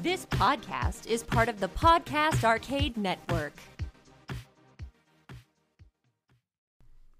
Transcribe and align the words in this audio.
This 0.00 0.26
podcast 0.26 1.08
is 1.08 1.24
part 1.24 1.48
of 1.48 1.58
the 1.58 1.66
Podcast 1.66 2.44
Arcade 2.44 2.96
Network. 2.96 3.52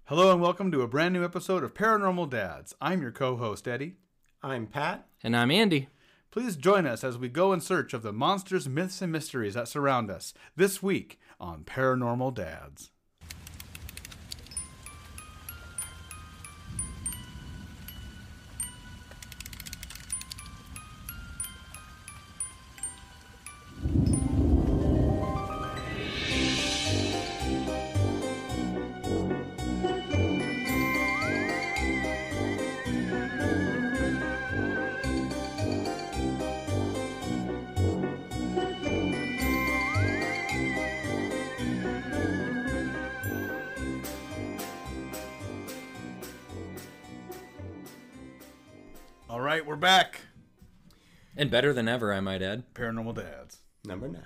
Hello 0.05 0.31
and 0.31 0.39
welcome 0.41 0.71
to 0.71 0.81
a 0.81 0.87
brand 0.87 1.13
new 1.13 1.25
episode 1.25 1.61
of 1.65 1.73
Paranormal 1.73 2.29
Dads. 2.29 2.73
I'm 2.79 3.01
your 3.01 3.11
co 3.11 3.35
host, 3.35 3.67
Eddie. 3.67 3.95
I'm 4.41 4.65
Pat. 4.65 5.05
And 5.21 5.35
I'm 5.35 5.51
Andy. 5.51 5.89
Please 6.31 6.55
join 6.55 6.87
us 6.87 7.03
as 7.03 7.17
we 7.17 7.27
go 7.27 7.51
in 7.51 7.59
search 7.59 7.93
of 7.93 8.01
the 8.01 8.13
monsters, 8.13 8.69
myths, 8.69 9.01
and 9.01 9.11
mysteries 9.11 9.55
that 9.55 9.67
surround 9.67 10.09
us 10.09 10.33
this 10.55 10.81
week 10.81 11.19
on 11.37 11.65
Paranormal 11.65 12.33
Dads. 12.33 12.91
And 51.49 51.51
better 51.51 51.73
than 51.73 51.87
ever, 51.87 52.13
I 52.13 52.19
might 52.19 52.43
add. 52.43 52.75
Paranormal 52.75 53.15
Dads. 53.15 53.57
Number 53.83 54.07
nine. 54.07 54.21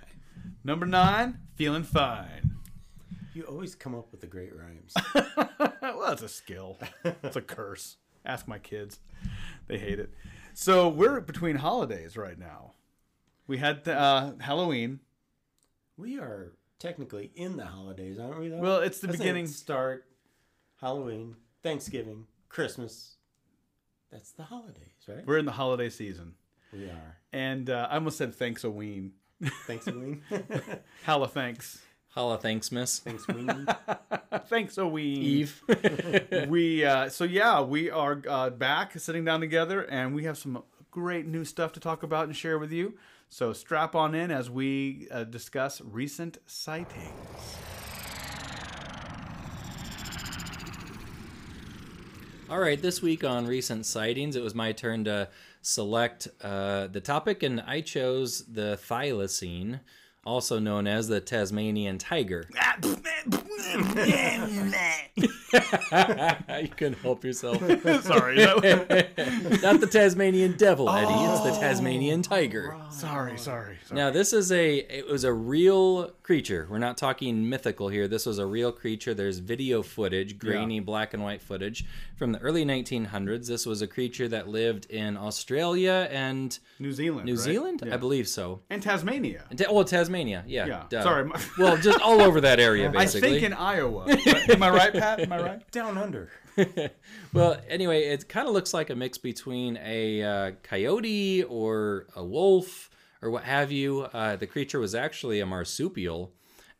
Number 0.61 0.85
nine, 0.85 1.39
feeling 1.55 1.83
fine. 1.83 2.57
You 3.33 3.43
always 3.43 3.75
come 3.75 3.95
up 3.95 4.11
with 4.11 4.19
the 4.19 4.27
great 4.27 4.51
rhymes. 4.53 4.93
well, 5.81 6.03
that's 6.05 6.21
a 6.21 6.27
skill. 6.27 6.79
It's 7.05 7.37
a 7.37 7.41
curse. 7.55 7.95
Ask 8.25 8.45
my 8.45 8.59
kids. 8.59 8.99
They 9.67 9.77
hate 9.77 9.99
it. 9.99 10.13
So 10.53 10.89
we're 10.89 11.21
between 11.21 11.55
holidays 11.55 12.17
right 12.17 12.37
now. 12.37 12.73
We 13.47 13.57
had 13.57 13.87
uh, 13.87 14.33
Halloween. 14.41 14.99
we 15.95 16.19
are 16.19 16.51
technically 16.77 17.31
in 17.35 17.55
the 17.55 17.67
holidays, 17.67 18.19
aren't 18.19 18.41
we? 18.41 18.49
Though? 18.49 18.57
Well, 18.57 18.79
it's 18.79 18.99
the 18.99 19.07
I 19.07 19.11
beginning. 19.11 19.47
Start 19.47 20.03
Halloween, 20.81 21.37
Thanksgiving, 21.61 22.25
Christmas. 22.49 23.15
That's 24.11 24.33
the 24.33 24.43
holidays, 24.43 25.07
right? 25.07 25.25
We're 25.25 25.37
in 25.37 25.45
the 25.45 25.53
holiday 25.53 25.89
season. 25.89 26.33
We 26.73 26.85
are. 26.85 27.17
And 27.31 27.69
uh, 27.69 27.87
I 27.89 27.95
almost 27.95 28.17
said 28.17 28.35
thanks 28.35 28.63
a 28.63 28.69
ween. 28.69 29.13
Thanksgiving. 29.67 30.21
Halla 31.03 31.27
thanks. 31.27 31.81
Holla, 32.13 32.37
thanks, 32.37 32.71
miss. 32.71 32.99
Thanksgiving. 32.99 33.65
Thanks 34.45 34.77
a 34.77 34.87
ween. 34.87 35.17
Eve. 35.17 35.63
we 36.47 36.85
uh, 36.85 37.09
so 37.09 37.23
yeah, 37.23 37.61
we 37.61 37.89
are 37.89 38.21
uh, 38.29 38.51
back 38.51 38.99
sitting 38.99 39.25
down 39.25 39.39
together, 39.39 39.81
and 39.81 40.13
we 40.13 40.25
have 40.25 40.37
some 40.37 40.61
great 40.91 41.25
new 41.25 41.43
stuff 41.43 41.71
to 41.73 41.79
talk 41.79 42.03
about 42.03 42.25
and 42.25 42.35
share 42.35 42.59
with 42.59 42.71
you. 42.71 42.93
So 43.29 43.51
strap 43.51 43.95
on 43.95 44.13
in 44.13 44.29
as 44.29 44.47
we 44.47 45.07
uh, 45.09 45.23
discuss 45.23 45.81
recent 45.81 46.37
sightings. 46.45 47.57
All 52.47 52.59
right, 52.59 52.79
this 52.79 53.01
week 53.01 53.23
on 53.23 53.47
recent 53.47 53.87
sightings, 53.87 54.35
it 54.35 54.43
was 54.43 54.53
my 54.53 54.71
turn 54.71 55.05
to 55.05 55.29
select 55.63 56.27
uh, 56.41 56.87
the 56.87 57.01
topic, 57.01 57.41
and 57.41 57.61
I 57.61 57.81
chose 57.81 58.45
the 58.45 58.77
thylacine, 58.87 59.79
also 60.25 60.59
known 60.59 60.87
as 60.87 61.07
the 61.07 61.19
Tasmanian 61.19 61.97
tiger. 61.97 62.47
you 65.23 66.67
couldn't 66.77 66.97
help 67.01 67.23
yourself. 67.23 67.57
Sorry, 68.03 68.37
Not 68.37 69.79
the 69.79 69.89
Tasmanian 69.89 70.53
devil, 70.57 70.89
Eddie. 70.89 71.07
It's 71.13 71.41
the 71.41 71.51
oh. 71.51 71.59
Tasmanian 71.59 72.21
tiger. 72.21 72.75
sorry, 72.89 73.37
sorry, 73.37 73.77
sorry. 73.85 73.99
Now 74.01 74.11
this 74.11 74.33
is 74.33 74.51
a 74.51 74.77
it 74.77 75.07
was 75.07 75.23
a 75.23 75.33
real 75.33 76.09
creature. 76.23 76.67
We're 76.69 76.79
not 76.79 76.97
talking 76.97 77.49
mythical 77.49 77.89
here. 77.89 78.07
This 78.07 78.25
was 78.25 78.39
a 78.39 78.45
real 78.45 78.71
creature. 78.71 79.13
There's 79.13 79.39
video 79.39 79.83
footage, 79.83 80.39
grainy 80.39 80.79
black 80.79 81.13
and 81.13 81.23
white 81.23 81.41
footage 81.41 81.85
from 82.17 82.31
the 82.31 82.39
early 82.39 82.65
1900s. 82.65 83.47
This 83.47 83.65
was 83.65 83.81
a 83.81 83.87
creature 83.87 84.27
that 84.29 84.47
lived 84.47 84.85
in 84.89 85.17
Australia 85.17 86.07
and 86.11 86.57
New 86.79 86.91
Zealand, 86.91 87.25
New 87.25 87.33
right? 87.35 87.41
Zealand, 87.41 87.83
Yeah. 87.85 87.93
I 87.93 87.97
believe 87.97 88.27
so. 88.27 88.61
and 88.69 88.81
Tasmania. 88.81 89.43
Ta- 89.55 89.71
well, 89.71 89.83
Tasmania, 89.83 90.12
yeah. 90.21 90.43
Yeah, 90.45 90.83
duh. 90.89 91.03
sorry, 91.03 91.29
well, 91.57 91.77
just 91.77 91.99
all 92.01 92.21
over 92.21 92.41
that 92.41 92.59
area, 92.59 92.89
basically. 92.89 93.29
I 93.29 93.31
think 93.39 93.43
in 93.43 93.53
Iowa. 93.53 94.05
Am 94.49 94.63
I 94.63 94.69
right, 94.69 94.93
Pat? 94.93 95.19
Am 95.21 95.31
I 95.33 95.41
right? 95.41 95.71
Down 95.71 95.97
under. 95.97 96.29
Well, 97.33 97.57
anyway, 97.67 98.03
it 98.03 98.29
kind 98.29 98.47
of 98.47 98.53
looks 98.53 98.73
like 98.73 98.89
a 98.89 98.95
mix 98.95 99.17
between 99.17 99.77
a 99.83 100.21
uh, 100.23 100.51
coyote 100.61 101.43
or 101.43 102.05
a 102.15 102.23
wolf 102.23 102.89
or 103.21 103.31
what 103.31 103.43
have 103.43 103.71
you. 103.71 104.01
Uh, 104.01 104.35
the 104.35 104.45
creature 104.47 104.79
was 104.79 104.93
actually 104.93 105.39
a 105.39 105.45
marsupial, 105.45 106.31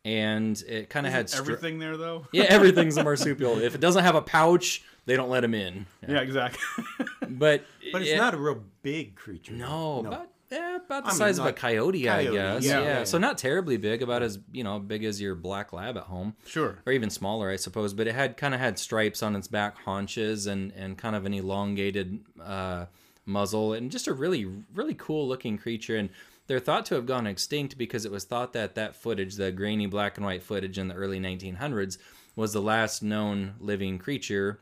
and 0.04 0.62
it 0.68 0.90
kind 0.90 1.06
of 1.06 1.12
had 1.12 1.26
stri- 1.26 1.40
Everything 1.40 1.78
there, 1.80 1.96
though. 1.96 2.26
Yeah, 2.32 2.44
everything's 2.48 2.96
a 2.96 3.02
marsupial. 3.04 3.58
If 3.58 3.74
it 3.74 3.80
doesn't 3.80 4.04
have 4.04 4.14
a 4.14 4.22
pouch, 4.22 4.82
they 5.06 5.16
don't 5.16 5.30
let 5.30 5.42
him 5.42 5.54
in. 5.54 5.86
Yeah, 6.06 6.20
exactly. 6.20 6.84
But 7.28 7.64
But 7.92 8.02
it's 8.02 8.12
it- 8.12 8.16
not 8.16 8.34
a 8.34 8.36
real 8.38 8.62
big 8.82 9.16
creature. 9.16 9.54
no, 9.54 10.00
about 10.06 10.28
yeah, 10.54 10.76
about 10.76 11.04
the 11.04 11.08
I 11.08 11.12
mean, 11.12 11.18
size 11.18 11.38
of 11.38 11.44
a 11.44 11.48
like 11.48 11.56
coyote, 11.56 12.08
I 12.08 12.24
guess. 12.24 12.64
yeah, 12.64 12.80
Yeah, 12.80 12.84
yeah, 12.84 13.04
so 13.04 13.18
not 13.18 13.38
terribly 13.38 13.76
big, 13.76 14.02
about 14.02 14.22
as 14.22 14.38
you 14.52 14.64
know 14.64 14.78
big 14.78 15.04
as 15.04 15.20
your 15.20 15.34
black 15.34 15.72
lab 15.72 15.96
at 15.96 16.04
home. 16.04 16.34
Sure. 16.46 16.78
or 16.86 16.92
even 16.92 17.10
smaller, 17.10 17.50
I 17.50 17.56
suppose. 17.56 17.92
But 17.94 18.06
it 18.06 18.14
had 18.14 18.36
kind 18.36 18.54
of 18.54 18.60
had 18.60 18.78
stripes 18.78 19.22
on 19.22 19.36
its 19.36 19.48
back 19.48 19.76
haunches 19.78 20.46
and 20.46 20.72
and 20.72 20.96
kind 20.96 21.16
of 21.16 21.26
an 21.26 21.34
elongated 21.34 22.20
uh, 22.42 22.86
muzzle 23.26 23.72
and 23.72 23.90
just 23.90 24.06
a 24.06 24.12
really 24.14 24.46
really 24.74 24.94
cool 24.94 25.26
looking 25.26 25.58
creature. 25.58 25.96
And 25.96 26.10
they're 26.46 26.60
thought 26.60 26.86
to 26.86 26.94
have 26.94 27.06
gone 27.06 27.26
extinct 27.26 27.78
because 27.78 28.04
it 28.04 28.12
was 28.12 28.24
thought 28.24 28.52
that 28.52 28.74
that 28.74 28.96
footage, 28.96 29.36
the 29.36 29.50
grainy 29.50 29.86
black 29.86 30.16
and 30.16 30.26
white 30.26 30.42
footage 30.42 30.78
in 30.78 30.88
the 30.88 30.94
early 30.94 31.18
1900s, 31.18 31.96
was 32.36 32.52
the 32.52 32.60
last 32.60 33.02
known 33.02 33.54
living 33.58 33.98
creature. 33.98 34.60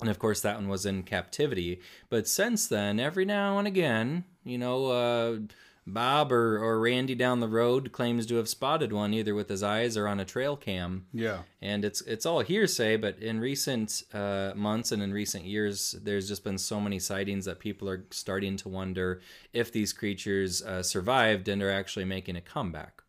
And 0.00 0.10
of 0.10 0.18
course, 0.18 0.40
that 0.42 0.56
one 0.56 0.68
was 0.68 0.86
in 0.86 1.02
captivity. 1.02 1.80
But 2.10 2.28
since 2.28 2.68
then, 2.68 3.00
every 3.00 3.24
now 3.24 3.58
and 3.58 3.66
again, 3.66 4.24
you 4.46 4.56
know, 4.58 4.86
uh, 4.86 5.38
Bob 5.88 6.32
or, 6.32 6.58
or 6.58 6.80
Randy 6.80 7.14
down 7.14 7.38
the 7.40 7.46
road 7.48 7.92
claims 7.92 8.26
to 8.26 8.34
have 8.36 8.48
spotted 8.48 8.92
one 8.92 9.14
either 9.14 9.34
with 9.36 9.48
his 9.48 9.62
eyes 9.62 9.96
or 9.96 10.08
on 10.08 10.18
a 10.18 10.24
trail 10.24 10.56
cam 10.56 11.06
Yeah. 11.12 11.42
and 11.62 11.84
it's 11.84 12.00
it's 12.00 12.26
all 12.26 12.40
hearsay. 12.40 12.96
But 12.96 13.20
in 13.20 13.38
recent 13.38 14.02
uh, 14.12 14.50
months 14.56 14.90
and 14.90 15.00
in 15.00 15.12
recent 15.12 15.44
years, 15.44 15.92
there's 16.02 16.26
just 16.26 16.42
been 16.42 16.58
so 16.58 16.80
many 16.80 16.98
sightings 16.98 17.44
that 17.44 17.60
people 17.60 17.88
are 17.88 18.04
starting 18.10 18.56
to 18.56 18.68
wonder 18.68 19.20
if 19.52 19.70
these 19.70 19.92
creatures 19.92 20.60
uh, 20.62 20.82
survived 20.82 21.46
and 21.46 21.62
are 21.62 21.70
actually 21.70 22.04
making 22.04 22.34
a 22.34 22.40
comeback. 22.40 23.02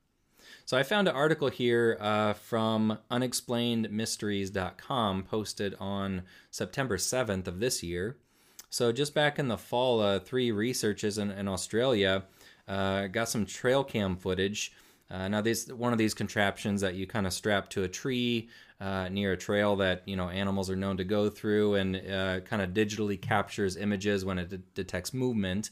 So 0.65 0.77
I 0.77 0.83
found 0.83 1.07
an 1.07 1.15
article 1.15 1.49
here 1.49 1.97
uh, 1.99 2.33
from 2.33 2.99
unexplainedmysteries.com 3.09 5.23
posted 5.23 5.75
on 5.79 6.23
September 6.51 6.97
7th 6.97 7.47
of 7.47 7.59
this 7.59 7.81
year. 7.83 8.17
So 8.69 8.91
just 8.91 9.13
back 9.13 9.39
in 9.39 9.47
the 9.47 9.57
fall, 9.57 10.01
uh, 10.01 10.19
three 10.19 10.51
researchers 10.51 11.17
in, 11.17 11.31
in 11.31 11.47
Australia 11.47 12.23
uh, 12.67 13.07
got 13.07 13.29
some 13.29 13.45
trail 13.45 13.83
cam 13.83 14.17
footage. 14.17 14.73
Uh, 15.09 15.28
now, 15.29 15.39
this 15.39 15.69
one 15.69 15.94
of 15.94 15.97
these 15.97 16.13
contraptions 16.13 16.81
that 16.81 16.95
you 16.95 17.07
kind 17.07 17.25
of 17.25 17.31
strap 17.31 17.69
to 17.69 17.83
a 17.83 17.88
tree 17.88 18.50
uh, 18.81 19.07
near 19.09 19.31
a 19.31 19.38
trail 19.38 19.77
that 19.77 20.03
you 20.06 20.17
know 20.17 20.29
animals 20.29 20.69
are 20.69 20.75
known 20.75 20.97
to 20.97 21.06
go 21.06 21.29
through, 21.29 21.75
and 21.75 21.95
uh, 21.95 22.41
kind 22.41 22.61
of 22.61 22.72
digitally 22.72 23.19
captures 23.19 23.77
images 23.77 24.25
when 24.25 24.38
it 24.38 24.50
de- 24.50 24.57
detects 24.57 25.13
movement. 25.13 25.69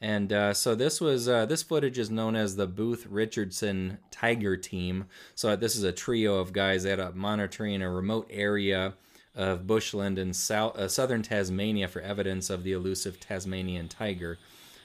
And 0.00 0.32
uh, 0.32 0.54
so 0.54 0.74
this 0.74 0.98
was 0.98 1.28
uh, 1.28 1.44
this 1.44 1.62
footage 1.62 1.98
is 1.98 2.10
known 2.10 2.34
as 2.36 2.56
the 2.56 2.66
Booth 2.66 3.06
Richardson 3.06 3.98
Tiger 4.10 4.56
Team. 4.56 5.04
So 5.34 5.54
this 5.56 5.76
is 5.76 5.82
a 5.82 5.92
trio 5.92 6.36
of 6.36 6.54
guys 6.54 6.84
that 6.84 6.98
are 6.98 7.12
monitoring 7.12 7.82
a 7.82 7.90
remote 7.90 8.28
area 8.30 8.94
of 9.34 9.66
bushland 9.66 10.18
in 10.18 10.34
south, 10.34 10.76
uh, 10.76 10.88
southern 10.88 11.22
Tasmania 11.22 11.88
for 11.88 12.00
evidence 12.00 12.50
of 12.50 12.64
the 12.64 12.72
elusive 12.72 13.20
Tasmanian 13.20 13.88
tiger. 13.88 14.38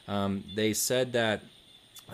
Um, 0.08 0.44
they 0.54 0.74
said 0.74 1.14
that 1.14 1.42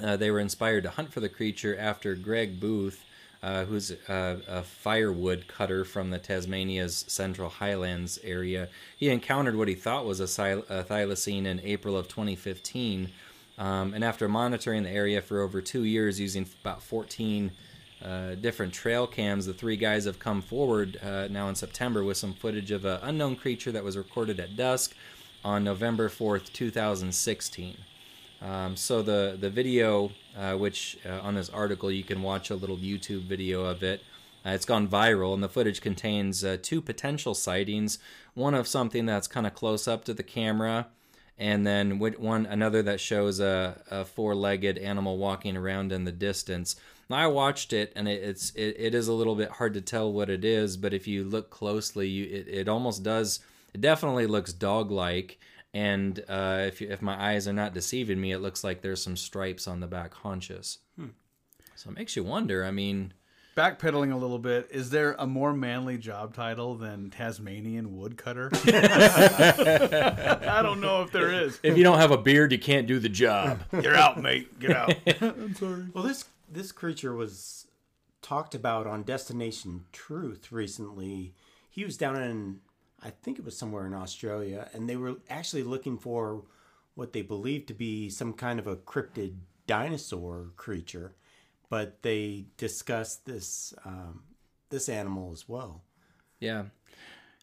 uh, 0.02 0.16
they 0.16 0.32
were 0.32 0.40
inspired 0.40 0.84
to 0.84 0.90
hunt 0.90 1.12
for 1.12 1.20
the 1.20 1.30
creature 1.30 1.78
after 1.78 2.16
Greg 2.16 2.60
Booth, 2.60 3.04
uh, 3.44 3.66
who's 3.66 3.92
a, 3.92 4.40
a 4.48 4.64
firewood 4.64 5.46
cutter 5.48 5.84
from 5.84 6.10
the 6.10 6.20
Tasmania's 6.20 7.04
Central 7.08 7.50
Highlands 7.50 8.20
area. 8.24 8.70
He 8.96 9.10
encountered 9.10 9.56
what 9.56 9.68
he 9.68 9.76
thought 9.76 10.06
was 10.06 10.20
a, 10.20 10.28
sil- 10.30 10.68
a 10.70 10.84
thylacine 10.84 11.46
in 11.46 11.60
April 11.62 11.98
of 11.98 12.08
2015. 12.08 13.12
Um, 13.58 13.94
and 13.94 14.04
after 14.04 14.30
monitoring 14.30 14.84
the 14.84 14.90
area 14.90 15.22
for 15.22 15.42
over 15.42 15.62
two 15.62 15.84
years 15.84 16.20
using 16.20 16.48
about 16.62 16.82
14 16.82 17.52
uh, 18.04 18.36
different 18.36 18.74
trail 18.74 19.08
cams, 19.08 19.46
the 19.46 19.54
three 19.54 19.78
guys 19.78 20.06
have 20.06 20.20
come 20.20 20.42
forward 20.42 21.00
uh, 21.04 21.28
now 21.30 21.50
in 21.50 21.56
September 21.56 22.04
with 22.04 22.18
some 22.18 22.34
footage 22.34 22.72
of 22.72 22.86
an 22.86 23.00
unknown 23.04 23.36
creature 23.36 23.72
that 23.72 23.84
was 23.84 23.98
recorded 23.98 24.40
at 24.40 24.56
dusk 24.56 24.96
on 25.44 25.64
November 25.64 26.10
4th, 26.10 26.52
2016. 26.54 27.78
Um, 28.42 28.76
so 28.76 29.02
the 29.04 29.38
the 29.40 29.50
video, 29.50 30.12
uh, 30.36 30.56
which 30.56 30.98
uh, 31.06 31.20
on 31.22 31.36
this 31.36 31.50
article 31.50 31.92
you 31.92 32.04
can 32.04 32.24
watch 32.24 32.50
a 32.50 32.56
little 32.56 32.78
YouTube 32.78 33.24
video 33.24 33.64
of 33.64 33.84
it. 33.84 34.02
Uh, 34.44 34.50
it's 34.50 34.66
gone 34.66 34.88
viral, 34.88 35.36
and 35.36 35.44
the 35.44 35.50
footage 35.50 35.82
contains 35.82 36.44
uh, 36.44 36.58
two 36.60 36.82
potential 36.82 37.36
sightings. 37.36 38.00
One 38.34 38.56
of 38.56 38.68
something 38.68 39.06
that's 39.06 39.28
kind 39.28 39.46
of 39.46 39.54
close 39.54 39.88
up 39.88 40.04
to 40.06 40.14
the 40.16 40.24
camera, 40.24 40.88
and 41.42 41.66
then 41.66 41.98
one 41.98 42.46
another 42.46 42.84
that 42.84 43.00
shows 43.00 43.40
a, 43.40 43.82
a 43.90 44.06
four-legged 44.06 44.78
animal 44.78 45.18
walking 45.18 45.58
around 45.58 45.92
in 45.92 46.06
the 46.06 46.12
distance. 46.12 46.76
I 47.10 47.28
watched 47.28 47.74
it, 47.74 47.92
and 47.96 48.08
it, 48.08 48.24
it's 48.24 48.52
it, 48.52 48.76
it 48.78 48.96
is 48.96 49.08
a 49.08 49.14
little 49.14 49.36
bit 49.36 49.50
hard 49.50 49.74
to 49.74 49.82
tell 49.82 50.14
what 50.14 50.30
it 50.30 50.46
is, 50.46 50.78
but 50.78 50.94
if 50.94 51.08
you 51.08 51.24
look 51.24 51.50
closely, 51.50 52.08
you 52.08 52.26
it, 52.26 52.48
it 52.48 52.70
almost 52.70 53.04
does. 53.04 53.40
It 53.74 53.82
definitely 53.82 54.28
looks 54.28 54.54
dog-like, 54.54 55.40
and 55.74 56.24
uh, 56.30 56.66
if 56.68 56.80
you, 56.80 56.90
if 56.90 57.02
my 57.02 57.20
eyes 57.20 57.48
are 57.48 57.54
not 57.54 57.74
deceiving 57.74 58.22
me, 58.22 58.32
it 58.32 58.40
looks 58.40 58.64
like 58.64 58.82
there's 58.82 59.04
some 59.04 59.18
stripes 59.18 59.68
on 59.68 59.80
the 59.80 59.88
back 59.88 60.14
haunches. 60.14 60.78
So 61.76 61.90
it 61.90 61.98
makes 61.98 62.16
you 62.16 62.24
wonder. 62.24 62.64
I 62.64 62.70
mean, 62.70 63.14
Backpedaling 63.56 64.14
a 64.14 64.16
little 64.16 64.40
bit, 64.40 64.70
is 64.72 64.92
there 64.92 65.14
a 65.20 65.28
more 65.28 65.52
manly 65.54 65.98
job 65.98 66.34
title 66.34 66.76
than 66.76 67.10
Tasmanian 67.10 67.98
woodcutter? 67.98 68.50
I 70.48 70.62
don't 70.62 70.80
know 70.80 71.02
if 71.02 71.12
there 71.12 71.32
is. 71.34 71.60
if 71.62 71.78
you 71.78 71.84
don't 71.84 71.98
have 72.00 72.12
a 72.12 72.18
beard, 72.18 72.54
you 72.54 72.60
can't 72.60 72.88
do 72.88 72.98
the 72.98 73.10
job. 73.10 73.60
You're 73.74 73.96
out, 73.96 74.22
mate. 74.22 74.58
Get 74.60 74.72
out. 74.76 74.96
I'm 75.22 75.54
sorry. 75.60 75.86
Well, 75.94 76.04
this 76.06 76.26
this 76.50 76.72
creature 76.72 77.14
was 77.14 77.68
talked 78.22 78.56
about 78.56 78.88
on 78.88 79.04
Destination 79.04 79.84
Truth 79.92 80.52
recently. 80.52 81.34
He 81.70 81.84
was 81.84 81.98
down 81.98 82.16
in, 82.22 82.60
I 83.04 83.10
think 83.10 83.38
it 83.38 83.44
was 83.46 83.58
somewhere 83.58 83.86
in 83.86 83.94
Australia, 83.94 84.70
and 84.74 84.90
they 84.90 84.96
were 84.96 85.16
actually 85.30 85.64
looking 85.64 85.98
for 85.98 86.44
what 86.96 87.12
they 87.14 87.22
believed 87.22 87.68
to 87.70 87.74
be 87.74 88.10
some 88.10 88.32
kind 88.34 88.60
of 88.60 88.68
a 88.68 88.76
cryptid 88.78 89.36
dinosaur 89.68 90.52
creature, 90.58 91.16
but 91.72 92.02
they 92.04 92.46
discussed 92.58 93.26
this 93.26 93.74
um, 93.86 94.24
this 94.70 94.88
animal 94.90 95.32
as 95.32 95.48
well. 95.50 95.82
yeah. 96.40 96.66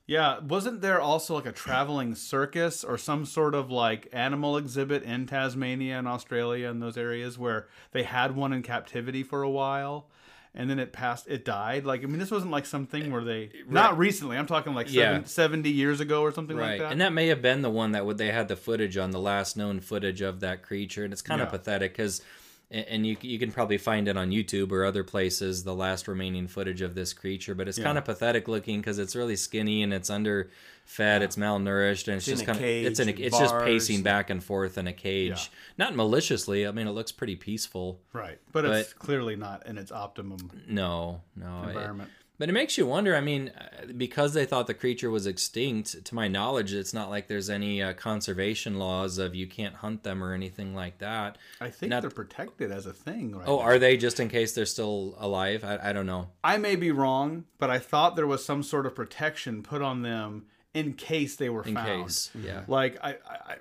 Yeah, 0.06 0.38
wasn't 0.38 0.80
there 0.80 1.02
also 1.02 1.34
like 1.34 1.44
a 1.44 1.52
traveling 1.52 2.14
circus 2.14 2.82
or 2.82 2.96
some 2.96 3.26
sort 3.26 3.54
of 3.54 3.70
like 3.70 4.08
animal 4.10 4.56
exhibit 4.56 5.02
in 5.02 5.26
Tasmania 5.26 5.98
and 5.98 6.08
Australia 6.08 6.70
and 6.70 6.80
those 6.80 6.96
areas 6.96 7.36
where 7.38 7.69
they 7.92 8.04
had 8.04 8.34
one 8.34 8.54
in 8.54 8.62
captivity 8.62 9.22
for 9.22 9.42
a 9.42 9.50
while 9.50 10.08
and 10.54 10.70
then 10.70 10.78
it 10.78 10.94
passed 10.94 11.28
it 11.28 11.44
died? 11.44 11.84
Like 11.84 12.02
I 12.04 12.06
mean 12.06 12.19
this 12.19 12.31
wasn't 12.31 12.52
like 12.52 12.64
something 12.64 13.12
where 13.12 13.22
they 13.22 13.50
not 13.69 13.98
recently. 13.98 14.38
I'm 14.38 14.46
talking 14.46 14.72
like 14.74 14.90
Yeah. 14.90 15.10
seven, 15.24 15.26
70 15.26 15.70
years 15.70 16.00
ago 16.00 16.22
or 16.22 16.32
something 16.32 16.56
Right, 16.56 16.70
like 16.70 16.78
that. 16.81 16.92
and 16.92 17.02
that 17.02 17.12
may 17.12 17.26
have 17.26 17.42
been 17.42 17.60
the 17.60 17.69
one 17.69 17.92
that 17.92 18.06
would 18.06 18.16
they 18.16 18.32
had 18.32 18.48
the 18.48 18.56
footage 18.56 18.96
on 18.96 19.10
the 19.10 19.20
last 19.20 19.58
known 19.58 19.78
footage 19.78 20.22
of 20.22 20.40
that 20.40 20.62
creature, 20.62 21.04
and 21.04 21.12
it's 21.12 21.20
kind 21.20 21.42
of 21.42 21.50
pathetic 21.50 21.92
because, 21.92 22.22
and 22.70 23.06
you 23.06 23.17
you 23.23 23.38
can 23.38 23.50
probably 23.50 23.79
find 23.79 24.09
it 24.09 24.17
on 24.17 24.31
YouTube 24.31 24.73
or 24.73 24.85
other 24.85 25.03
places 25.03 25.65
the 25.65 25.75
last 25.75 26.06
remaining 26.06 26.47
footage 26.47 26.82
of 26.82 26.94
this 26.94 27.12
creature, 27.12 27.55
but 27.55 27.67
it's 27.69 27.79
kind 27.79 27.97
of 27.97 28.05
pathetic 28.05 28.47
looking 28.49 28.81
because 28.81 28.99
it's 28.99 29.17
really 29.17 29.37
skinny 29.37 29.82
and 29.82 29.94
it's 29.94 30.11
underfed, 30.11 31.23
it's 31.23 31.37
malnourished, 31.37 32.09
and 32.09 32.17
it's, 32.19 32.29
in 32.29 32.35
just 32.35 32.47
kind 32.47 32.59
of 32.59 32.65
it's 32.65 33.00
in 33.00 33.09
a, 33.09 33.12
it's 33.12 33.38
just 33.38 33.56
pacing 33.61 34.03
back 34.03 34.29
and 34.31 34.44
forth 34.44 34.76
in 34.76 34.87
a 34.87 34.93
cage, 34.93 35.50
not 35.79 35.97
maliciously. 35.97 36.67
I 36.67 36.70
mean, 36.73 36.87
it 36.87 36.93
looks 36.93 37.12
pretty 37.12 37.37
peaceful. 37.37 38.00
right. 38.12 38.38
But, 38.53 38.65
it's 38.67 38.93
clearly 38.93 39.37
not 39.37 39.67
in 39.67 39.79
its 39.79 39.91
optimum 39.93 40.50
No, 40.69 41.23
no, 41.37 41.62
it- 41.65 41.69
environment. 41.69 42.11
But 42.38 42.49
it 42.49 42.52
makes 42.52 42.79
you 42.79 42.87
wonder. 42.87 43.17
I 43.17 43.20
mean, 43.20 43.49
uh, 43.49 43.87
because 43.96 44.32
they 44.32 44.46
thought 44.46 44.69
the 44.69 44.75
creature 44.75 45.11
was 45.11 45.26
extinct, 45.26 46.05
to 46.05 46.14
my 46.14 46.29
knowledge, 46.29 46.73
it's 46.73 46.94
not 46.94 47.11
like 47.11 47.26
there's 47.26 47.50
any 47.50 47.82
uh, 47.82 47.94
conservation 47.94 48.79
laws 48.79 49.19
of 49.19 49.35
you 49.35 49.46
can't 49.49 49.75
hunt 49.75 50.05
them 50.05 50.23
or 50.23 50.32
anything 50.32 50.75
like 50.75 50.99
that. 50.99 51.37
I 51.61 51.70
think 51.70 51.90
Not- 51.90 52.02
they're 52.02 52.11
protected 52.11 52.70
as 52.70 52.87
a 52.87 52.93
thing 52.93 53.35
right 53.35 53.49
Oh, 53.49 53.56
now. 53.56 53.62
are 53.62 53.79
they 53.79 53.96
just 53.96 54.20
in 54.20 54.29
case 54.29 54.52
they're 54.52 54.67
still 54.67 55.17
alive? 55.19 55.64
I, 55.64 55.90
I 55.90 55.93
don't 55.93 56.06
know. 56.06 56.29
I 56.44 56.58
may 56.58 56.76
be 56.76 56.93
wrong, 56.93 57.44
but 57.58 57.70
I 57.70 57.81
thought 57.81 58.14
there 58.14 58.26
was 58.26 58.44
some 58.44 58.62
sort 58.62 58.87
of 58.87 58.94
protection 58.94 59.62
put 59.64 59.82
on 59.82 60.02
them 60.02 60.46
in 60.75 60.93
case 60.93 61.34
they 61.34 61.49
were 61.49 61.64
In 61.64 61.75
found. 61.75 62.05
case, 62.05 62.31
yeah. 62.41 62.62
Like 62.69 62.99
I, 63.02 63.11
I, 63.29 63.34
I, 63.49 63.56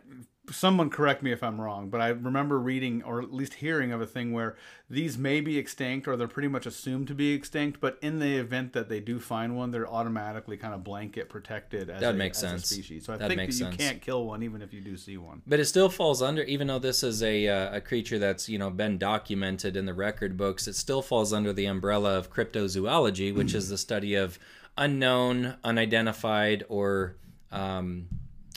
someone 0.50 0.90
correct 0.90 1.22
me 1.24 1.32
if 1.32 1.44
I'm 1.44 1.60
wrong, 1.60 1.90
but 1.90 2.00
I 2.00 2.08
remember 2.10 2.58
reading 2.60 3.04
or 3.04 3.22
at 3.22 3.34
least 3.34 3.56
hearing 3.56 3.92
of 3.92 4.02
a 4.02 4.06
thing 4.06 4.32
where 4.32 4.56
these 4.90 5.18
may 5.18 5.42
be 5.42 5.58
extinct 5.58 6.08
or 6.08 6.16
they're 6.16 6.28
pretty 6.28 6.48
much 6.48 6.66
assumed 6.66 7.08
to 7.08 7.14
be 7.14 7.34
extinct, 7.34 7.80
but 7.82 7.98
in 8.02 8.20
the 8.20 8.38
event 8.38 8.72
that 8.74 8.88
they 8.88 9.00
do 9.00 9.20
find 9.20 9.58
one, 9.58 9.72
they're 9.72 9.88
automatically 9.88 10.56
kind 10.56 10.74
of 10.74 10.84
blanket 10.84 11.28
protected 11.30 11.90
as, 11.90 12.00
That 12.02 12.16
a, 12.16 12.18
makes 12.18 12.38
as 12.38 12.44
a 12.44 12.50
sense. 12.50 12.70
species. 12.70 13.06
So 13.06 13.14
I 13.14 13.18
That 13.18 13.28
think 13.28 13.42
that 13.42 13.48
you 13.48 13.54
sense. 13.54 13.76
can't 13.76 14.02
kill 14.02 14.26
one 14.26 14.42
even 14.44 14.62
if 14.62 14.74
you 14.74 14.80
do 14.82 14.96
see 14.96 15.18
one. 15.18 15.42
But 15.46 15.60
it 15.60 15.66
still 15.66 15.90
falls 15.90 16.22
under, 16.22 16.44
even 16.44 16.68
though 16.68 16.80
this 16.80 17.04
is 17.04 17.22
a 17.22 17.48
uh, 17.48 17.76
a 17.78 17.82
creature 17.82 18.18
that's 18.18 18.48
you 18.48 18.58
know 18.58 18.70
been 18.70 18.98
documented 18.98 19.76
in 19.76 19.86
the 19.86 19.94
record 19.94 20.38
books, 20.38 20.68
it 20.68 20.76
still 20.76 21.02
falls 21.02 21.34
under 21.34 21.52
the 21.52 21.66
umbrella 21.66 22.18
of 22.18 22.32
cryptozoology, 22.32 23.34
which 23.36 23.54
is 23.54 23.70
the 23.70 23.78
study 23.78 24.16
of 24.16 24.40
unknown, 24.78 25.56
unidentified, 25.64 26.64
or 26.70 27.16
um, 27.52 28.08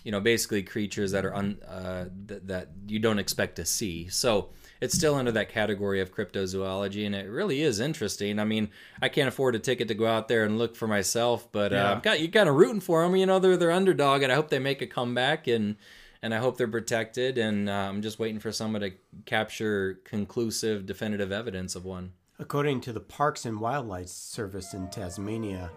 you 0.04 0.12
know 0.12 0.20
basically 0.20 0.62
creatures 0.62 1.12
that 1.12 1.24
are 1.24 1.34
un, 1.34 1.58
uh, 1.68 2.06
th- 2.28 2.42
that 2.44 2.68
you 2.86 2.98
don't 2.98 3.18
expect 3.18 3.56
to 3.56 3.64
see. 3.64 4.08
So 4.08 4.50
it's 4.80 4.94
still 4.94 5.14
under 5.14 5.32
that 5.32 5.50
category 5.50 6.00
of 6.00 6.14
cryptozoology, 6.14 7.04
and 7.04 7.14
it 7.14 7.28
really 7.28 7.60
is 7.62 7.80
interesting. 7.80 8.38
I 8.38 8.44
mean, 8.44 8.70
I 9.02 9.08
can't 9.10 9.28
afford 9.28 9.54
a 9.54 9.58
ticket 9.58 9.88
to 9.88 9.94
go 9.94 10.06
out 10.06 10.28
there 10.28 10.44
and 10.44 10.56
look 10.58 10.74
for 10.74 10.86
myself, 10.88 11.50
but 11.52 11.72
uh, 11.72 11.76
Yeah. 11.76 11.92
I've 11.92 12.02
got 12.02 12.20
you 12.20 12.30
kind 12.30 12.48
of 12.48 12.54
rooting 12.54 12.80
for 12.80 13.02
them. 13.02 13.14
You 13.16 13.26
know, 13.26 13.38
they're 13.38 13.56
they're 13.56 13.70
underdog, 13.70 14.22
and 14.22 14.32
I 14.32 14.34
hope 14.36 14.48
they 14.48 14.58
make 14.58 14.80
a 14.82 14.86
comeback 14.86 15.46
and 15.46 15.76
and 16.22 16.34
I 16.34 16.38
hope 16.38 16.56
they're 16.58 16.68
protected. 16.68 17.38
And 17.38 17.68
uh, 17.68 17.72
I'm 17.72 18.02
just 18.02 18.18
waiting 18.18 18.40
for 18.40 18.52
someone 18.52 18.82
to 18.82 18.92
capture 19.26 20.00
conclusive, 20.04 20.84
definitive 20.86 21.32
evidence 21.32 21.74
of 21.74 21.84
one. 21.84 22.12
According 22.38 22.80
to 22.82 22.92
the 22.92 23.00
Parks 23.00 23.44
and 23.44 23.60
Wildlife 23.60 24.08
Service 24.08 24.72
in 24.72 24.88
Tasmania, 24.88 25.70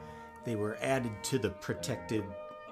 they 0.45 0.55
were 0.55 0.77
added 0.81 1.11
to 1.23 1.37
the 1.39 1.49
protected 1.49 2.23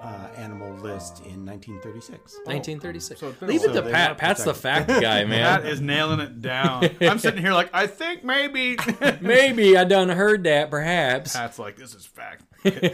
uh, 0.01 0.27
animal 0.35 0.71
list 0.77 1.19
in 1.25 1.45
1936. 1.45 2.33
1936. 2.45 3.19
so 3.19 3.27
it's 3.29 3.37
been 3.39 3.49
a 3.49 3.51
Leave 3.51 3.61
it 3.63 3.67
while. 3.67 3.75
to 3.75 3.81
They're 3.81 3.91
Pat. 3.91 4.09
not 4.11 4.17
Pat's 4.17 4.43
the 4.43 4.53
fact 4.53 4.87
guy, 4.87 5.23
That 5.23 5.27
man. 5.29 5.65
is 5.67 5.79
nailing 5.81 6.19
it 6.19 6.41
down. 6.41 6.89
I'm 7.01 7.19
sitting 7.19 7.41
here 7.41 7.53
like 7.53 7.69
I 7.73 7.87
think 7.87 8.23
maybe. 8.23 8.77
Maybe 9.21 9.77
I 9.77 9.83
done 9.83 10.09
heard 10.09 10.43
that, 10.45 10.71
perhaps. 10.71 11.35
Pat's 11.35 11.59
like 11.59 11.75
this 11.77 11.93
is 11.93 12.05
fact. 12.05 12.43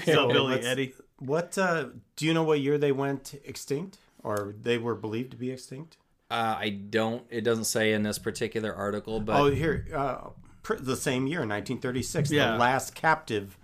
So 0.05 0.27
Billy 0.27 0.55
let's- 0.55 0.65
Eddie. 0.67 0.93
What 1.19 1.57
uh, 1.57 1.85
do 2.15 2.25
you 2.27 2.33
know? 2.33 2.43
What 2.43 2.59
year 2.59 2.77
they 2.77 2.91
went 2.91 3.33
extinct, 3.43 3.97
or 4.23 4.53
they 4.61 4.77
were 4.77 4.93
believed 4.93 5.31
to 5.31 5.37
be 5.37 5.49
extinct? 5.49 5.97
Uh, 6.29 6.55
I 6.59 6.69
don't. 6.69 7.23
It 7.31 7.41
doesn't 7.41 7.63
say 7.65 7.93
in 7.93 8.03
this 8.03 8.19
particular 8.19 8.71
article, 8.75 9.19
but 9.19 9.35
oh, 9.39 9.49
here, 9.49 9.87
uh, 9.95 10.29
pr- 10.61 10.75
the 10.75 10.95
same 10.95 11.25
year, 11.25 11.39
1936, 11.39 12.29
Yeah. 12.31 12.51
the 12.51 12.57
last 12.59 12.93
captive 12.93 13.57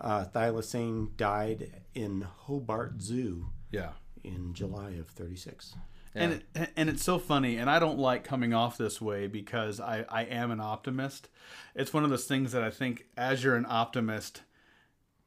uh, 0.00 0.24
thylacine 0.26 1.14
died 1.18 1.70
in 1.96 2.26
Hobart 2.46 3.00
Zoo 3.00 3.46
Yeah. 3.72 3.92
in 4.22 4.52
July 4.54 4.90
of 4.90 5.08
36. 5.08 5.74
And 6.14 6.32
it, 6.54 6.70
and 6.76 6.88
it's 6.88 7.04
so 7.04 7.18
funny, 7.18 7.56
and 7.58 7.68
I 7.68 7.78
don't 7.78 7.98
like 7.98 8.24
coming 8.24 8.54
off 8.54 8.78
this 8.78 9.02
way 9.02 9.26
because 9.26 9.80
I, 9.80 10.06
I 10.08 10.22
am 10.24 10.50
an 10.50 10.60
optimist. 10.60 11.28
It's 11.74 11.92
one 11.92 12.04
of 12.04 12.10
those 12.10 12.24
things 12.24 12.52
that 12.52 12.62
I 12.62 12.70
think 12.70 13.04
as 13.18 13.44
you're 13.44 13.54
an 13.56 13.66
optimist 13.68 14.40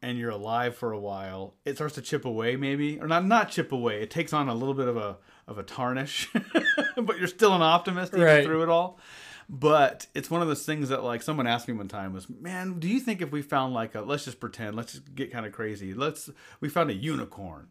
and 0.02 0.18
you're 0.18 0.32
alive 0.32 0.76
for 0.76 0.92
a 0.92 1.00
while, 1.00 1.54
it 1.64 1.76
starts 1.76 1.94
to 1.96 2.02
chip 2.02 2.26
away 2.26 2.56
maybe. 2.56 3.00
Or 3.00 3.08
not 3.08 3.24
not 3.26 3.50
chip 3.52 3.72
away. 3.72 4.02
It 4.02 4.10
takes 4.10 4.34
on 4.34 4.50
a 4.50 4.56
little 4.56 4.74
bit 4.74 4.88
of 4.88 4.98
a 4.98 5.18
of 5.48 5.60
a 5.60 5.64
tarnish. 5.64 6.28
but 6.98 7.20
you're 7.20 7.28
still 7.28 7.54
an 7.54 7.62
optimist 7.62 8.14
even 8.14 8.26
Right. 8.26 8.44
through 8.46 8.64
it 8.64 8.70
all. 8.70 8.98
But 9.50 10.06
it's 10.14 10.30
one 10.30 10.44
of 10.44 10.48
those 10.48 10.64
things 10.64 10.90
that 10.90 11.04
like 11.04 11.24
someone 11.24 11.48
asked 11.48 11.68
me 11.68 11.74
one 11.74 11.88
time 11.88 12.14
was, 12.14 12.30
"Man, 12.30 12.80
do 12.80 12.88
you 12.88 13.00
think 13.00 13.20
if 13.22 13.32
we 13.32 13.42
found 13.42 13.74
like 13.74 13.96
a 13.96 14.02
let's 14.02 14.26
just 14.26 14.40
pretend, 14.40 14.76
let's 14.76 14.92
just 14.94 15.16
get 15.16 15.32
kind 15.32 15.46
of 15.46 15.52
crazy. 15.52 15.94
Let's 15.94 16.30
we 16.62 16.70
found 16.70 16.92
a 16.92 16.94
unicorn. 16.94 17.68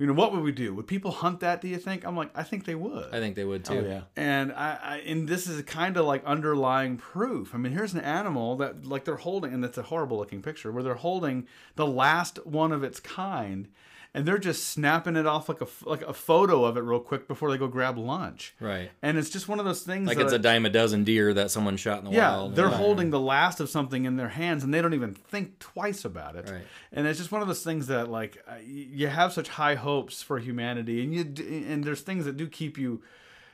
You 0.00 0.06
know, 0.06 0.14
what 0.14 0.32
would 0.32 0.42
we 0.42 0.50
do? 0.50 0.74
Would 0.74 0.86
people 0.86 1.10
hunt 1.10 1.40
that, 1.40 1.60
do 1.60 1.68
you 1.68 1.76
think? 1.76 2.06
I'm 2.06 2.16
like, 2.16 2.30
I 2.34 2.42
think 2.42 2.64
they 2.64 2.74
would. 2.74 3.12
I 3.12 3.20
think 3.20 3.36
they 3.36 3.44
would 3.44 3.66
too. 3.66 3.74
Oh 3.74 3.86
yeah, 3.86 4.00
And 4.16 4.50
I, 4.52 4.78
I 4.82 4.96
and 5.06 5.28
this 5.28 5.46
is 5.46 5.60
kind 5.64 5.98
of 5.98 6.06
like 6.06 6.24
underlying 6.24 6.96
proof. 6.96 7.54
I 7.54 7.58
mean, 7.58 7.72
here's 7.72 7.92
an 7.92 8.00
animal 8.00 8.56
that 8.56 8.86
like 8.86 9.04
they're 9.04 9.16
holding, 9.16 9.52
and 9.52 9.62
it's 9.62 9.76
a 9.76 9.82
horrible 9.82 10.16
looking 10.16 10.40
picture 10.40 10.72
where 10.72 10.82
they're 10.82 10.94
holding 10.94 11.46
the 11.76 11.86
last 11.86 12.44
one 12.46 12.72
of 12.72 12.82
its 12.82 12.98
kind, 12.98 13.68
and 14.12 14.26
they're 14.26 14.38
just 14.38 14.64
snapping 14.68 15.14
it 15.16 15.26
off 15.26 15.48
like 15.48 15.60
a 15.60 15.66
like 15.84 16.02
a 16.02 16.12
photo 16.12 16.64
of 16.64 16.76
it 16.76 16.80
real 16.80 17.00
quick 17.00 17.28
before 17.28 17.50
they 17.50 17.56
go 17.58 17.68
grab 17.68 17.96
lunch. 17.96 18.54
Right. 18.58 18.90
And 19.02 19.16
it's 19.16 19.30
just 19.30 19.48
one 19.48 19.58
of 19.60 19.64
those 19.64 19.82
things 19.82 20.08
Like 20.08 20.18
it's 20.18 20.32
a 20.32 20.38
dime 20.38 20.66
a 20.66 20.70
dozen 20.70 21.04
deer 21.04 21.32
that 21.34 21.50
someone 21.50 21.76
shot 21.76 22.00
in 22.00 22.06
the 22.06 22.10
yeah, 22.10 22.36
wild. 22.36 22.56
they're 22.56 22.68
holding 22.68 23.10
the 23.10 23.20
last 23.20 23.60
of 23.60 23.68
something 23.70 24.04
in 24.04 24.16
their 24.16 24.30
hands, 24.30 24.64
and 24.64 24.74
they 24.74 24.82
don't 24.82 24.94
even 24.94 25.14
think 25.14 25.58
twice 25.58 26.04
about 26.04 26.34
it. 26.36 26.50
Right. 26.50 26.62
And 26.92 27.06
it's 27.06 27.18
just 27.18 27.30
one 27.30 27.40
of 27.40 27.48
those 27.48 27.62
things 27.62 27.86
that, 27.86 28.10
like, 28.10 28.42
uh, 28.48 28.54
you 28.64 29.06
have 29.06 29.32
such 29.32 29.48
high 29.48 29.76
hopes 29.76 30.22
for 30.22 30.38
humanity, 30.38 31.02
and 31.04 31.14
you 31.14 31.22
and 31.68 31.84
there's 31.84 32.00
things 32.00 32.24
that 32.24 32.36
do 32.36 32.48
keep 32.48 32.76
you 32.78 33.02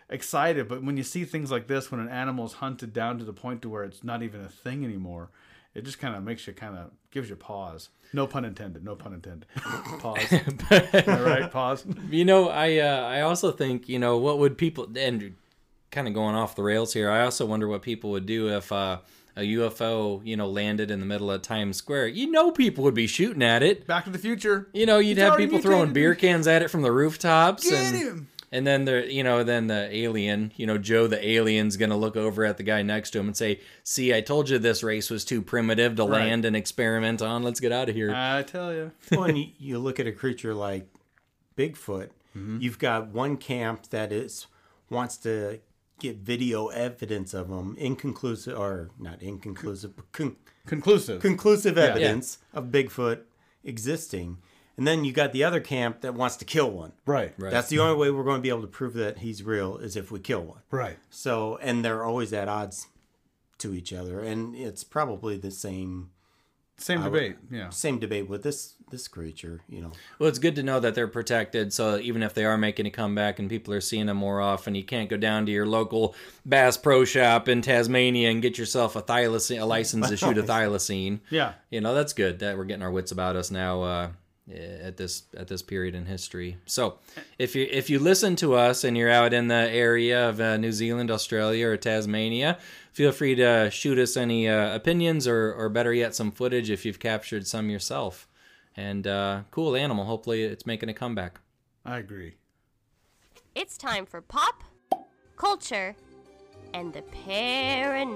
excited. 0.08 0.68
But 0.68 0.82
when 0.82 0.96
you 0.96 1.02
see 1.02 1.25
things 1.25 1.50
like 1.50 1.66
this, 1.66 1.90
when 1.90 2.00
an 2.00 2.08
animal 2.08 2.46
is 2.46 2.54
hunted 2.54 2.92
down 2.92 3.18
to 3.18 3.25
the 3.25 3.32
point 3.32 3.62
to 3.62 3.68
where 3.68 3.84
it's 3.84 4.02
not 4.02 4.22
even 4.22 4.40
a 4.40 4.48
thing 4.48 4.84
anymore, 4.84 5.28
it 5.76 5.85
just 5.85 5.99
kind 5.99 6.16
of 6.16 6.25
makes 6.25 6.47
you 6.47 6.54
kind 6.54 6.76
of 6.76 6.90
gives 7.11 7.28
you 7.28 7.37
pause. 7.37 7.90
No 8.14 8.26
pun 8.26 8.47
intended. 8.47 8.83
No 8.83 8.97
pun 8.97 9.12
intended. 9.12 9.47
pause. 9.99 10.33
All 11.06 11.23
right, 11.23 11.50
pause. 11.50 11.85
You 12.11 12.25
know, 12.25 12.49
I 12.49 12.78
uh, 12.78 13.02
I 13.02 13.21
also 13.21 13.52
think 13.52 13.88
you 13.88 13.99
know 13.99 14.16
what 14.16 14.38
would 14.38 14.56
people 14.56 14.88
and 14.97 15.35
kind 15.90 16.09
of 16.09 16.14
going 16.14 16.35
off 16.35 16.56
the 16.56 16.62
rails 16.62 16.95
here. 16.95 17.11
I 17.11 17.25
also 17.25 17.45
wonder 17.45 17.68
what 17.68 17.83
people 17.83 18.11
would 18.11 18.25
do 18.25 18.49
if 18.49 18.73
uh, 18.73 18.99
a 19.37 19.40
UFO, 19.40 20.25
you 20.25 20.37
know, 20.37 20.49
landed 20.49 20.90
in 20.90 21.00
the 21.00 21.06
middle 21.06 21.30
of 21.30 21.42
Times 21.42 21.76
Square. 21.76 22.09
You 22.09 22.30
know, 22.30 22.50
people 22.50 22.83
would 22.85 22.95
be 22.95 23.06
shooting 23.06 23.42
at 23.42 23.62
it. 23.62 23.87
Back 23.87 24.04
to 24.04 24.11
the 24.11 24.18
Future. 24.18 24.68
You 24.73 24.87
know, 24.87 24.99
you'd 24.99 25.18
have 25.18 25.37
people 25.37 25.61
throwing 25.61 25.92
beer 25.92 26.14
cans 26.14 26.47
at 26.47 26.62
it 26.62 26.71
from 26.71 26.80
the 26.80 26.92
rooftops. 26.92 27.68
Get 27.68 27.75
and, 27.75 27.97
him! 27.97 28.28
And 28.53 28.67
then 28.67 28.85
the, 28.85 29.12
you 29.12 29.25
know, 29.25 29.43
then 29.43 29.67
the 29.67 29.88
alien, 29.95 30.53
you 30.57 30.67
know, 30.67 30.79
Joe 30.79 31.07
the 31.07 31.25
alien's 31.26 31.76
gonna 31.76 31.97
look 31.97 32.17
over 32.17 32.45
at 32.45 32.57
the 32.57 32.62
guy 32.62 32.83
next 32.83 33.11
to 33.11 33.19
him 33.19 33.26
and 33.26 33.37
say, 33.37 33.61
"See, 33.83 34.15
I 34.15 34.21
told 34.21 34.49
you 34.49 34.59
this 34.59 34.83
race 34.83 35.11
was 35.11 35.25
too 35.25 35.43
primitive 35.43 35.97
to 35.97 36.05
Right. 36.05 36.21
land 36.21 36.45
and 36.45 36.55
experiment 36.55 37.21
on. 37.23 37.43
Let's 37.43 37.61
get 37.61 37.73
out 37.73 37.88
of 37.88 37.95
here." 37.97 38.12
I 38.15 38.43
tell 38.43 38.73
you. 38.73 38.93
when 39.11 39.37
you, 39.37 39.49
you 39.59 39.79
look 39.79 39.99
at 39.99 40.07
a 40.07 40.12
creature 40.12 40.55
like 40.55 40.87
Bigfoot, 41.57 42.11
mm-hmm. 42.37 42.59
you've 42.61 42.79
got 42.79 43.09
one 43.09 43.37
camp 43.37 43.88
that 43.91 44.12
is 44.12 44.47
wants 44.91 45.17
to 45.19 45.61
get 45.99 46.17
video 46.19 46.69
evidence 46.69 47.35
of 47.35 47.49
them, 47.49 47.75
inconclusive 47.79 48.57
or 48.59 48.91
not 48.99 49.21
inconclusive, 49.23 49.97
but 49.97 50.12
con- 50.12 50.37
Conclusive. 50.67 51.21
conclusive 51.23 51.79
evidence 51.79 52.38
of 52.53 52.67
Bigfoot 52.67 53.21
existing, 53.65 54.38
and 54.76 54.87
then 54.87 55.04
you 55.04 55.12
got 55.12 55.33
the 55.33 55.45
other 55.45 55.61
camp 55.61 56.00
that 56.02 56.14
wants 56.14 56.37
to 56.37 56.45
kill 56.45 56.71
one. 56.71 56.92
right. 57.06 57.33
Right. 57.38 57.50
That's 57.50 57.68
the 57.68 57.78
only 57.78 57.97
way 57.97 58.11
we're 58.11 58.25
going 58.25 58.38
to 58.38 58.42
be 58.42 58.49
able 58.50 58.62
to 58.62 58.66
prove 58.66 58.95
that 58.95 59.18
he's 59.18 59.42
real 59.42 59.76
is 59.78 59.97
if 59.97 60.11
we 60.11 60.21
kill 60.21 60.42
one. 60.42 60.61
Right. 60.71 60.99
So, 61.11 61.59
and 61.62 61.85
they're 61.85 62.04
always 62.04 62.33
at 62.33 62.49
odds 62.49 62.87
to 63.59 63.75
each 63.75 63.92
other, 63.92 64.21
and 64.21 64.54
it's 64.54 64.85
probably 64.85 65.37
the 65.38 65.50
same 65.50 66.11
Same 66.76 67.02
debate. 67.02 67.37
Yeah. 67.50 67.71
same 67.71 67.99
debate 67.99 68.28
with 68.28 68.42
this 68.42 68.75
this 68.90 69.09
creature. 69.09 69.62
You 69.68 69.80
know, 69.80 69.92
Well, 70.18 70.28
it's 70.28 70.38
good 70.38 70.54
to 70.56 70.62
know 70.62 70.78
that 70.78 70.95
they're 70.95 71.09
protected. 71.09 71.73
So 71.73 71.99
even 71.99 72.23
if 72.23 72.35
they 72.35 72.45
are 72.45 72.56
making 72.59 72.87
a 72.87 72.90
comeback 72.90 73.40
and 73.40 73.49
people 73.50 73.75
are 73.75 73.80
seeing 73.80 74.06
them 74.06 74.18
more 74.18 74.40
often, 74.40 74.76
you 74.76 74.85
can't 74.85 75.09
go 75.11 75.16
down 75.16 75.45
to 75.47 75.50
your 75.52 75.66
local 75.66 76.14
Bass 76.45 76.76
Pro 76.76 77.04
Shop 77.04 77.49
in 77.49 77.62
Tasmania 77.62 78.30
and 78.30 78.40
get 78.42 78.59
yourself 78.59 78.95
a 78.95 79.02
thylacine, 79.02 79.61
a 79.61 79.64
license 79.64 80.09
to 80.11 80.16
shoot 80.16 80.38
a 80.38 80.42
thylacine. 80.52 81.18
Yeah. 81.30 81.54
You 81.71 81.80
know 81.80 81.95
that's 81.95 82.12
good 82.12 82.38
that 82.40 82.56
we're 82.59 82.64
getting 82.64 82.83
our 82.85 82.90
wits 82.92 83.11
about 83.11 83.35
us 83.37 83.50
now 83.50 83.83
uh, 83.83 84.09
at 84.53 84.97
this 84.97 85.25
at 85.37 85.49
this 85.49 85.62
period 85.62 85.95
in 85.95 86.07
history. 86.07 86.57
So 86.67 86.99
if 87.38 87.55
you 87.57 87.67
if 87.71 87.91
you 87.91 87.99
listen 87.99 88.37
to 88.37 88.55
us 88.55 88.85
and 88.85 88.97
you're 88.97 89.11
out 89.11 89.33
in 89.33 89.49
the 89.49 89.55
area 89.55 90.29
of 90.29 90.41
uh, 90.41 90.57
New 90.57 90.73
Zealand, 90.73 91.11
Australia, 91.11 91.69
or 91.69 91.76
Tasmania, 91.76 92.59
feel 92.93 93.12
free 93.12 93.35
to 93.35 93.71
shoot 93.71 93.99
us 93.99 94.17
any 94.17 94.49
uh, 94.49 94.75
opinions 94.75 95.26
or 95.26 95.53
or 95.53 95.69
better 95.69 95.93
yet 95.93 96.15
some 96.15 96.31
footage 96.31 96.71
if 96.71 96.85
you've 96.85 97.00
captured 97.00 97.47
some 97.47 97.69
yourself. 97.71 98.29
And 98.76 99.07
uh, 99.07 99.43
cool 99.50 99.75
animal. 99.75 100.05
Hopefully 100.05 100.43
it's 100.43 100.67
making 100.67 100.91
a 100.91 100.95
comeback. 100.95 101.41
I 101.85 101.99
agree. 101.99 102.35
It's 103.55 103.79
time 103.79 104.05
for 104.05 104.21
pop, 104.21 104.62
culture, 105.37 105.97
and 106.75 106.93
the 106.93 107.03
paranormal. 107.26 108.07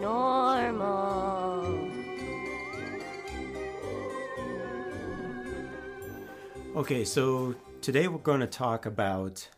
Okay, 6.76 7.04
so 7.04 7.54
today 7.80 8.06
we're 8.08 8.18
going 8.18 8.40
to 8.40 8.46
talk 8.46 8.86
about 8.86 9.48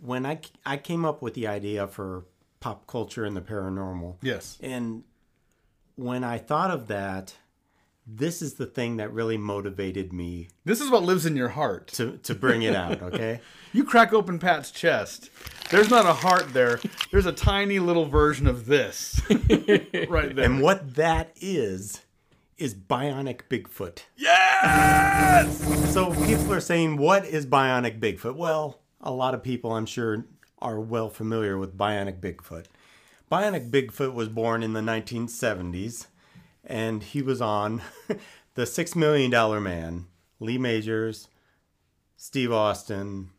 when 0.00 0.26
I, 0.26 0.40
I 0.66 0.76
came 0.76 1.04
up 1.04 1.22
with 1.22 1.34
the 1.34 1.46
idea 1.46 1.86
for 1.86 2.24
pop 2.60 2.86
culture 2.86 3.24
and 3.24 3.36
the 3.36 3.40
paranormal. 3.40 4.16
Yes. 4.22 4.58
And 4.60 5.04
when 5.94 6.24
I 6.24 6.38
thought 6.38 6.70
of 6.70 6.88
that, 6.88 7.36
this 8.06 8.42
is 8.42 8.54
the 8.54 8.66
thing 8.66 8.96
that 8.96 9.12
really 9.12 9.36
motivated 9.36 10.12
me 10.12 10.48
This 10.64 10.80
is 10.80 10.90
what 10.90 11.04
lives 11.04 11.24
in 11.26 11.36
your 11.36 11.50
heart. 11.50 11.86
to, 11.88 12.18
to 12.18 12.34
bring 12.34 12.62
it 12.62 12.74
out, 12.74 13.00
okay? 13.02 13.40
You 13.74 13.84
crack 13.84 14.12
open 14.12 14.38
Pat's 14.38 14.70
chest. 14.70 15.30
There's 15.70 15.88
not 15.88 16.04
a 16.04 16.12
heart 16.12 16.52
there. 16.52 16.78
There's 17.10 17.24
a 17.24 17.32
tiny 17.32 17.78
little 17.78 18.04
version 18.04 18.46
of 18.46 18.66
this 18.66 19.22
right 19.30 20.36
there. 20.36 20.44
and 20.44 20.60
what 20.60 20.96
that 20.96 21.32
is, 21.40 22.02
is 22.62 22.76
bionic 22.76 23.40
Bigfoot. 23.50 24.04
yes! 24.16 25.92
So 25.92 26.14
people 26.24 26.54
are 26.54 26.60
saying, 26.60 26.96
what 26.96 27.24
is 27.24 27.44
bionic 27.44 27.98
Bigfoot? 27.98 28.36
Well, 28.36 28.78
a 29.00 29.10
lot 29.10 29.34
of 29.34 29.42
people, 29.42 29.72
I'm 29.72 29.84
sure, 29.84 30.24
are 30.60 30.78
well 30.78 31.10
familiar 31.10 31.58
with 31.58 31.76
bionic 31.76 32.20
Bigfoot. 32.20 32.66
Bionic 33.30 33.68
Bigfoot 33.68 34.14
was 34.14 34.28
born 34.28 34.62
in 34.62 34.74
the 34.74 34.80
1970s, 34.80 36.06
and 36.64 37.02
he 37.02 37.20
was 37.20 37.40
on 37.40 37.82
the 38.54 38.64
Six 38.64 38.94
Million 38.94 39.32
Dollar 39.32 39.60
Man, 39.60 40.06
Lee 40.38 40.58
Majors, 40.58 41.26
Steve 42.16 42.52
Austin, 42.52 43.30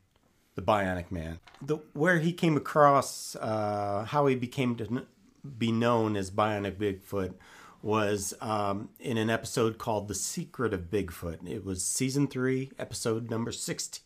the 0.56 0.62
Bionic 0.62 1.12
Man. 1.12 1.40
The, 1.62 1.78
where 1.94 2.20
he 2.20 2.34
came 2.34 2.58
across, 2.58 3.38
uh, 3.38 4.04
how 4.06 4.26
he 4.26 4.36
became 4.36 4.76
to 4.76 5.06
be 5.58 5.72
known 5.72 6.18
as 6.18 6.30
Bionic 6.30 6.76
Bigfoot 6.76 7.36
was 7.84 8.34
um, 8.42 8.90
in 9.00 9.18
an 9.18 9.30
episode 9.30 9.78
called 9.78 10.08
The 10.08 10.16
Secret 10.16 10.74
of 10.74 10.90
Bigfoot. 10.90 11.48
It 11.48 11.64
was 11.66 11.84
season 11.86 12.28
three, 12.28 12.72
episode 12.80 13.30
number 13.30 13.52
16. 13.52 14.02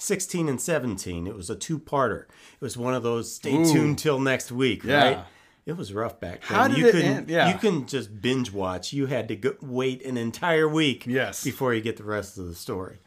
16 0.00 0.48
and 0.48 0.60
17. 0.60 1.26
It 1.26 1.34
was 1.34 1.50
a 1.50 1.56
two 1.56 1.78
parter. 1.80 2.22
It 2.22 2.60
was 2.60 2.76
one 2.76 2.94
of 2.94 3.02
those 3.02 3.34
stay 3.34 3.50
tuned 3.64 3.98
till 3.98 4.20
next 4.20 4.52
week, 4.52 4.84
Yeah. 4.84 5.02
right? 5.04 5.24
It 5.66 5.76
was 5.76 5.92
rough 5.92 6.20
back 6.20 6.42
then. 6.46 6.56
How 6.56 6.68
did 6.68 6.78
you 6.78 6.86
it 6.86 6.92
couldn't, 6.92 7.12
end? 7.12 7.28
Yeah. 7.30 7.52
You 7.52 7.58
couldn't 7.58 7.88
just 7.88 8.22
binge 8.22 8.52
watch. 8.52 8.92
You 8.92 9.06
had 9.06 9.26
to 9.28 9.36
go, 9.36 9.54
wait 9.60 10.04
an 10.06 10.16
entire 10.16 10.68
week 10.68 11.04
Yes. 11.06 11.42
before 11.42 11.74
you 11.74 11.80
get 11.82 11.96
the 11.96 12.04
rest 12.04 12.38
of 12.38 12.46
the 12.46 12.54
story. 12.54 12.98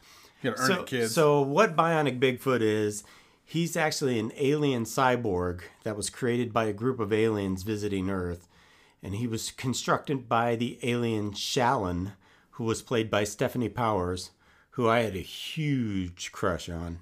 You 0.42 0.50
gotta 0.50 0.62
earn 0.62 0.68
So, 0.68 0.80
it, 0.82 0.86
kids. 0.86 1.14
so 1.14 1.40
what 1.40 1.74
Bionic 1.74 2.20
Bigfoot 2.20 2.60
is, 2.60 3.02
he's 3.44 3.74
actually 3.76 4.18
an 4.18 4.30
alien 4.36 4.84
cyborg 4.84 5.62
that 5.84 5.96
was 5.96 6.10
created 6.10 6.52
by 6.52 6.66
a 6.66 6.72
group 6.74 7.00
of 7.00 7.12
aliens 7.12 7.62
visiting 7.62 8.10
Earth, 8.10 8.46
and 9.02 9.14
he 9.16 9.26
was 9.26 9.50
constructed 9.50 10.28
by 10.28 10.56
the 10.56 10.78
alien 10.82 11.32
Shallon, 11.32 12.12
who 12.52 12.64
was 12.64 12.82
played 12.82 13.10
by 13.10 13.24
Stephanie 13.24 13.68
Powers, 13.68 14.30
who 14.70 14.88
I 14.88 15.00
had 15.00 15.16
a 15.16 15.20
huge 15.20 16.32
crush 16.32 16.68
on. 16.68 17.00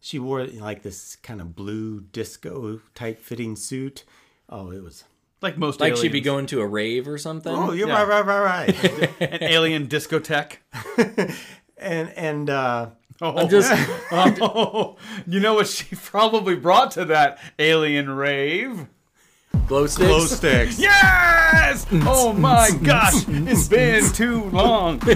She 0.00 0.18
wore 0.18 0.44
like 0.46 0.82
this 0.82 1.16
kind 1.16 1.40
of 1.40 1.56
blue 1.56 2.00
disco 2.00 2.80
tight 2.94 3.18
fitting 3.18 3.56
suit. 3.56 4.04
Oh, 4.48 4.70
it 4.70 4.82
was. 4.82 5.04
like 5.42 5.58
most 5.58 5.80
Like 5.80 5.88
aliens. 5.88 6.00
she'd 6.02 6.12
be 6.12 6.20
going 6.20 6.46
to 6.46 6.60
a 6.60 6.66
rave 6.66 7.08
or 7.08 7.18
something. 7.18 7.52
Oh, 7.54 7.72
you're 7.72 7.88
Yeah. 7.88 8.04
right, 8.04 8.24
right, 8.24 8.42
right, 8.44 8.84
right. 8.84 9.10
an 9.32 9.42
alien 9.42 9.86
discotheque. 9.88 10.58
and 11.76 12.10
and 12.10 12.50
uh, 12.50 12.90
Oh, 13.20 13.48
just- 13.48 13.72
oh, 14.12 14.96
you 15.26 15.40
know 15.40 15.54
what 15.54 15.68
she 15.68 15.96
probably 15.96 16.54
brought 16.54 16.90
to 16.92 17.04
that 17.06 17.38
alien 17.58 18.10
rave? 18.10 18.86
Glow 19.66 19.86
sticks. 19.86 20.08
glow 20.08 20.20
sticks. 20.20 20.78
Yes! 20.78 21.86
Oh 21.92 22.32
my 22.32 22.70
gosh, 22.82 23.24
it's 23.28 23.68
been 23.68 24.10
too 24.12 24.44
long. 24.50 25.00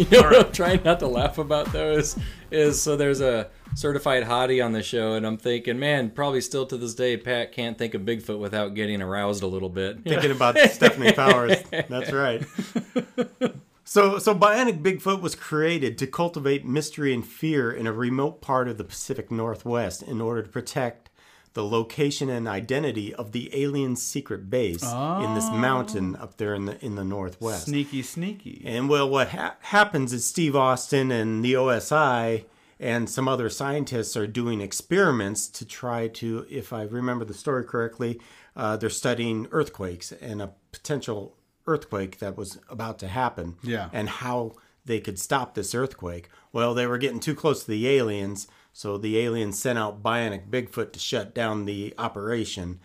You 0.00 0.06
know 0.12 0.22
what 0.22 0.46
I'm 0.46 0.52
trying 0.52 0.82
not 0.82 0.98
to 1.00 1.06
laugh 1.06 1.36
about 1.36 1.72
though 1.72 1.92
is 1.92 2.16
is 2.50 2.80
so 2.80 2.96
there's 2.96 3.20
a 3.20 3.50
certified 3.74 4.24
hottie 4.24 4.64
on 4.64 4.72
the 4.72 4.82
show 4.82 5.12
and 5.12 5.26
I'm 5.26 5.36
thinking, 5.36 5.78
man, 5.78 6.08
probably 6.08 6.40
still 6.40 6.64
to 6.66 6.78
this 6.78 6.94
day 6.94 7.18
Pat 7.18 7.52
can't 7.52 7.76
think 7.76 7.92
of 7.92 8.00
Bigfoot 8.02 8.38
without 8.38 8.72
getting 8.74 9.02
aroused 9.02 9.42
a 9.42 9.46
little 9.46 9.68
bit. 9.68 9.98
thinking 10.04 10.30
about 10.30 10.56
Stephanie 10.70 11.12
Powers. 11.12 11.58
That's 11.88 12.12
right. 12.12 12.42
So, 13.82 14.20
so 14.20 14.36
Bionic 14.36 14.82
Bigfoot 14.82 15.20
was 15.20 15.34
created 15.34 15.98
to 15.98 16.06
cultivate 16.06 16.64
mystery 16.64 17.12
and 17.12 17.26
fear 17.26 17.72
in 17.72 17.88
a 17.88 17.92
remote 17.92 18.40
part 18.40 18.68
of 18.68 18.78
the 18.78 18.84
Pacific 18.84 19.32
Northwest 19.32 20.00
in 20.00 20.20
order 20.20 20.44
to 20.44 20.48
protect 20.48 21.09
the 21.54 21.64
location 21.64 22.30
and 22.30 22.46
identity 22.46 23.14
of 23.14 23.32
the 23.32 23.50
alien 23.52 23.96
secret 23.96 24.48
base 24.48 24.82
in 24.84 25.34
this 25.34 25.50
mountain 25.50 26.14
up 26.16 26.36
there 26.36 26.54
in 26.54 26.66
the 26.66 26.84
in 26.84 26.94
the 26.94 27.04
northwest. 27.04 27.66
Sneaky, 27.66 28.02
sneaky. 28.02 28.62
And 28.64 28.88
well, 28.88 29.08
what 29.08 29.30
ha- 29.30 29.56
happens 29.60 30.12
is 30.12 30.24
Steve 30.24 30.54
Austin 30.54 31.10
and 31.10 31.44
the 31.44 31.54
OSI 31.54 32.44
and 32.78 33.10
some 33.10 33.28
other 33.28 33.50
scientists 33.50 34.16
are 34.16 34.26
doing 34.26 34.60
experiments 34.60 35.48
to 35.48 35.66
try 35.66 36.08
to, 36.08 36.46
if 36.48 36.72
I 36.72 36.82
remember 36.82 37.26
the 37.26 37.34
story 37.34 37.64
correctly, 37.64 38.18
uh, 38.56 38.76
they're 38.78 38.88
studying 38.88 39.48
earthquakes 39.50 40.12
and 40.12 40.40
a 40.40 40.52
potential 40.72 41.36
earthquake 41.66 42.20
that 42.20 42.38
was 42.38 42.58
about 42.70 42.98
to 43.00 43.08
happen. 43.08 43.56
Yeah. 43.62 43.90
And 43.92 44.08
how 44.08 44.54
they 44.84 44.98
could 44.98 45.18
stop 45.18 45.54
this 45.54 45.74
earthquake. 45.74 46.30
Well, 46.52 46.72
they 46.72 46.86
were 46.86 46.98
getting 46.98 47.20
too 47.20 47.34
close 47.34 47.64
to 47.64 47.70
the 47.70 47.86
aliens, 47.86 48.48
so 48.72 48.96
the 48.96 49.18
aliens 49.18 49.58
sent 49.58 49.78
out 49.78 50.02
Bionic 50.02 50.48
Bigfoot 50.48 50.92
to 50.92 50.98
shut 50.98 51.34
down 51.34 51.64
the 51.64 51.94
operation. 51.98 52.80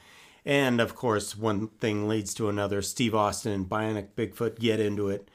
And 0.46 0.80
of 0.80 0.96
course, 0.96 1.36
one 1.38 1.70
thing 1.80 2.08
leads 2.08 2.34
to 2.36 2.50
another. 2.50 2.82
Steve 2.82 3.16
Austin 3.16 3.52
and 3.52 3.66
Bionic 3.68 4.10
Bigfoot 4.16 4.60
get 4.60 4.80
into 4.80 5.10
it. 5.10 5.30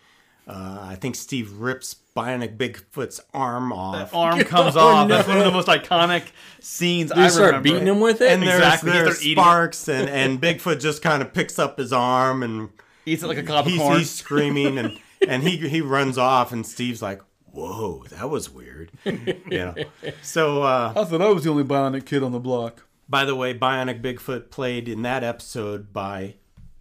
Uh, 0.47 0.79
I 0.83 0.95
think 0.97 1.15
Steve 1.15 1.53
rips 1.53 1.97
Bionic 2.17 2.57
Bigfoot's 2.57 3.21
arm 3.33 3.73
off. 3.73 4.13
Arm 4.15 4.41
comes 4.45 4.77
off. 4.77 5.09
That's 5.09 5.29
one 5.29 5.39
of 5.39 5.45
the 5.45 5.51
most 5.53 5.69
iconic 5.69 6.25
scenes 6.61 7.13
I 7.13 7.25
You 7.25 7.31
start 7.31 7.47
remember. 7.47 7.69
beating 7.69 7.87
him 7.87 8.01
with 8.01 8.21
it. 8.21 8.31
and 8.33 8.43
there's, 8.43 8.55
Exactly, 8.61 8.91
he 8.91 8.97
there's 8.99 9.07
starts 9.09 9.23
eating 9.27 9.39
it. 9.39 9.43
sparks, 9.43 9.89
and, 9.89 10.09
and 10.09 10.41
Bigfoot 10.41 10.81
just 10.81 11.03
kind 11.03 11.23
of 11.23 11.33
picks 11.33 11.59
up 11.59 11.79
his 11.79 11.93
arm 11.93 12.43
and 12.43 12.71
Eats 13.07 13.23
it 13.23 13.27
like 13.29 13.39
a 13.39 13.43
cob 13.43 13.67
of 13.67 13.73
he's, 13.73 13.81
corn. 13.81 13.99
he's 13.99 14.11
screaming 14.11 14.79
and, 14.79 14.99
and 15.27 15.43
he, 15.43 15.57
he 15.69 15.81
runs 15.81 16.19
off, 16.19 16.53
and 16.53 16.67
Steve's 16.67 17.01
like, 17.03 17.21
Whoa, 17.61 18.05
that 18.11 18.31
was 18.31 18.51
weird. 18.51 18.91
you 19.05 19.35
know. 19.51 19.75
So 20.23 20.63
uh, 20.63 20.93
I 20.97 21.05
thought 21.05 21.21
I 21.23 21.29
was 21.29 21.45
the 21.45 21.51
only 21.51 21.65
bionic 21.65 22.07
kid 22.07 22.23
on 22.23 22.33
the 22.33 22.39
block. 22.41 22.87
By 23.09 23.25
the 23.25 23.35
way, 23.35 23.53
Bionic 23.53 24.01
Bigfoot 24.01 24.51
played 24.51 24.89
in 24.89 25.03
that 25.03 25.25
episode 25.25 25.93
by 25.93 26.37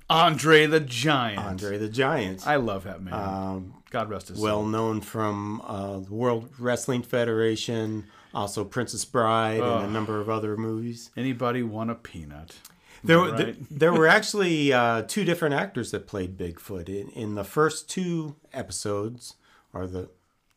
Andre 0.10 0.68
the 0.68 0.80
Giant. 0.80 1.40
Andre 1.40 1.78
the 1.78 1.90
Giant. 1.90 2.46
I 2.48 2.56
love 2.58 2.84
that 2.84 3.02
man. 3.02 3.14
Um, 3.14 3.74
God 3.90 4.10
rest 4.10 4.28
his 4.28 4.38
soul. 4.38 4.44
well 4.46 4.64
known 4.64 5.02
from 5.02 5.62
uh, 5.66 6.00
the 6.00 6.14
World 6.14 6.50
Wrestling 6.60 7.02
Federation, 7.02 8.06
also 8.34 8.64
Princess 8.64 9.06
Bride, 9.06 9.60
and 9.62 9.86
a 9.86 9.90
number 9.90 10.20
of 10.22 10.30
other 10.30 10.56
movies. 10.56 11.10
Anybody 11.18 11.64
want 11.64 11.90
a 11.90 11.96
peanut? 11.96 12.56
There, 13.04 13.18
Right. 13.18 13.38
there, 13.38 13.56
there 13.72 13.94
were 13.94 14.08
actually 14.18 14.72
uh, 14.72 15.02
two 15.04 15.24
different 15.26 15.56
actors 15.56 15.90
that 15.92 16.06
played 16.06 16.38
Bigfoot. 16.38 16.90
In, 16.90 17.10
in 17.10 17.34
the 17.36 17.44
first 17.44 17.90
two 17.90 18.36
episodes, 18.54 19.34
or 19.74 19.88
the 19.88 20.10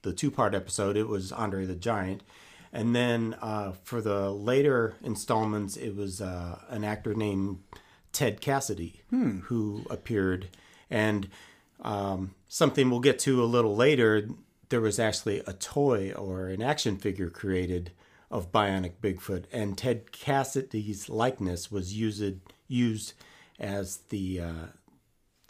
the 0.02 0.12
two 0.12 0.30
part 0.30 0.54
episode, 0.54 0.96
it 0.96 1.08
was 1.08 1.32
Andre 1.32 1.64
the 1.64 1.74
Giant, 1.74 2.22
and 2.72 2.94
then 2.94 3.36
uh, 3.40 3.72
for 3.84 4.00
the 4.00 4.30
later 4.30 4.94
installments, 5.02 5.76
it 5.76 5.94
was 5.94 6.20
uh, 6.20 6.60
an 6.68 6.84
actor 6.84 7.14
named 7.14 7.58
Ted 8.12 8.40
Cassidy 8.40 9.02
who 9.44 9.84
appeared, 9.90 10.48
and 10.90 11.28
um, 11.82 12.34
something 12.48 12.90
we'll 12.90 13.00
get 13.00 13.18
to 13.20 13.42
a 13.42 13.46
little 13.46 13.76
later. 13.76 14.28
There 14.68 14.80
was 14.80 14.98
actually 14.98 15.40
a 15.46 15.52
toy 15.52 16.12
or 16.12 16.48
an 16.48 16.62
action 16.62 16.96
figure 16.96 17.28
created 17.30 17.92
of 18.30 18.50
Bionic 18.50 18.92
Bigfoot, 19.02 19.44
and 19.52 19.76
Ted 19.76 20.12
Cassidy's 20.12 21.08
likeness 21.08 21.70
was 21.70 21.94
used 21.94 22.40
used 22.68 23.12
as 23.60 23.98
the 24.08 24.40
uh, 24.40 24.66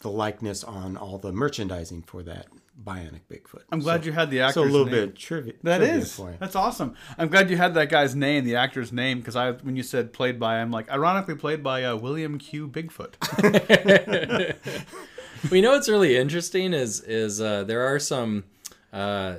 the 0.00 0.10
likeness 0.10 0.64
on 0.64 0.96
all 0.96 1.18
the 1.18 1.32
merchandising 1.32 2.02
for 2.02 2.22
that 2.24 2.46
Bionic 2.84 3.20
Bigfoot. 3.30 3.62
I'm 3.70 3.80
glad 3.80 4.00
So- 4.02 4.06
you 4.06 4.12
had 4.12 4.30
the 4.30 4.40
actor's 4.40 4.54
So 4.54 4.62
a 4.62 4.64
little 4.64 4.86
name. 4.86 4.94
bit 4.94 5.08
of 5.10 5.14
trivia. 5.16 5.52
That 5.62 5.78
trivia 5.78 5.96
is. 5.96 6.14
for 6.14 6.30
you. 6.30 6.36
That's 6.40 6.56
awesome. 6.56 6.94
I'm 7.18 7.28
glad 7.28 7.50
you 7.50 7.56
had 7.56 7.74
that 7.74 7.90
guy's 7.90 8.14
name, 8.16 8.44
the 8.44 8.56
actor's 8.56 8.92
name, 8.92 9.18
because 9.18 9.36
I 9.36 9.52
when 9.52 9.76
you 9.76 9.82
said 9.82 10.12
played 10.12 10.40
by, 10.40 10.56
I'm 10.60 10.70
like, 10.70 10.90
ironically 10.90 11.34
played 11.34 11.62
by 11.62 11.84
uh, 11.84 11.96
William 11.96 12.38
Q. 12.38 12.68
Bigfoot. 12.68 13.14
we 15.50 15.60
know 15.60 15.72
what's 15.72 15.88
really 15.88 16.16
interesting 16.16 16.72
is 16.72 17.00
is 17.00 17.40
uh, 17.40 17.64
there 17.64 17.82
are 17.86 17.98
some 17.98 18.44
uh, 18.92 19.36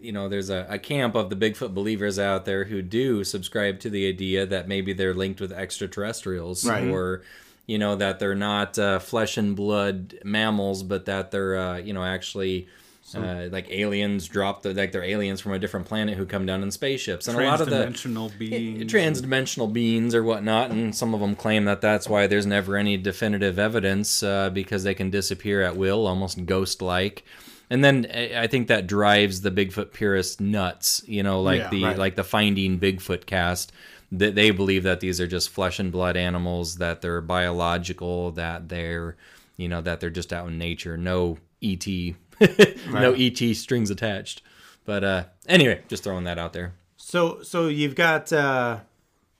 you 0.00 0.12
know 0.12 0.28
there's 0.28 0.50
a, 0.50 0.66
a 0.68 0.78
camp 0.78 1.14
of 1.14 1.30
the 1.30 1.36
bigfoot 1.36 1.74
believers 1.74 2.18
out 2.18 2.44
there 2.44 2.64
who 2.64 2.82
do 2.82 3.24
subscribe 3.24 3.80
to 3.80 3.90
the 3.90 4.08
idea 4.08 4.44
that 4.46 4.68
maybe 4.68 4.92
they're 4.92 5.14
linked 5.14 5.40
with 5.40 5.52
extraterrestrials 5.52 6.66
Right. 6.66 6.88
or 6.88 7.22
you 7.66 7.78
know 7.78 7.96
that 7.96 8.18
they're 8.18 8.34
not 8.34 8.78
uh, 8.78 8.98
flesh 8.98 9.36
and 9.36 9.56
blood 9.56 10.18
mammals 10.24 10.82
but 10.82 11.04
that 11.06 11.30
they're 11.30 11.56
uh, 11.58 11.76
you 11.78 11.92
know 11.92 12.04
actually 12.04 12.66
uh, 13.14 13.46
like 13.52 13.70
aliens 13.70 14.26
drop 14.26 14.62
the 14.62 14.74
like 14.74 14.90
they're 14.90 15.04
aliens 15.04 15.40
from 15.40 15.52
a 15.52 15.58
different 15.60 15.86
planet 15.86 16.16
who 16.16 16.26
come 16.26 16.44
down 16.44 16.60
in 16.62 16.70
spaceships 16.72 17.28
and 17.28 17.38
a 17.38 17.44
lot 17.44 17.60
of 17.60 17.70
the 17.70 17.76
Transdimensional 17.86 18.36
beings. 18.36 18.92
transdimensional 18.92 19.72
beings 19.72 20.12
or 20.12 20.24
whatnot, 20.24 20.70
and 20.72 20.92
some 20.94 21.14
of 21.14 21.20
them 21.20 21.36
claim 21.36 21.66
that 21.66 21.80
that's 21.80 22.08
why 22.08 22.26
there's 22.26 22.46
never 22.46 22.76
any 22.76 22.96
definitive 22.96 23.60
evidence 23.60 24.24
uh, 24.24 24.50
because 24.50 24.82
they 24.82 24.94
can 24.94 25.10
disappear 25.10 25.62
at 25.62 25.76
will, 25.76 26.04
almost 26.06 26.46
ghost-like. 26.46 27.24
And 27.70 27.84
then 27.84 28.06
I 28.12 28.42
I 28.42 28.46
think 28.48 28.66
that 28.68 28.88
drives 28.88 29.40
the 29.40 29.50
Bigfoot 29.52 29.92
purists 29.92 30.40
nuts. 30.40 31.02
You 31.06 31.22
know, 31.22 31.42
like 31.42 31.60
Yeah, 31.60 31.70
the 31.70 31.84
right. 31.84 31.98
like 31.98 32.16
the 32.16 32.24
Finding 32.24 32.78
Bigfoot 32.80 33.26
cast. 33.26 33.72
That 34.12 34.34
they 34.34 34.50
believe 34.52 34.84
that 34.84 35.00
these 35.00 35.20
are 35.20 35.26
just 35.26 35.50
flesh 35.50 35.78
and 35.78 35.90
blood 35.90 36.16
animals, 36.16 36.76
that 36.76 37.00
they're 37.00 37.20
biological, 37.20 38.30
that 38.32 38.68
they're 38.68 39.16
you 39.56 39.68
know 39.68 39.80
that 39.80 40.00
they're 40.00 40.10
just 40.10 40.32
out 40.32 40.48
in 40.48 40.58
nature. 40.58 40.96
No 40.96 41.38
ET, 41.62 41.86
no 42.90 43.14
ET 43.14 43.56
strings 43.56 43.90
attached. 43.90 44.42
But 44.84 45.04
uh, 45.04 45.24
anyway, 45.48 45.82
just 45.88 46.04
throwing 46.04 46.24
that 46.24 46.38
out 46.38 46.52
there. 46.52 46.74
So 46.96 47.42
so 47.42 47.68
you've 47.68 47.94
got 47.94 48.32
uh, 48.32 48.80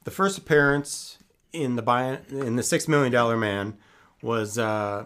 the 0.04 0.11
first 0.11 0.38
appearance 0.38 1.18
in 1.52 1.76
the 1.76 1.82
Bi- 1.82 2.20
in 2.30 2.56
the 2.56 2.62
Six 2.62 2.88
Million 2.88 3.12
Dollar 3.12 3.37
Man 3.37 3.76
was 4.23 4.58
uh, 4.58 5.04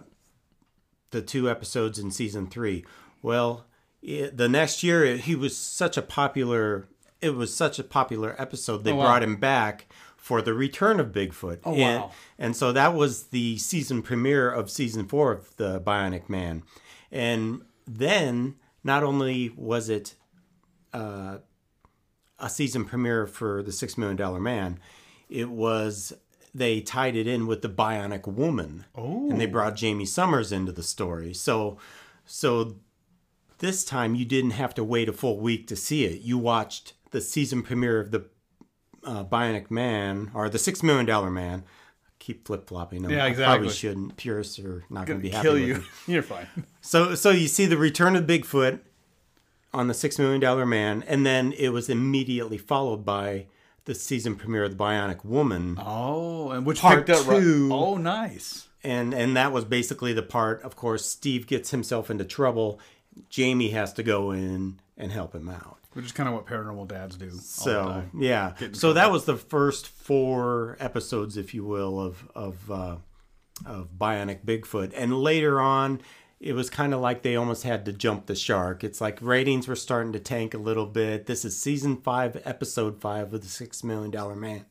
the 1.11 1.23
two 1.23 1.51
episodes 1.51 1.99
in 1.99 2.11
season 2.11 2.47
three. 2.47 2.85
Well, 3.23 3.67
it, 4.03 4.37
the 4.37 4.49
next 4.49 4.83
year 4.83 5.17
he 5.17 5.35
was 5.35 5.57
such 5.57 5.97
a 5.97 6.03
popular. 6.03 6.87
It 7.21 7.35
was 7.35 7.55
such 7.55 7.79
a 7.79 7.85
popular 7.85 8.35
episode. 8.39 8.85
They 8.85 8.93
Oh, 8.93 8.97
wow. 8.97 9.05
brought 9.05 9.23
him 9.23 9.37
back 9.37 9.87
for 10.17 10.41
the 10.43 10.55
return 10.55 11.01
of 11.01 11.09
Bigfoot. 11.13 11.61
Oh, 11.65 11.75
and, 11.75 12.03
wow. 12.03 12.11
and 12.39 12.57
so 12.57 12.73
that 12.73 12.95
was 12.95 13.25
the 13.29 13.57
season 13.59 14.03
premiere 14.03 14.51
of 14.51 14.71
season 14.71 15.07
four 15.07 15.33
of 15.33 15.57
the 15.57 15.81
Bionic 15.81 16.29
Man. 16.29 16.63
And 17.11 17.63
then 17.87 18.57
not 18.85 19.03
only 19.03 19.51
was 19.57 19.89
it 19.89 20.15
uh, 20.93 21.39
a 22.39 22.49
season 22.51 22.85
premiere 22.85 23.27
for 23.27 23.63
the 23.63 23.73
Six 23.73 23.97
Million 23.99 24.17
Dollar 24.17 24.41
Man, 24.41 24.79
it 25.29 25.51
was 25.51 26.13
they 26.55 26.81
tied 26.81 27.15
it 27.17 27.27
in 27.29 27.47
with 27.47 27.63
the 27.63 27.69
Bionic 27.69 28.27
Woman, 28.27 28.85
Oh. 28.97 29.31
and 29.31 29.41
they 29.41 29.47
oh. 29.47 29.51
brought 29.51 29.79
Jaime 29.81 30.05
Sommers 30.05 30.51
into 30.53 30.73
the 30.73 30.83
story. 30.83 31.33
So, 31.33 31.79
so 32.25 32.77
this 33.59 33.85
time 33.85 34.15
you 34.17 34.25
didn't 34.25 34.51
have 34.53 34.75
to 34.75 34.83
wait 34.85 35.09
a 35.09 35.13
full 35.13 35.39
week 35.39 35.67
to 35.69 35.77
see 35.77 36.05
it. 36.05 36.23
You 36.23 36.39
watched 36.39 36.95
the 37.11 37.21
season 37.21 37.63
premiere 37.63 38.01
of 38.01 38.11
the 38.11 38.25
uh, 39.05 39.25
Bionic 39.25 39.71
Man 39.71 40.31
or 40.35 40.49
the 40.49 40.59
Six 40.59 40.83
Million 40.83 41.07
Dollar 41.07 41.31
Man. 41.31 41.65
Keep 42.19 42.47
flip 42.47 42.67
flopping. 42.69 43.09
Yeah, 43.09 43.25
I 43.25 43.29
exactly. 43.29 43.45
probably 43.45 43.71
shouldn't. 43.71 44.17
Purists 44.19 44.59
are 44.59 44.85
not 44.91 45.07
going 45.07 45.19
to 45.19 45.23
be 45.23 45.31
happy 45.31 45.43
Kill 45.49 45.59
you. 45.59 45.83
You're 46.07 46.23
fine. 46.23 46.47
So 46.83 47.15
so 47.15 47.31
you 47.31 47.49
see 47.49 47.65
the 47.67 47.79
return 47.79 48.15
of 48.15 48.25
Bigfoot 48.25 48.81
on 49.73 49.89
the 49.89 49.95
Six 49.95 50.19
Million 50.19 50.41
Dollar 50.41 50.67
Man, 50.67 51.03
and 51.07 51.25
then 51.25 51.53
it 51.53 51.71
was 51.71 51.89
immediately 51.89 52.59
followed 52.59 53.05
by 53.07 53.47
the 53.87 53.95
season 53.95 54.37
premiere 54.37 54.65
of 54.65 54.77
the 54.77 54.85
Bionic 54.85 55.25
Woman, 55.25 55.79
Oh, 55.81 56.51
and 56.51 56.67
which 56.67 56.81
Part 56.81 57.07
picked 57.07 57.19
up 57.19 57.25
two. 57.25 57.71
Oh, 57.73 57.97
nice. 57.97 58.69
and 58.85 59.15
and 59.15 59.35
that 59.37 59.51
was 59.51 59.65
basically 59.65 60.13
the 60.13 60.23
part. 60.23 60.63
Of 60.63 60.77
course, 60.77 61.07
Steve 61.07 61.47
gets 61.47 61.71
himself 61.71 62.11
into 62.11 62.25
trouble. 62.25 62.79
Jamie 63.31 63.71
has 63.71 63.95
to 63.95 64.03
go 64.03 64.31
in 64.31 64.79
and 64.99 65.11
help 65.11 65.35
him 65.35 65.49
out. 65.49 65.79
Which 65.93 66.05
is 66.05 66.13
kind 66.13 66.29
of 66.29 66.35
what 66.35 66.47
paranormal 66.47 66.87
dads 66.89 67.17
do. 67.17 67.27
all 67.27 67.33
the 67.33 67.39
So 67.41 68.05
yeah, 68.17 68.55
in 68.61 68.75
so 68.75 68.93
that 68.93 69.11
was 69.11 69.25
the 69.25 69.37
first 69.37 69.89
four 69.89 70.77
episodes, 70.79 71.37
if 71.37 71.53
you 71.53 71.65
will, 71.65 72.01
of 72.01 72.29
of 72.35 72.71
uh, 72.71 72.97
of 73.67 73.89
Bionic 73.99 74.45
Bigfoot, 74.45 74.93
and 74.95 75.21
later 75.21 75.61
on, 75.61 76.01
it 76.39 76.53
was 76.55 76.71
kind 76.71 76.95
of 76.95 77.01
like 77.01 77.23
they 77.23 77.35
almost 77.37 77.65
had 77.65 77.85
to 77.87 77.93
jump 77.93 78.27
the 78.27 78.37
shark. 78.37 78.85
It's 78.85 79.01
like 79.01 79.19
ratings 79.21 79.67
were 79.67 79.77
starting 79.77 80.13
to 80.13 80.21
tank 80.21 80.55
a 80.55 80.59
little 80.59 80.87
bit. 80.87 81.27
This 81.27 81.45
is 81.45 81.61
season 81.61 81.97
five, 81.97 82.41
episode 82.45 83.01
five 83.01 83.35
of 83.35 83.43
the 83.43 83.49
Six 83.49 83.83
Million 83.83 84.11
Dollar 84.13 84.37
Man, 84.37 84.65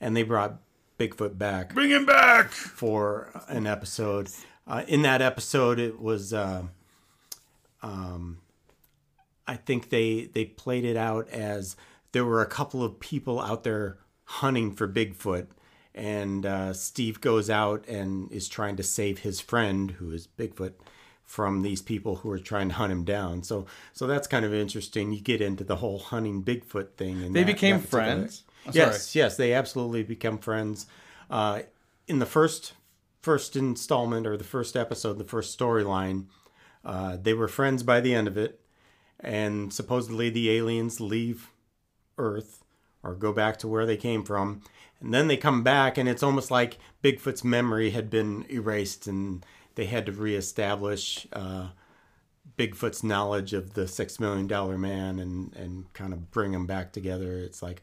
and 0.00 0.14
they 0.14 0.22
brought 0.22 0.60
Bigfoot 0.98 1.38
back 1.38 1.72
bring 1.74 1.90
him 1.90 2.04
back. 2.04 2.50
for 2.50 3.30
an 3.48 3.66
episode. 3.66 4.28
Uh, 4.66 4.82
in 4.86 5.00
that 5.02 5.22
episode, 5.22 5.78
it 5.78 5.98
was, 5.98 6.32
uh, 6.34 6.64
um, 7.82 8.38
I 9.48 9.56
think 9.56 9.88
they 9.88 10.28
they 10.32 10.44
played 10.44 10.84
it 10.84 10.96
out 10.96 11.28
as 11.30 11.74
there 12.12 12.24
were 12.24 12.42
a 12.42 12.46
couple 12.46 12.84
of 12.84 13.00
people 13.00 13.40
out 13.40 13.64
there 13.64 13.98
hunting 14.24 14.72
for 14.72 14.86
Bigfoot, 14.86 15.46
and 15.94 16.44
uh, 16.46 16.72
Steve 16.74 17.20
goes 17.20 17.48
out 17.48 17.88
and 17.88 18.30
is 18.30 18.48
trying 18.48 18.76
to 18.76 18.82
save 18.82 19.20
his 19.20 19.40
friend, 19.40 19.92
who 19.92 20.12
is 20.12 20.28
Bigfoot, 20.28 20.74
from 21.24 21.62
these 21.62 21.82
people 21.82 22.16
who 22.16 22.30
are 22.30 22.38
trying 22.38 22.68
to 22.68 22.74
hunt 22.74 22.92
him 22.92 23.04
down. 23.04 23.42
So 23.42 23.66
so 23.94 24.06
that's 24.06 24.28
kind 24.28 24.44
of 24.44 24.52
interesting. 24.52 25.12
You 25.12 25.20
get 25.20 25.40
into 25.40 25.64
the 25.64 25.76
whole 25.76 25.98
hunting 25.98 26.42
Bigfoot 26.42 26.92
thing. 26.96 27.22
And 27.22 27.34
They 27.34 27.44
became 27.44 27.80
friends? 27.80 28.44
Oh, 28.66 28.70
yes, 28.74 29.14
yes, 29.16 29.36
they 29.36 29.54
absolutely 29.54 30.02
become 30.02 30.38
friends. 30.38 30.86
Uh, 31.30 31.62
in 32.06 32.18
the 32.18 32.26
first 32.26 32.74
first 33.22 33.56
installment 33.56 34.26
or 34.26 34.36
the 34.36 34.44
first 34.44 34.76
episode, 34.76 35.18
the 35.18 35.24
first 35.24 35.58
storyline, 35.58 36.26
uh, 36.84 37.16
they 37.20 37.34
were 37.34 37.48
friends 37.48 37.82
by 37.82 38.00
the 38.00 38.14
end 38.14 38.28
of 38.28 38.36
it, 38.36 38.60
and 39.20 39.72
supposedly 39.72 40.30
the 40.30 40.50
aliens 40.50 41.00
leave 41.00 41.50
Earth 42.18 42.64
or 43.02 43.14
go 43.14 43.32
back 43.32 43.56
to 43.58 43.68
where 43.68 43.86
they 43.86 43.96
came 43.96 44.24
from, 44.24 44.60
and 45.00 45.14
then 45.14 45.28
they 45.28 45.36
come 45.36 45.62
back, 45.62 45.96
and 45.98 46.08
it's 46.08 46.22
almost 46.22 46.50
like 46.50 46.78
Bigfoot's 47.02 47.44
memory 47.44 47.90
had 47.90 48.10
been 48.10 48.44
erased, 48.50 49.06
and 49.06 49.44
they 49.76 49.86
had 49.86 50.06
to 50.06 50.12
reestablish. 50.12 51.26
Uh, 51.32 51.68
Bigfoot's 52.56 53.04
knowledge 53.04 53.52
of 53.52 53.74
the 53.74 53.86
Six 53.86 54.18
Million 54.18 54.48
Dollar 54.48 54.76
Man 54.76 55.20
and 55.20 55.54
and 55.54 55.92
kind 55.92 56.12
of 56.12 56.30
bring 56.32 56.50
them 56.52 56.66
back 56.66 56.92
together. 56.92 57.38
It's 57.38 57.62
like, 57.62 57.82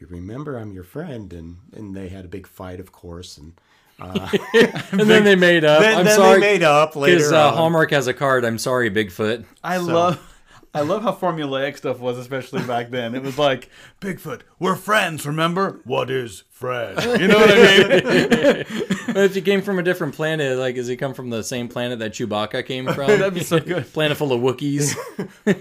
you 0.00 0.08
remember 0.08 0.56
I'm 0.56 0.72
your 0.72 0.82
friend, 0.82 1.32
and 1.32 1.58
and 1.72 1.94
they 1.94 2.08
had 2.08 2.24
a 2.24 2.28
big 2.28 2.46
fight, 2.48 2.80
of 2.80 2.90
course, 2.90 3.38
and 3.38 3.52
and 3.98 5.00
then 5.00 5.22
they 5.24 5.36
made 5.36 5.64
up. 5.64 5.80
then, 5.80 5.98
I'm 5.98 6.04
then 6.04 6.16
sorry. 6.16 6.40
they 6.40 6.46
made 6.54 6.62
up 6.64 6.90
Because 6.94 7.30
later. 7.30 7.34
uh. 7.34 7.52
Hallmark 7.52 7.92
has 7.92 8.08
a 8.08 8.14
card. 8.14 8.44
I'm 8.44 8.58
sorry, 8.58 8.90
Bigfoot. 8.90 9.44
I 9.62 9.76
love. 9.76 10.35
I 10.76 10.82
love 10.82 11.02
how 11.02 11.12
formulaic 11.14 11.78
stuff 11.78 12.00
was, 12.00 12.18
especially 12.18 12.62
back 12.64 12.90
then. 12.90 13.14
It 13.14 13.22
was 13.22 13.38
like, 13.38 13.70
Bigfoot, 14.00 14.42
we're 14.58 14.76
friends, 14.76 15.24
remember? 15.24 15.80
What 15.84 16.10
is 16.10 16.44
friend? 16.50 17.02
You 17.18 17.28
know 17.28 17.38
what 17.38 17.50
I 17.50 17.54
mean? 17.54 18.64
But 19.06 19.24
if 19.24 19.34
he 19.34 19.40
came 19.40 19.62
from 19.62 19.78
a 19.78 19.82
different 19.82 20.14
planet, 20.14 20.58
like, 20.58 20.74
does 20.74 20.88
he 20.88 20.96
come 20.96 21.14
from 21.14 21.30
the 21.30 21.42
same 21.42 21.68
planet 21.68 22.00
that 22.00 22.12
Chewbacca 22.12 22.66
came 22.66 22.84
from? 22.86 23.06
That'd 23.06 23.32
be 23.32 23.42
so 23.42 23.58
good. 23.58 23.90
planet 23.90 24.18
full 24.18 24.32
of 24.32 24.42
Wookiees. 24.42 24.94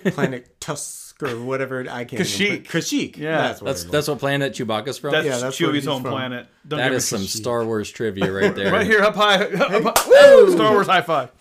Planet 0.13 0.59
Tusk. 0.59 1.04
Or 1.21 1.29
whatever. 1.43 1.85
I 1.89 2.03
can't. 2.05 2.21
Kashyyyk. 2.21 2.45
Even, 2.45 2.63
Kashyyyk. 2.63 3.17
Yeah. 3.17 3.37
that's 3.37 3.61
what 3.61 3.67
That's 3.67 3.81
it 3.81 3.85
was. 3.85 3.91
that's 3.91 4.07
what 4.09 4.19
planet 4.19 4.53
Chewbacca's 4.53 4.97
from. 4.97 5.11
That's 5.11 5.25
Yeah, 5.25 5.37
that's 5.37 5.59
where 5.59 5.69
Chewie's 5.71 5.85
home 5.85 6.01
from. 6.01 6.11
planet. 6.11 6.47
Don't 6.67 6.79
that 6.79 6.91
give 6.91 7.03
some 7.03 7.21
Kashyyyk. 7.21 7.27
Star 7.41 7.65
Wars 7.65 7.89
trivia 7.91 8.31
right 8.31 8.53
there. 8.55 8.71
Right 8.71 8.85
here, 8.85 9.01
up 9.01 9.15
high. 9.15 9.43
Up 9.45 9.97
high. 9.97 10.09
Woo! 10.35 10.51
Star 10.51 10.71
Wars 10.71 10.87
high 10.87 11.01
five. 11.01 11.31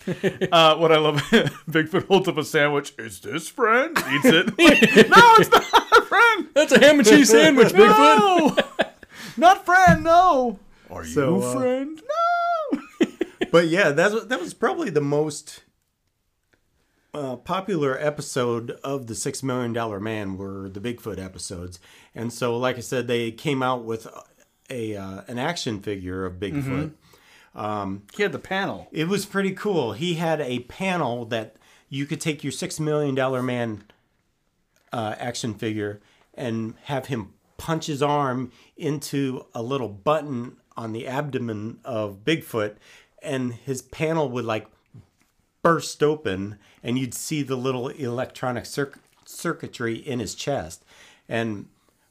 Uh, 0.51 0.75
what 0.77 0.91
I 0.91 0.97
love, 0.97 1.15
Bigfoot 1.69 2.07
holds 2.07 2.27
up 2.27 2.37
a 2.37 2.43
sandwich. 2.43 2.93
Is 2.97 3.19
this 3.19 3.49
friend? 3.49 3.97
Eats 4.11 4.25
it. 4.25 4.45
Like, 4.57 5.09
no, 5.09 5.33
it's 5.39 5.51
not 5.51 6.07
friend. 6.07 6.47
That's 6.53 6.71
a 6.71 6.79
ham 6.79 6.99
and 6.99 7.07
cheese 7.07 7.29
sandwich, 7.29 7.69
Bigfoot. 7.69 8.17
No, 8.17 8.57
not 9.37 9.65
friend. 9.65 10.03
No. 10.03 10.59
Are 10.89 11.03
you 11.03 11.09
So, 11.09 11.41
uh, 11.41 11.53
friend? 11.59 12.01
No. 12.01 13.07
but 13.51 13.67
yeah, 13.67 13.91
that's 13.91 14.25
that 14.25 14.39
was 14.39 14.53
probably 14.53 14.89
the 14.89 15.01
most 15.01 15.63
uh, 17.15 17.35
popular 17.37 17.97
episode 17.99 18.71
of 18.83 19.07
the 19.07 19.15
Six 19.15 19.41
Million 19.41 19.73
Dollar 19.73 19.99
Man 19.99 20.37
were 20.37 20.69
the 20.69 20.79
Bigfoot 20.79 21.23
episodes, 21.23 21.79
and 22.13 22.31
so 22.31 22.57
like 22.57 22.77
I 22.77 22.81
said, 22.81 23.07
they 23.07 23.31
came 23.31 23.63
out 23.63 23.83
with 23.83 24.07
a 24.69 24.95
uh, 24.95 25.21
an 25.27 25.39
action 25.39 25.81
figure 25.81 26.25
of 26.25 26.33
Bigfoot. 26.33 26.91
He 28.15 28.23
had 28.23 28.31
the 28.31 28.39
panel. 28.39 28.87
It 28.91 29.07
was 29.07 29.25
pretty 29.25 29.51
cool. 29.51 29.93
He 29.93 30.15
had 30.15 30.41
a 30.41 30.59
panel 30.59 31.25
that 31.25 31.55
you 31.89 32.05
could 32.05 32.19
take 32.19 32.43
your 32.43 32.51
Six 32.51 32.79
Million 32.79 33.15
Dollar 33.15 33.41
Man 33.41 33.83
uh, 34.91 35.15
action 35.17 35.53
figure 35.53 36.01
and 36.33 36.75
have 36.83 37.05
him 37.07 37.33
punch 37.57 37.85
his 37.85 38.01
arm 38.03 38.51
into 38.75 39.45
a 39.53 39.61
little 39.63 39.87
button 39.87 40.57
on 40.75 40.91
the 40.91 41.07
abdomen 41.07 41.79
of 41.85 42.25
Bigfoot, 42.25 42.75
and 43.21 43.53
his 43.53 43.81
panel 43.81 44.29
would 44.29 44.45
like 44.45 44.67
burst 45.61 46.03
open, 46.03 46.59
and 46.85 46.97
you'd 46.97 47.13
see 47.13 47.41
the 47.43 47.57
little 47.57 47.89
electronic 47.89 48.65
circ- 48.65 48.99
circuitry 49.25 49.95
in 49.95 50.19
his 50.19 50.35
chest. 50.35 50.85
And 51.27 51.65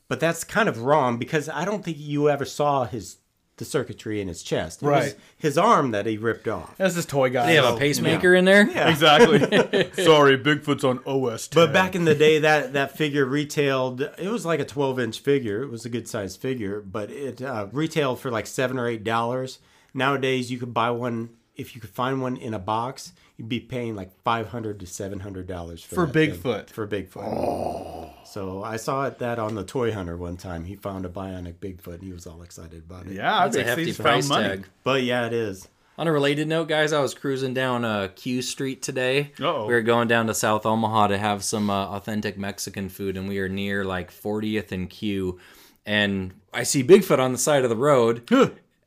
but 0.09 0.21
that's 0.21 0.45
kind 0.45 0.69
of 0.69 0.83
wrong 0.83 1.17
because 1.19 1.49
I 1.49 1.65
don't 1.65 1.83
think 1.85 1.97
you 1.99 2.29
ever 2.29 2.45
saw 2.45 2.85
his 2.85 3.17
the 3.57 3.65
circuitry 3.65 4.21
in 4.21 4.27
his 4.27 4.43
chest. 4.43 4.83
It 4.83 4.87
was 4.87 5.05
Right. 5.05 5.17
his 5.39 5.57
arm 5.57 5.93
that 5.93 6.07
he 6.07 6.17
ripped 6.19 6.49
off. 6.49 6.77
That's 6.77 6.97
his 6.97 7.07
toy 7.07 7.31
guy. 7.31 7.47
They 7.47 7.55
have 7.55 7.77
a 7.77 7.79
pacemaker 7.79 8.35
in 8.35 8.45
there. 8.45 8.63
Exactly. 8.63 9.39
Sorry, 10.05 10.37
Bigfoot's 10.37 10.83
on 10.83 10.99
OS. 11.07 11.47
10. 11.47 11.65
But 11.65 11.73
back 11.73 11.95
in 11.95 12.05
the 12.05 12.17
day, 12.17 12.41
that 12.41 12.73
that 12.73 12.97
figure 12.99 13.25
retailed. 13.25 14.01
It 14.01 14.29
was 14.29 14.45
like 14.45 14.59
a 14.59 14.65
twelve 14.65 14.99
inch 14.99 15.21
figure. 15.21 15.63
It 15.63 15.71
was 15.71 15.85
a 15.87 15.89
good 15.89 16.09
sized 16.09 16.41
figure, 16.41 16.81
but 16.81 17.11
it 17.13 17.41
uh, 17.41 17.69
retailed 17.71 18.19
for 18.19 18.29
like 18.33 18.49
seven 18.49 18.77
or 18.77 18.89
eight 18.89 19.05
dollars. 19.05 19.61
Nowadays, 19.95 20.51
you 20.51 20.59
could 20.59 20.75
buy 20.75 20.91
one 20.91 21.31
if 21.55 21.77
you 21.77 21.81
could 21.81 21.91
find 21.91 22.21
one 22.21 22.37
in 22.37 22.53
a 22.55 22.59
box. 22.59 23.13
You'd 23.37 23.49
be 23.49 23.59
paying 23.61 23.97
like 23.97 24.11
five 24.23 24.49
hundred 24.49 24.79
to 24.81 24.87
seven 24.87 25.21
hundred 25.21 25.47
dollars 25.49 25.83
for 25.83 25.95
For 25.95 26.07
that 26.07 26.13
thing. 26.13 26.31
Bigfoot. 26.33 26.71
For 26.71 26.87
Bigfoot. 26.87 27.25
Oh. 27.25 28.11
So 28.25 28.63
I 28.63 28.77
saw 28.77 29.05
it 29.07 29.19
that 29.19 29.39
on 29.39 29.55
the 29.55 29.65
Toy 29.65 29.93
Hunter 29.93 30.17
one 30.17 30.37
time. 30.37 30.65
He 30.65 30.77
found 30.77 31.05
a 31.05 31.09
bionic 31.09 31.55
Bigfoot. 31.55 31.95
and 31.95 32.03
He 32.05 32.13
was 32.13 32.27
all 32.27 32.43
excited 32.43 32.85
about 32.89 33.07
it. 33.07 33.13
yeah, 33.15 33.45
That's 33.45 33.57
a 33.57 33.65
think 33.65 33.69
hefty 33.89 34.03
price 34.03 34.29
money. 34.29 34.49
tag. 34.49 34.67
But 34.85 35.03
yeah, 35.03 35.27
it 35.27 35.33
is. 35.33 35.69
On 35.97 36.09
a 36.09 36.13
related 36.13 36.49
note, 36.49 36.69
guys, 36.69 36.93
I 36.93 37.01
was 37.01 37.15
cruising 37.15 37.55
down 37.55 37.85
uh, 37.85 38.09
Q 38.17 38.43
Street 38.43 38.83
today. 38.83 39.31
Uh-oh. 39.41 39.67
We 39.67 39.75
were 39.75 39.83
going 39.83 40.09
down 40.09 40.27
to 40.29 40.35
South 40.35 40.67
Omaha 40.67 41.09
to 41.09 41.19
have 41.19 41.45
some 41.45 41.71
uh, 41.71 41.87
authentic 41.89 42.37
Mexican 42.37 42.89
food, 42.89 43.17
and 43.17 43.29
we 43.29 43.39
are 43.39 43.49
near 43.49 43.85
like 43.85 44.11
40th 44.13 44.73
and 44.73 44.91
Q. 44.91 45.39
And 45.87 46.35
I 46.53 46.63
see 46.65 46.83
Bigfoot 46.83 47.19
on 47.21 47.31
the 47.33 47.39
side 47.39 47.63
of 47.63 47.71
the 47.71 47.77
road, 47.77 48.27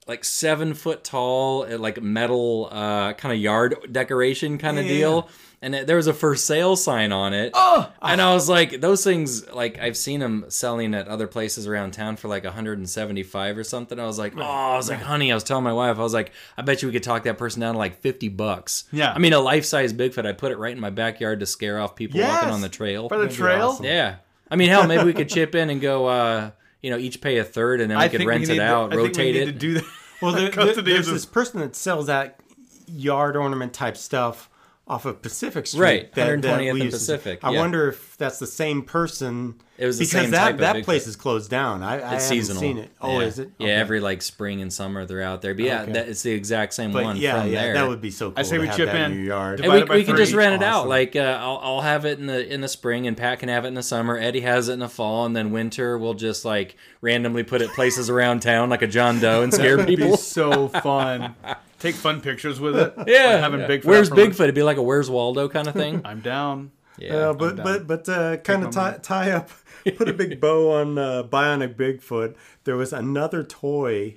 like 0.07 0.23
seven 0.25 0.73
foot 0.73 1.03
tall, 1.03 1.63
uh, 1.63 1.77
like 1.77 2.01
metal 2.01 2.69
uh, 2.71 3.13
kind 3.13 3.33
of 3.33 3.39
yard 3.39 3.75
decoration 3.91 4.57
kind 4.57 4.79
of 4.79 4.85
Yeah. 4.85 4.91
deal. 4.93 5.29
And 5.59 5.73
it, 5.73 5.87
there 5.87 5.95
was 5.95 6.05
a 6.05 6.13
for 6.13 6.35
sale 6.35 6.75
sign 6.75 7.11
on 7.11 7.33
it. 7.33 7.49
Oh! 7.55 7.91
And 7.99 8.21
I 8.21 8.31
was 8.35 8.47
like, 8.47 8.79
those 8.79 9.03
things, 9.03 9.49
like 9.51 9.79
I've 9.79 9.97
seen 9.97 10.19
them 10.19 10.45
selling 10.49 10.93
at 10.93 11.07
other 11.07 11.25
places 11.25 11.65
around 11.65 11.93
town 11.93 12.15
for 12.15 12.27
like 12.27 12.43
175 12.43 13.57
or 13.57 13.63
something. 13.63 13.99
I 13.99 14.05
was 14.05 14.19
like, 14.19 14.33
oh, 14.37 14.41
I 14.41 14.77
was 14.77 14.87
like, 14.87 14.99
honey, 15.01 15.31
I 15.31 15.35
was 15.35 15.43
telling 15.43 15.63
my 15.63 15.73
wife, 15.73 15.97
I 15.97 16.03
was 16.03 16.13
like, 16.13 16.31
I 16.57 16.61
bet 16.61 16.81
you 16.83 16.87
we 16.87 16.91
could 16.93 17.01
talk 17.03 17.23
that 17.23 17.39
person 17.39 17.61
down 17.61 17.73
to 17.73 17.79
like 17.79 18.01
50 18.01 18.29
bucks. 18.29 18.83
Yeah. 18.91 19.11
I 19.11 19.17
mean, 19.17 19.33
a 19.33 19.39
life 19.39 19.65
size 19.65 19.93
Bigfoot, 19.93 20.27
I 20.27 20.33
put 20.33 20.51
it 20.51 20.57
right 20.59 20.73
in 20.73 20.79
my 20.79 20.91
backyard 20.91 21.39
to 21.39 21.47
scare 21.47 21.79
off 21.79 21.95
people 21.95 22.19
walking 22.21 22.49
on 22.49 22.61
the 22.61 22.69
trail. 22.69 23.09
For 23.09 23.17
the 23.17 23.27
trail? 23.27 23.69
awesome. 23.69 23.85
Yeah. 23.85 24.17
I 24.51 24.55
mean, 24.57 24.69
hell, 24.69 24.85
maybe 24.87 25.03
we 25.05 25.13
could 25.13 25.27
chip 25.29 25.55
in 25.55 25.69
and 25.71 25.81
go, 25.81 26.05
uh, 26.05 26.51
you 26.81 26.89
know, 26.91 26.97
each 26.97 27.21
pay 27.21 27.37
a 27.37 27.43
third 27.43 27.81
and 27.81 27.89
then 27.91 27.97
we 27.97 28.03
I 28.05 28.09
could 28.09 28.25
rent 28.25 28.41
we 28.47 28.49
it 28.49 28.53
need 28.53 28.59
out, 28.61 28.91
to, 28.91 28.97
I 28.99 29.01
think 29.01 29.01
we 29.01 29.07
rotate 29.23 29.35
need 29.35 29.41
it. 29.41 29.45
to 29.45 29.51
do 29.53 29.73
that. 29.75 29.83
Well, 30.21 30.31
there, 30.33 30.49
there- 30.49 30.81
there's 30.81 31.07
this 31.07 31.25
person 31.25 31.59
that 31.61 31.75
sells 31.75 32.07
that 32.07 32.39
yard 32.87 33.35
ornament 33.35 33.73
type 33.73 33.97
stuff 33.97 34.49
off 34.89 35.05
of 35.05 35.21
Pacific 35.21 35.67
Street. 35.67 35.81
Right, 35.81 36.13
that, 36.13 36.41
that 36.41 36.59
120th 36.59 36.61
we 36.61 36.69
and 36.69 36.79
used 36.79 36.91
to. 37.07 37.13
Pacific, 37.17 37.39
I 37.43 37.51
yeah. 37.51 37.59
wonder 37.59 37.89
if 37.89 38.15
that's 38.17 38.39
the 38.39 38.47
same 38.47 38.83
person. 38.83 39.55
It 39.77 39.85
was 39.85 39.99
the 39.99 40.05
because 40.05 40.21
same 40.21 40.31
that 40.31 40.39
type 40.43 40.53
of 40.55 40.59
that 40.61 40.75
Bigfoot. 40.77 40.83
place 40.85 41.05
is 41.07 41.15
closed 41.15 41.51
down. 41.51 41.83
I, 41.83 41.95
I 41.95 41.97
haven't 41.97 42.15
it's 42.15 42.25
seasonal. 42.25 42.59
seen 42.61 42.77
it. 42.79 42.89
Oh, 42.99 43.19
yeah. 43.19 43.25
is 43.27 43.37
it? 43.37 43.51
Yeah, 43.59 43.67
every 43.67 43.99
like 43.99 44.21
spring 44.23 44.59
and 44.61 44.73
summer 44.73 45.05
they're 45.05 45.21
out 45.21 45.41
there. 45.43 45.53
But 45.53 45.65
yeah, 45.65 45.81
Okay. 45.83 45.91
that, 45.91 46.07
it's 46.09 46.23
the 46.23 46.31
exact 46.31 46.73
same 46.73 46.91
But 46.93 47.03
one 47.03 47.17
yeah, 47.17 47.41
from 47.41 47.51
yeah, 47.51 47.61
there. 47.61 47.73
that 47.75 47.87
would 47.87 48.01
be 48.01 48.09
so 48.09 48.29
cool. 48.31 48.39
I 48.39 48.41
say 48.43 48.55
to 48.55 48.61
we 48.61 48.67
have 48.67 48.75
chip 48.77 48.89
in. 48.93 49.11
in 49.11 49.25
yard. 49.25 49.59
And 49.59 49.71
we, 49.71 49.79
Divided 49.81 49.93
we 49.99 50.03
can 50.05 50.15
just 50.17 50.31
three. 50.31 50.39
rent 50.39 50.55
it 50.55 50.63
out. 50.65 50.87
Like 50.87 51.15
uh, 51.15 51.37
I'll, 51.39 51.59
I'll 51.61 51.81
have 51.81 52.05
it 52.05 52.17
in 52.17 52.25
the 52.25 52.51
in 52.51 52.61
the 52.61 52.67
spring, 52.69 53.05
and 53.05 53.15
Pat 53.15 53.37
can 53.39 53.49
have 53.49 53.65
it 53.65 53.67
in 53.67 53.73
the 53.75 53.83
summer. 53.83 54.17
Eddie 54.17 54.39
has 54.41 54.67
it 54.69 54.73
in 54.73 54.79
the 54.79 54.89
fall, 54.89 55.25
and 55.27 55.35
then 55.35 55.51
winter 55.51 55.97
we'll 55.97 56.13
just 56.15 56.43
like 56.45 56.75
randomly 57.01 57.43
put 57.43 57.61
it 57.61 57.69
places 57.73 58.09
around 58.09 58.39
town, 58.41 58.69
like 58.71 58.81
a 58.81 58.87
John 58.87 59.19
Doe, 59.19 59.43
and 59.43 59.53
scare 59.53 59.73
It'd 59.75 59.85
be 59.85 59.97
people. 59.97 60.17
so 60.17 60.69
fun. 60.69 61.35
Take 61.79 61.95
fun 61.95 62.21
pictures 62.21 62.59
with 62.59 62.75
it. 62.77 62.93
Yeah, 63.07 63.25
Like 63.33 63.39
having 63.39 63.59
yeah. 63.61 63.67
Bigfoot. 63.67 63.85
Where's 63.85 64.11
out 64.11 64.17
for. 64.17 64.23
Bigfoot? 64.25 64.39
It'd 64.41 64.55
be 64.55 64.63
like 64.63 64.77
a 64.77 64.81
Where's 64.81 65.09
Waldo 65.09 65.47
kind 65.47 65.67
of 65.67 65.73
thing. 65.75 66.01
I'm 66.05 66.21
down. 66.21 66.71
Yeah, 66.97 67.13
Yeah, 67.13 67.33
but 67.33 67.55
down. 67.57 67.63
but 67.63 67.87
but 67.87 68.09
uh, 68.09 68.37
kind 68.37 68.63
of 68.63 68.71
tie, 68.71 68.97
tie 69.01 69.31
up, 69.31 69.49
put 69.97 70.09
a 70.09 70.13
big 70.13 70.39
bow 70.41 70.71
on 70.71 70.97
uh, 70.97 71.23
Bionic 71.23 71.75
Bigfoot. 71.75 72.35
There 72.63 72.75
was 72.75 72.91
another 72.93 73.43
toy 73.43 74.15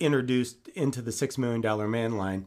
introduced 0.00 0.68
into 0.74 1.00
the 1.00 1.12
Six 1.12 1.38
Million 1.38 1.60
Dollar 1.60 1.86
Man 1.88 2.16
line, 2.16 2.46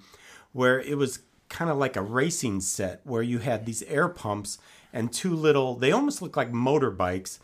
where 0.52 0.80
it 0.82 0.98
was 0.98 1.20
kind 1.48 1.72
of 1.72 1.78
like 1.78 1.96
a 1.96 2.02
racing 2.02 2.62
set 2.62 3.02
where 3.06 3.24
you 3.24 3.40
had 3.40 3.66
these 3.66 3.82
air 3.84 4.08
pumps 4.10 4.58
and 4.92 5.12
two 5.14 5.34
little. 5.34 5.76
They 5.76 5.92
almost 5.94 6.22
looked 6.22 6.38
like 6.38 6.52
motorbikes. 6.52 7.40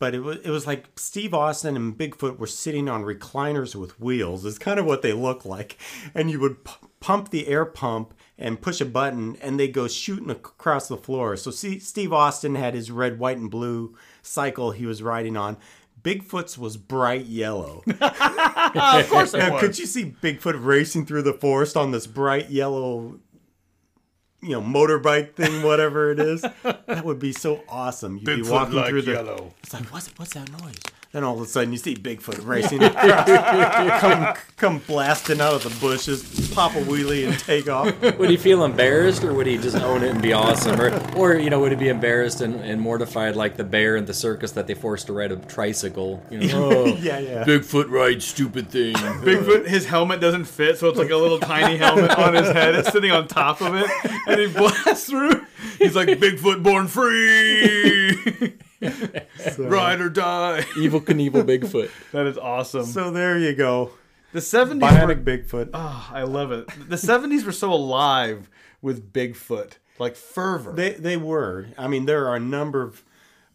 But 0.00 0.14
it 0.16 0.20
was, 0.20 0.38
it 0.38 0.50
was 0.50 0.66
like 0.66 0.86
Steve 0.96 1.32
Austin 1.34 1.76
and 1.76 1.96
Bigfoot 1.96 2.38
were 2.38 2.46
sitting 2.48 2.88
on 2.88 3.04
recliners 3.04 3.76
with 3.76 4.00
wheels. 4.00 4.44
Is 4.44 4.58
kind 4.58 4.80
of 4.80 4.86
what 4.86 5.02
they 5.02 5.12
look 5.12 5.44
like. 5.44 5.76
And 6.14 6.28
you 6.30 6.40
would 6.40 6.64
p- 6.64 6.72
pump 6.98 7.28
the 7.30 7.46
air 7.46 7.64
pump 7.64 8.14
and 8.38 8.60
push 8.62 8.80
a 8.80 8.86
button, 8.86 9.36
and 9.42 9.60
they 9.60 9.68
go 9.68 9.86
shooting 9.86 10.30
across 10.30 10.88
the 10.88 10.96
floor. 10.96 11.36
So 11.36 11.50
see, 11.50 11.78
Steve 11.78 12.12
Austin 12.12 12.54
had 12.54 12.72
his 12.74 12.90
red, 12.90 13.18
white, 13.18 13.36
and 13.36 13.50
blue 13.50 13.94
cycle 14.22 14.70
he 14.72 14.86
was 14.86 15.02
riding 15.02 15.36
on. 15.36 15.58
Bigfoot's 16.02 16.56
was 16.56 16.78
bright 16.78 17.26
yellow. 17.26 17.82
of 18.00 19.08
course 19.10 19.34
it 19.34 19.38
Now, 19.38 19.52
was. 19.52 19.60
could 19.60 19.78
you 19.78 19.84
see 19.84 20.14
Bigfoot 20.22 20.64
racing 20.64 21.04
through 21.04 21.22
the 21.22 21.34
forest 21.34 21.76
on 21.76 21.90
this 21.90 22.06
bright 22.06 22.48
yellow, 22.48 23.20
you 24.42 24.50
know, 24.50 24.62
motorbike 24.62 25.34
thing, 25.34 25.62
whatever 25.62 26.10
it 26.10 26.20
is? 26.20 26.44
That 26.86 27.04
would 27.04 27.18
be 27.20 27.32
so 27.32 27.62
awesome. 27.68 28.16
You'd 28.16 28.24
be 28.24 28.42
walking 28.42 28.74
like 28.74 28.88
through 28.88 29.02
the. 29.02 29.12
yellow. 29.12 29.54
It's 29.62 29.72
like, 29.72 29.84
what's 29.92 30.08
what's 30.18 30.34
that 30.34 30.50
noise? 30.60 30.76
Then 31.12 31.24
all 31.24 31.34
of 31.34 31.40
a 31.40 31.46
sudden 31.46 31.72
you 31.72 31.78
see 31.78 31.96
Bigfoot 31.96 32.46
racing 32.46 32.84
across, 32.84 33.26
come 34.00 34.34
come 34.56 34.78
blasting 34.86 35.40
out 35.40 35.54
of 35.54 35.64
the 35.64 35.80
bushes, 35.80 36.50
pop 36.54 36.72
a 36.76 36.82
wheelie 36.82 37.26
and 37.26 37.36
take 37.36 37.68
off. 37.68 38.00
would 38.16 38.30
he 38.30 38.36
feel 38.36 38.64
embarrassed, 38.64 39.24
or 39.24 39.34
would 39.34 39.48
he 39.48 39.58
just 39.58 39.76
own 39.76 40.04
it 40.04 40.10
and 40.10 40.22
be 40.22 40.32
awesome, 40.32 40.80
or 40.80 40.90
or 41.16 41.34
you 41.34 41.50
know, 41.50 41.58
would 41.58 41.72
he 41.72 41.76
be 41.76 41.88
embarrassed 41.88 42.42
and, 42.42 42.60
and 42.60 42.80
mortified 42.80 43.34
like 43.34 43.56
the 43.56 43.64
bear 43.64 43.96
in 43.96 44.04
the 44.04 44.14
circus 44.14 44.52
that 44.52 44.68
they 44.68 44.74
forced 44.74 45.08
to 45.08 45.12
ride 45.12 45.32
a 45.32 45.36
tricycle? 45.36 46.22
You 46.30 46.46
know, 46.46 46.70
oh, 46.70 46.86
Yeah, 46.86 47.18
yeah. 47.18 47.44
Bigfoot 47.44 47.90
rides 47.90 48.24
stupid 48.24 48.70
thing. 48.70 48.94
Bigfoot, 48.94 49.66
his 49.66 49.86
helmet 49.86 50.20
doesn't 50.20 50.44
fit, 50.44 50.78
so 50.78 50.88
it's 50.88 50.98
like 50.98 51.10
a 51.10 51.16
little 51.16 51.40
tiny 51.40 51.76
helmet 51.76 52.12
on 52.16 52.34
his 52.34 52.50
head. 52.52 52.76
It's 52.76 52.92
sitting 52.92 53.10
on 53.10 53.26
top 53.26 53.60
of 53.60 53.74
it, 53.74 53.90
and 54.28 54.40
he 54.40 54.46
blasts 54.46 55.08
through. 55.10 55.44
He's 55.78 55.94
like, 55.96 56.08
Bigfoot 56.08 56.62
born 56.62 56.86
free! 56.88 58.56
Ride 59.58 60.00
or 60.00 60.08
die. 60.08 60.60
Evel 60.76 61.00
Knievel 61.02 61.44
Bigfoot. 61.44 61.90
That 62.12 62.26
is 62.26 62.38
awesome. 62.38 62.84
So 62.86 63.10
there 63.10 63.38
you 63.38 63.54
go. 63.54 63.92
the 64.32 64.40
70s 64.40 64.68
were, 64.68 64.88
Bionic 64.88 65.24
Bigfoot. 65.24 65.70
oh, 65.74 66.10
I 66.12 66.22
love 66.22 66.52
it. 66.52 66.66
The 66.88 66.96
70s 66.96 67.44
were 67.44 67.52
so 67.52 67.72
alive 67.72 68.48
with 68.82 69.12
Bigfoot, 69.12 69.72
like 69.98 70.16
fervor. 70.16 70.72
They 70.72 70.92
they 70.92 71.16
were. 71.16 71.66
I 71.76 71.88
mean, 71.88 72.06
there 72.06 72.26
are 72.28 72.36
a 72.36 72.40
number 72.40 72.82
of 72.82 73.04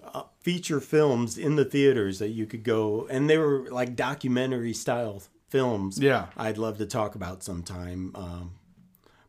uh, 0.03 0.23
feature 0.41 0.79
films 0.79 1.37
in 1.37 1.55
the 1.55 1.65
theaters 1.65 2.19
that 2.19 2.29
you 2.29 2.45
could 2.45 2.63
go, 2.63 3.07
and 3.09 3.27
they 3.29 3.37
were 3.37 3.67
like 3.71 3.95
documentary 3.95 4.73
style 4.73 5.23
films. 5.49 5.99
Yeah. 5.99 6.27
I'd 6.37 6.57
love 6.57 6.77
to 6.79 6.85
talk 6.85 7.15
about 7.15 7.41
sometime. 7.43 8.11
Um, 8.13 8.51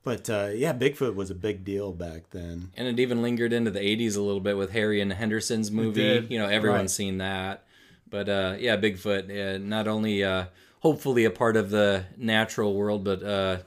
but 0.07 0.31
uh, 0.31 0.51
yeah, 0.55 0.73
Bigfoot 0.73 1.16
was 1.16 1.31
a 1.31 1.35
big 1.35 1.64
deal 1.64 1.90
back 1.92 2.31
then. 2.31 2.71
And 2.77 2.87
it 2.87 3.01
even 3.01 3.23
lingered 3.23 3.53
into 3.53 3.73
the 3.73 3.81
80s 3.81 4.16
a 4.16 4.21
little 4.21 4.40
bit 4.40 4.57
with 4.57 4.71
Harry 4.71 5.01
and 5.01 5.12
Henderson's 5.12 5.73
movie. 5.73 6.25
You 6.31 6.38
know, 6.38 6.47
everyone's 6.47 6.83
Right. 6.83 6.90
seen 6.90 7.19
that. 7.19 7.64
But 8.09 8.29
uh, 8.29 8.55
yeah, 8.57 8.77
Bigfoot, 8.77 9.57
uh, 9.57 9.59
not 9.59 9.88
only 9.88 10.23
uh, 10.23 10.45
hopefully 10.79 11.25
a 11.25 11.31
part 11.31 11.57
of 11.57 11.71
the 11.71 12.05
natural 12.16 12.73
world, 12.75 13.03
but 13.03 13.21
uh, 13.25 13.59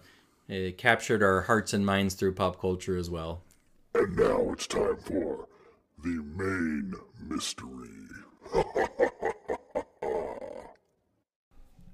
it 0.47 0.77
captured 0.77 1.21
our 1.21 1.41
hearts 1.41 1.73
and 1.73 1.85
minds 1.85 2.15
through 2.15 2.35
pop 2.35 2.61
culture 2.61 2.95
as 2.95 3.09
well. 3.09 3.41
And 3.93 4.15
now 4.15 4.53
it's 4.53 4.65
time 4.65 4.95
for 5.03 5.45
the 6.01 6.23
main 6.37 6.93
mystery. 7.27 7.89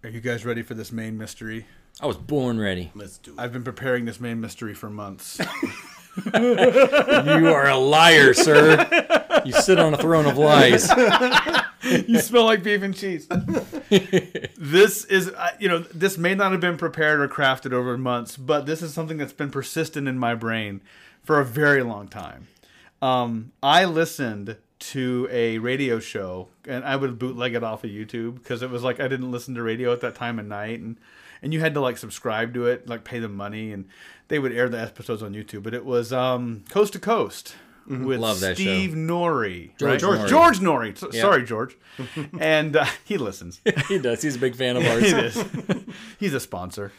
Are 0.03 0.10
you 0.12 0.21
guys 0.21 0.45
ready 0.45 0.62
for 0.62 0.75
this 0.75 0.91
main 0.91 1.17
mystery? 1.17 1.65
I 2.01 2.08
was 2.08 2.17
born 2.17 2.60
ready. 2.60 2.91
Let's 2.93 3.17
do 3.17 3.31
it. 3.31 3.39
I've 3.39 3.53
been 3.53 3.63
preparing 3.63 4.05
this 4.05 4.19
main 4.19 4.41
mystery 4.41 4.73
for 4.73 4.89
months. 4.89 5.39
You 6.34 7.49
are 7.53 7.67
a 7.67 7.77
liar, 7.77 8.34
sir. 8.34 8.88
You 9.43 9.51
sit 9.51 9.79
on 9.79 9.93
a 9.93 9.97
throne 9.97 10.25
of 10.25 10.38
lies. 10.38 10.89
you 11.84 12.19
smell 12.19 12.45
like 12.45 12.63
beef 12.63 12.81
and 12.81 12.95
cheese. 12.95 13.27
this 14.58 15.05
is, 15.05 15.29
uh, 15.29 15.49
you 15.60 15.67
know, 15.67 15.79
this 15.79 16.17
may 16.17 16.34
not 16.34 16.51
have 16.51 16.62
been 16.62 16.77
prepared 16.77 17.19
or 17.19 17.27
crafted 17.27 17.73
over 17.73 17.97
months, 17.97 18.38
but 18.38 18.65
this 18.65 18.81
is 18.81 18.93
something 18.93 19.17
that's 19.17 19.34
been 19.34 19.51
persistent 19.51 20.08
in 20.08 20.17
my 20.17 20.36
brain 20.36 20.81
for 21.23 21.39
a 21.39 21.45
very 21.45 21.84
long 21.84 22.08
time. 22.08 22.47
Um, 23.01 23.51
I 23.62 23.86
listened 23.86 24.58
to 24.79 25.27
a 25.31 25.58
radio 25.58 25.99
show, 25.99 26.47
and 26.65 26.86
I 26.86 26.95
would 26.95 27.19
bootleg 27.19 27.55
it 27.55 27.63
off 27.63 27.84
of 27.84 27.89
YouTube 27.89 28.36
because 28.36 28.62
it 28.62 28.69
was 28.69 28.84
like 28.84 28.99
I 28.99 29.08
didn't 29.08 29.31
listen 29.31 29.53
to 29.55 29.63
radio 29.63 29.91
at 29.91 30.01
that 30.01 30.15
time 30.15 30.39
of 30.39 30.45
night, 30.45 30.79
and 30.79 30.97
and 31.41 31.53
you 31.53 31.59
had 31.59 31.73
to 31.73 31.81
like 31.81 31.97
subscribe 31.97 32.53
to 32.55 32.67
it, 32.67 32.87
like 32.87 33.03
pay 33.03 33.19
them 33.19 33.35
money, 33.35 33.71
and 33.71 33.85
they 34.27 34.39
would 34.39 34.51
air 34.51 34.69
the 34.69 34.79
episodes 34.81 35.21
on 35.23 35.33
YouTube. 35.33 35.63
But 35.63 35.73
it 35.73 35.85
was 35.85 36.11
um, 36.13 36.63
Coast 36.69 36.93
to 36.93 36.99
Coast 36.99 37.55
with 37.87 38.19
Love 38.19 38.39
that 38.39 38.57
show. 38.57 38.63
Steve 38.63 38.91
Noory, 38.93 39.77
George 39.77 40.01
right? 40.01 40.19
Noory. 40.21 40.27
George 40.27 40.59
Noory. 40.59 40.97
So- 40.97 41.09
Yeah. 41.13 41.21
Sorry, 41.21 41.43
George. 41.43 41.77
and 42.39 42.75
uh, 42.75 42.85
he 43.03 43.17
listens. 43.17 43.61
He 43.87 43.99
does. 43.99 44.23
He's 44.23 44.35
a 44.35 44.39
big 44.39 44.55
fan 44.55 44.75
of 44.77 44.83
ours. 44.85 45.03
He 45.03 45.09
is. 45.11 45.45
He's 46.19 46.33
a 46.33 46.39
sponsor. 46.39 46.91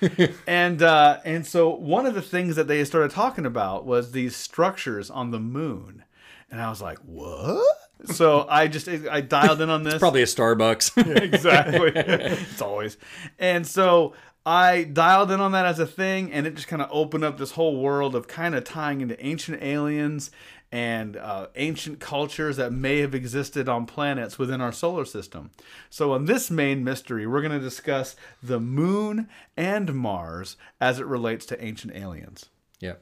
and 0.47 0.81
uh, 0.83 1.19
and 1.25 1.45
so 1.45 1.71
one 1.71 2.07
of 2.07 2.15
the 2.15 2.23
things 2.23 2.55
that 2.57 2.69
they 2.69 2.85
started 2.85 3.11
talking 3.11 3.45
about 3.47 3.85
was 3.85 4.13
these 4.13 4.37
structures 4.37 5.11
on 5.11 5.33
the 5.33 5.41
moon, 5.41 6.05
and 6.53 6.61
I 6.61 6.71
was 6.71 6.81
like, 6.81 6.99
what? 6.99 7.67
So 8.05 8.47
I 8.49 8.69
just 8.69 8.89
I 8.89 9.21
dialed 9.21 9.61
in 9.61 9.71
on 9.71 9.83
this. 9.83 9.99
Probably 9.99 10.23
a 10.23 10.27
Starbucks. 10.27 11.17
exactly. 11.23 11.93
it's 11.95 12.61
always. 12.61 12.97
And 13.39 13.67
so 13.67 14.15
I 14.45 14.85
dialed 14.85 15.31
in 15.31 15.41
on 15.41 15.53
that 15.53 15.67
as 15.67 15.79
a 15.79 15.87
thing, 15.87 16.33
and 16.33 16.47
it 16.47 16.55
just 16.55 16.69
kind 16.69 16.83
of 16.83 16.89
opened 16.93 17.25
up 17.25 17.39
this 17.39 17.53
whole 17.53 17.81
world 17.81 18.15
of 18.15 18.29
kind 18.29 18.55
of 18.55 18.65
tying 18.65 19.01
into 19.01 19.25
ancient 19.25 19.63
aliens 19.63 20.31
and 20.71 21.17
uh, 21.17 21.47
ancient 21.57 22.01
cultures 22.01 22.57
that 22.57 22.73
may 22.73 22.99
have 22.99 23.15
existed 23.15 23.69
on 23.69 23.87
planets 23.87 24.39
within 24.39 24.61
our 24.61 24.73
solar 24.73 25.05
system. 25.05 25.51
So, 25.89 26.13
on 26.13 26.27
this 26.27 26.51
main 26.51 26.85
mystery, 26.85 27.27
we're 27.27 27.41
going 27.41 27.53
to 27.53 27.61
discuss 27.61 28.15
the 28.43 28.61
moon 28.61 29.29
and 29.57 29.95
Mars 29.95 30.57
as 30.81 31.01
it 31.01 31.07
relates 31.07 31.47
to 31.47 31.65
ancient 31.65 31.95
aliens 31.95 32.51
yeah. 32.81 32.95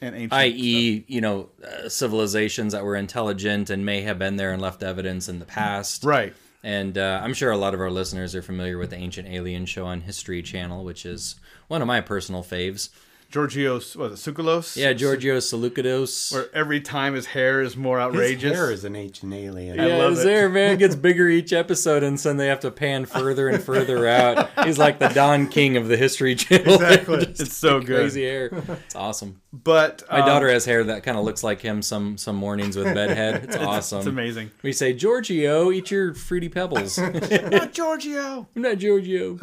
And 0.00 0.14
ancient. 0.14 0.32
i.e., 0.32 1.04
you 1.06 1.20
know, 1.20 1.48
uh, 1.64 1.88
civilizations 1.88 2.72
that 2.72 2.84
were 2.84 2.96
intelligent 2.96 3.70
and 3.70 3.84
may 3.84 4.02
have 4.02 4.18
been 4.18 4.36
there 4.36 4.52
and 4.52 4.62
left 4.62 4.82
evidence 4.82 5.28
in 5.28 5.38
the 5.38 5.44
past. 5.44 6.04
right. 6.04 6.34
And 6.62 6.98
uh, 6.98 7.20
I'm 7.22 7.34
sure 7.34 7.52
a 7.52 7.56
lot 7.56 7.72
of 7.72 7.80
our 7.80 7.90
listeners 7.90 8.34
are 8.34 8.42
familiar 8.42 8.78
with 8.78 8.90
the 8.90 8.96
Ancient 8.96 9.28
Alien 9.28 9.64
show 9.64 9.86
on 9.86 10.00
History 10.00 10.42
Channel, 10.42 10.84
which 10.84 11.06
is 11.06 11.36
one 11.68 11.82
of 11.82 11.86
my 11.86 12.00
personal 12.00 12.42
faves. 12.42 12.88
Georgios, 13.30 13.94
was 13.94 14.12
it 14.26 14.34
Tsoukalos? 14.34 14.74
Yeah, 14.74 14.94
Giorgio 14.94 15.36
Salukadous. 15.36 16.32
Where 16.32 16.46
every 16.54 16.80
time 16.80 17.12
his 17.12 17.26
hair 17.26 17.60
is 17.60 17.76
more 17.76 18.00
outrageous. 18.00 18.42
His 18.42 18.52
outrageous. 18.52 18.56
hair 18.58 18.70
is 18.72 18.84
an 18.84 18.96
ancient 18.96 19.34
alien. 19.34 19.76
yeah, 19.76 19.96
love 19.96 20.12
his 20.12 20.24
it. 20.24 20.28
hair, 20.30 20.48
man, 20.48 20.78
gets 20.78 20.94
bigger 21.08 21.28
each 21.28 21.52
episode, 21.52 22.02
and 22.02 22.16
then 22.16 22.38
they 22.38 22.46
have 22.46 22.60
to 22.60 22.70
pan 22.70 23.04
further 23.04 23.50
and 23.50 23.62
further 23.62 24.08
out. 24.08 24.48
He's 24.64 24.78
like 24.78 24.98
the 24.98 25.08
Don 25.08 25.46
King 25.48 25.76
of 25.76 25.88
the 25.88 25.96
History 25.98 26.34
Channel. 26.34 26.74
Exactly. 26.88 27.18
It's 27.18 27.54
so 27.54 27.80
good. 27.80 27.98
Crazy 28.00 28.24
hair. 28.24 28.46
It's 28.86 28.94
awesome. 28.94 29.42
But 29.52 30.04
My 30.10 30.20
um, 30.20 30.26
daughter 30.26 30.48
has 30.50 30.64
hair 30.64 30.84
that 30.84 31.02
kind 31.02 31.18
of 31.18 31.24
looks 31.24 31.44
like 31.44 31.60
him 31.60 31.82
some 31.82 32.16
some 32.16 32.36
mornings 32.36 32.76
with 32.76 32.86
bedhead. 32.94 33.44
It's 33.48 33.56
awesome. 33.56 33.98
It's 33.98 34.06
amazing. 34.06 34.50
We 34.62 34.72
say, 34.72 34.94
Giorgio, 34.94 35.70
eat 35.70 35.90
your 35.90 36.14
fruity 36.14 36.48
pebbles. 36.48 36.98
I'm 36.98 37.12
Not 37.50 37.72
Giorgio. 37.72 38.48
not 38.54 38.78
Giorgio. 38.78 39.38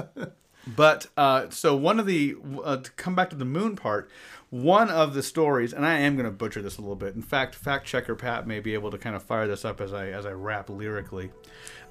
But 0.67 1.07
uh, 1.15 1.49
so 1.49 1.75
one 1.75 1.99
of 1.99 2.05
the 2.05 2.35
uh, 2.63 2.77
to 2.77 2.91
come 2.91 3.15
back 3.15 3.29
to 3.29 3.35
the 3.35 3.45
moon 3.45 3.75
part, 3.75 4.09
one 4.49 4.89
of 4.89 5.13
the 5.13 5.21
stories, 5.21 5.73
and 5.73 5.85
I 5.85 5.99
am 5.99 6.15
going 6.15 6.25
to 6.25 6.31
butcher 6.31 6.61
this 6.61 6.77
a 6.77 6.81
little 6.81 6.95
bit. 6.95 7.15
In 7.15 7.21
fact, 7.21 7.55
fact 7.55 7.85
checker 7.85 8.15
Pat 8.15 8.47
may 8.47 8.59
be 8.59 8.73
able 8.73 8.91
to 8.91 8.97
kind 8.97 9.15
of 9.15 9.23
fire 9.23 9.47
this 9.47 9.63
up 9.63 9.79
as 9.79 9.93
I 9.93 10.07
as 10.09 10.25
I 10.25 10.31
rap 10.31 10.69
lyrically. 10.69 11.31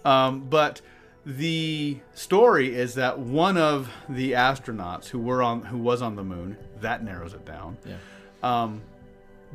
Um, 0.04 0.40
but 0.48 0.80
the 1.26 2.00
story 2.14 2.74
is 2.74 2.94
that 2.94 3.18
one 3.18 3.56
of 3.56 3.90
the 4.08 4.32
astronauts 4.32 5.08
who 5.08 5.18
were 5.18 5.42
on 5.42 5.62
who 5.62 5.78
was 5.78 6.02
on 6.02 6.16
the 6.16 6.24
moon 6.24 6.56
that 6.80 7.02
narrows 7.04 7.32
it 7.34 7.44
down. 7.44 7.78
Yeah. 7.84 7.96
Um, 8.42 8.82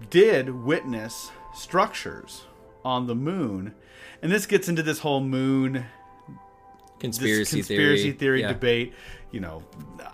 did 0.10 0.50
witness 0.50 1.30
structures 1.54 2.44
on 2.86 3.08
the 3.08 3.16
moon, 3.16 3.76
and 4.22 4.32
this 4.32 4.46
gets 4.46 4.70
into 4.70 4.82
this 4.82 5.00
whole 5.00 5.20
moon 5.20 5.86
Conspiracy, 7.00 7.58
this 7.58 7.68
conspiracy 7.68 8.04
theory. 8.12 8.14
theory, 8.18 8.42
Yeah. 8.42 8.48
debate. 8.50 8.94
You 9.32 9.40
know, 9.42 9.64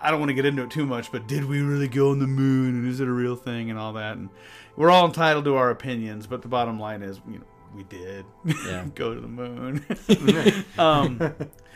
I 0.00 0.10
don't 0.10 0.20
want 0.20 0.28
to 0.30 0.34
get 0.34 0.44
into 0.44 0.62
it 0.62 0.70
too 0.70 0.84
much, 0.86 1.10
but 1.10 1.26
did 1.26 1.44
we 1.44 1.60
really 1.62 1.88
go 1.88 2.10
on 2.10 2.18
the 2.18 2.26
moon, 2.26 2.76
and 2.76 2.88
is 2.88 3.00
it 3.00 3.08
a 3.08 3.12
real 3.12 3.34
thing, 3.36 3.70
and 3.70 3.78
all 3.78 3.94
that? 3.94 4.16
And 4.16 4.28
we're 4.76 4.90
all 4.90 5.06
entitled 5.06 5.44
to 5.46 5.56
our 5.56 5.70
opinions, 5.70 6.26
but 6.26 6.42
the 6.42 6.48
bottom 6.48 6.78
line 6.78 7.02
is, 7.02 7.20
you 7.26 7.38
know, 7.38 7.44
we 7.74 7.82
did 7.84 8.24
Yeah. 8.44 8.84
go 8.94 9.14
to 9.14 9.20
the 9.20 9.26
moon. 9.28 9.84
um, 10.78 11.34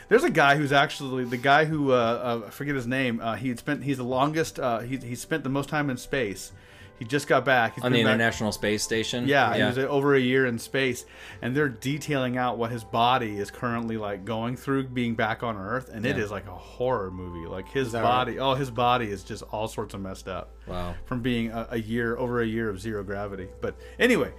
there's 0.09 0.25
a 0.25 0.31
guy 0.31 0.57
who's 0.57 0.73
actually 0.73 1.25
the 1.25 1.37
guy 1.37 1.65
who 1.65 1.93
uh, 1.93 2.41
uh, 2.45 2.47
I 2.49 2.51
forget 2.51 2.75
his 2.75 2.87
name. 2.87 3.21
Uh, 3.23 3.37
he 3.37 3.55
spent 3.57 3.85
he's 3.85 3.97
the 3.99 4.05
longest. 4.05 4.59
Uh, 4.59 4.81
he 4.81 4.97
he 4.99 5.15
spent 5.15 5.43
the 5.45 5.51
most 5.51 5.69
time 5.69 5.89
in 5.91 5.97
space. 5.97 6.53
He 7.01 7.07
just 7.07 7.27
got 7.27 7.45
back 7.47 7.75
He's 7.77 7.83
On 7.83 7.91
the 7.91 7.99
been 7.99 8.07
back- 8.07 8.15
International 8.17 8.53
Space 8.53 8.83
Station. 8.85 9.27
yeah, 9.27 9.57
he 9.57 9.63
was 9.65 9.79
over 9.79 10.15
a 10.15 10.21
year 10.21 10.45
in 10.47 10.59
space, 10.59 11.07
and 11.43 11.57
they're 11.57 11.69
detailing 11.69 12.37
out 12.37 12.59
what 12.59 12.71
his 12.71 12.85
body 12.85 13.39
is 13.39 13.51
currently 13.51 13.97
like 13.97 14.25
going 14.27 14.55
through 14.55 14.87
being 14.89 15.15
back 15.15 15.43
on 15.43 15.57
Earth, 15.57 15.89
and 15.93 16.05
it 16.07 16.17
Yeah. 16.19 16.23
is 16.25 16.31
like 16.31 16.47
a 16.47 16.51
horror 16.55 17.11
movie. 17.11 17.49
Like 17.49 17.69
his 17.71 17.91
that 17.93 18.03
body, 18.03 18.39
oh, 18.39 18.55
his 18.55 18.71
body 18.71 19.11
is 19.11 19.25
just 19.25 19.43
all 19.51 19.67
sorts 19.67 19.95
of 19.95 20.01
messed 20.03 20.29
up 20.29 20.55
Wow. 20.67 20.95
from 21.07 21.23
being 21.23 21.51
a, 21.51 21.67
a 21.71 21.79
year 21.81 22.17
over 22.19 22.43
a 22.43 22.47
year 22.47 22.69
of 22.69 22.79
zero 22.79 23.03
gravity. 23.03 23.49
But 23.63 23.77
anyway, 23.99 24.33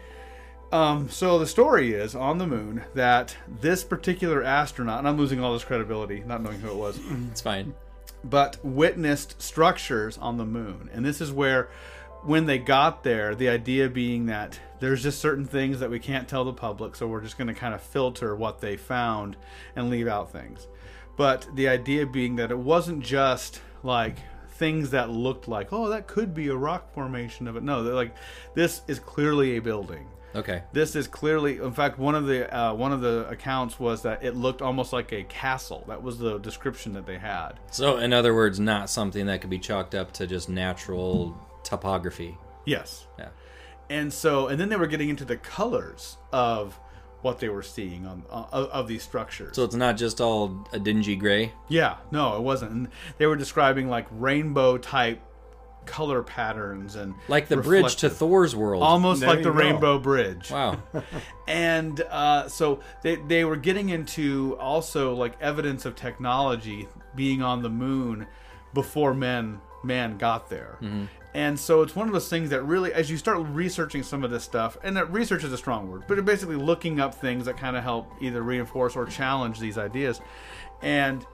um, 0.71 1.10
so 1.10 1.39
the 1.39 1.47
story 1.47 1.93
is 1.93 2.13
on 2.15 2.38
the 2.38 2.45
moon 2.47 2.84
that 2.93 3.36
this 3.60 3.84
particular 3.84 4.43
astronaut, 4.43 5.00
and 5.00 5.08
I'm 5.08 5.17
losing 5.17 5.43
all 5.43 5.52
this 5.54 5.63
credibility, 5.65 6.24
not 6.26 6.41
knowing 6.43 6.60
who 6.62 6.69
it 6.69 6.76
was 6.76 7.00
It's 7.32 7.41
fine. 7.41 7.74
but 8.24 8.58
witnessed 8.63 9.41
structures 9.41 10.17
on 10.19 10.38
the 10.38 10.45
moon. 10.45 10.89
And 10.93 11.04
this 11.04 11.19
is 11.21 11.32
where, 11.32 11.69
when 12.23 12.45
they 12.45 12.57
got 12.57 13.03
there, 13.03 13.36
the 13.36 13.49
idea 13.49 13.89
being 13.89 14.27
that 14.27 14.60
there's 14.79 15.03
just 15.03 15.19
certain 15.19 15.45
things 15.45 15.79
that 15.79 15.89
we 15.89 15.99
can't 15.99 16.27
tell 16.27 16.43
the 16.43 16.53
public, 16.53 16.95
so 16.95 17.07
we're 17.07 17.21
just 17.21 17.38
going 17.38 17.47
to 17.47 17.53
kind 17.53 17.73
of 17.73 17.81
filter 17.81 18.36
what 18.36 18.62
they 18.62 18.77
found 18.77 19.38
and 19.75 19.89
leave 19.89 20.07
out 20.07 20.31
things. 20.31 20.67
But 21.17 21.47
the 21.55 21.67
idea 21.67 22.05
being 22.05 22.36
that 22.38 22.51
it 22.51 22.57
wasn't 22.57 23.03
just 23.03 23.62
like 23.84 24.17
things 24.53 24.91
that 24.91 25.10
looked 25.10 25.47
like, 25.47 25.71
oh, 25.71 25.89
that 25.89 26.07
could 26.07 26.34
be 26.34 26.47
a 26.47 26.55
rock 26.55 26.93
formation 26.93 27.47
of 27.47 27.55
it. 27.55 27.63
No, 27.63 27.84
they're 27.84 27.93
like, 27.93 28.15
this 28.53 28.81
is 28.88 28.99
clearly 28.99 29.57
a 29.57 29.62
building. 29.62 30.07
Okay. 30.34 30.63
This 30.71 30.95
is 30.95 31.07
clearly, 31.07 31.57
in 31.57 31.73
fact, 31.73 31.99
one 31.99 32.15
of 32.15 32.25
the 32.25 32.55
uh, 32.55 32.73
one 32.73 32.93
of 32.93 33.01
the 33.01 33.27
accounts 33.27 33.79
was 33.79 34.03
that 34.03 34.23
it 34.23 34.36
looked 34.36 34.62
almost 34.62 34.93
like 34.93 35.12
a 35.12 35.23
castle. 35.23 35.84
That 35.88 36.01
was 36.01 36.19
the 36.19 36.38
description 36.38 36.93
that 36.93 37.05
they 37.05 37.17
had. 37.17 37.60
So, 37.69 37.97
in 37.97 38.13
other 38.13 38.34
words, 38.34 38.60
not 38.60 38.89
something 38.89 39.25
that 39.25 39.41
could 39.41 39.49
be 39.49 39.60
chalked 39.60 39.93
up 39.93 40.13
to 40.13 40.27
just 40.27 40.47
natural 40.47 41.36
topography. 41.63 42.38
Yes. 42.65 43.08
Yeah. 43.19 43.30
And 43.89 44.13
so, 44.13 44.47
and 44.47 44.60
then 44.60 44.69
they 44.69 44.76
were 44.78 44.88
getting 44.88 45.10
into 45.10 45.26
the 45.26 45.38
colors 45.38 46.17
of 46.32 46.80
what 47.21 47.39
they 47.39 47.50
were 47.50 47.62
seeing 47.63 48.06
on 48.08 48.24
uh, 48.32 48.45
of, 48.52 48.67
of 48.69 48.88
these 48.88 49.04
structures. 49.04 49.56
So 49.56 49.63
it's 49.63 49.76
not 49.76 49.97
just 49.97 50.19
all 50.21 50.67
a 50.74 50.80
dingy 50.80 51.15
gray. 51.15 51.54
yeah, 51.67 51.97
no, 52.12 52.36
it 52.38 52.41
wasn't. 52.41 52.71
And 52.71 52.88
they 53.17 53.26
were 53.28 53.36
describing 53.36 53.89
like 53.89 54.08
rainbow 54.12 54.78
type 54.78 55.21
color 55.86 56.21
patterns 56.24 56.95
and 56.95 57.15
Like 57.28 57.47
the 57.47 57.58
bridge 57.58 57.95
to 57.97 58.10
Thor's 58.10 58.56
world. 58.56 58.84
almost 58.84 59.21
There 59.21 59.30
like 59.30 59.39
the 59.39 59.50
go. 59.52 59.56
Rainbow 59.58 59.97
Bridge. 60.00 60.52
wow. 60.52 60.78
and 61.47 62.00
uh, 62.02 62.47
so 62.47 62.80
they, 63.02 63.15
they 63.15 63.43
were 63.45 63.56
getting 63.56 63.89
into 63.89 64.56
also 64.60 65.13
like 65.15 65.34
evidence 65.41 65.86
of 65.86 65.95
technology 65.95 66.88
being 67.15 67.41
on 67.41 67.62
the 67.63 67.69
moon 67.69 68.28
before 68.74 69.13
men 69.13 69.60
man 69.84 70.17
got 70.19 70.50
there 70.52 70.78
and 71.34 71.58
so 71.60 71.82
it's 71.82 71.96
one 71.96 72.08
of 72.08 72.13
those 72.13 72.30
things 72.30 72.50
that 72.50 72.62
really 72.63 72.94
as 72.94 73.10
you 73.10 73.17
start 73.17 73.39
researching 73.48 74.04
some 74.04 74.24
of 74.24 74.32
this 74.32 74.44
stuff 74.44 74.78
and 74.84 74.98
that 74.98 75.12
research 75.12 75.44
is 75.44 75.54
a 75.54 75.58
strong 75.58 75.89
word 75.89 76.04
but 76.08 76.24
basically 76.26 76.56
looking 76.56 77.00
up 77.00 77.15
things 77.15 77.46
that 77.46 77.58
kind 77.58 77.78
of 77.78 77.84
help 77.84 78.12
either 78.20 78.41
reinforce 78.41 78.96
or 78.96 79.06
challenge 79.06 79.60
these 79.60 79.78
ideas. 79.78 80.22
And 80.82 81.26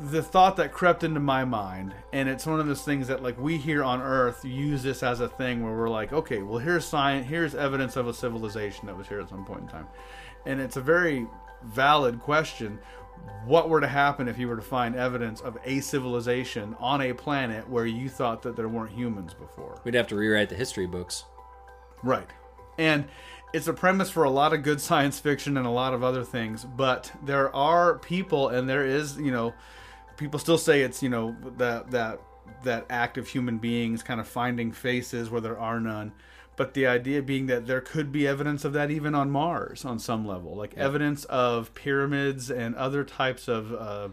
the 0.00 0.22
thought 0.22 0.56
that 0.56 0.72
crept 0.72 1.04
into 1.04 1.20
my 1.20 1.44
mind 1.44 1.94
and 2.12 2.28
it's 2.28 2.46
one 2.46 2.58
of 2.58 2.66
those 2.66 2.82
things 2.82 3.06
that 3.06 3.22
like 3.22 3.38
we 3.38 3.56
here 3.56 3.84
on 3.84 4.00
earth 4.00 4.44
use 4.44 4.82
this 4.82 5.02
as 5.02 5.20
a 5.20 5.28
thing 5.28 5.62
where 5.62 5.72
we're 5.72 5.88
like 5.88 6.12
okay 6.12 6.42
well 6.42 6.58
here's 6.58 6.84
science 6.84 7.26
here's 7.28 7.54
evidence 7.54 7.94
of 7.96 8.08
a 8.08 8.14
civilization 8.14 8.86
that 8.86 8.96
was 8.96 9.06
here 9.06 9.20
at 9.20 9.28
some 9.28 9.44
point 9.44 9.60
in 9.60 9.68
time. 9.68 9.86
And 10.46 10.60
it's 10.60 10.76
a 10.76 10.80
very 10.80 11.26
valid 11.62 12.20
question 12.20 12.78
what 13.44 13.68
were 13.68 13.80
to 13.80 13.88
happen 13.88 14.28
if 14.28 14.38
you 14.38 14.48
were 14.48 14.56
to 14.56 14.62
find 14.62 14.94
evidence 14.94 15.40
of 15.40 15.56
a 15.64 15.80
civilization 15.80 16.76
on 16.78 17.00
a 17.00 17.12
planet 17.12 17.68
where 17.68 17.86
you 17.86 18.08
thought 18.08 18.42
that 18.42 18.56
there 18.56 18.68
weren't 18.68 18.92
humans 18.92 19.34
before 19.34 19.80
We'd 19.84 19.94
have 19.94 20.08
to 20.08 20.16
rewrite 20.16 20.48
the 20.48 20.54
history 20.54 20.86
books. 20.86 21.24
Right. 22.02 22.28
And 22.78 23.06
it's 23.52 23.66
a 23.66 23.72
premise 23.72 24.10
for 24.10 24.24
a 24.24 24.30
lot 24.30 24.52
of 24.52 24.62
good 24.62 24.80
science 24.88 25.18
fiction 25.18 25.56
and 25.56 25.66
a 25.66 25.70
lot 25.70 25.94
of 25.94 26.02
other 26.02 26.24
things. 26.24 26.64
But 26.64 27.10
there 27.22 27.54
are 27.54 27.98
people, 27.98 28.48
and 28.48 28.68
there 28.68 28.84
is, 28.84 29.16
you 29.16 29.30
know, 29.30 29.54
people 30.16 30.38
still 30.38 30.58
say 30.58 30.82
it's, 30.82 31.02
you 31.02 31.08
know, 31.08 31.36
that 31.56 31.90
that 31.90 32.20
that 32.64 32.86
act 32.90 33.18
of 33.18 33.28
human 33.28 33.58
beings 33.58 34.02
kind 34.02 34.20
of 34.20 34.26
finding 34.26 34.72
faces 34.72 35.30
where 35.30 35.40
there 35.40 35.58
are 35.58 35.80
none. 35.80 36.12
But 36.58 36.74
the 36.74 36.86
idea 36.86 37.22
being 37.22 37.46
that 37.46 37.66
there 37.66 37.80
could 37.80 38.10
be 38.12 38.26
evidence 38.26 38.66
of 38.66 38.72
that 38.74 38.90
even 38.90 39.14
on 39.14 39.30
Mars 39.30 39.84
on 39.84 39.98
some 39.98 40.26
level, 40.26 40.56
like 40.56 40.76
evidence 40.76 41.24
of 41.26 41.72
pyramids 41.72 42.50
and 42.50 42.74
other 42.74 43.04
types 43.04 43.48
of, 43.48 43.72
uh, 43.72 44.08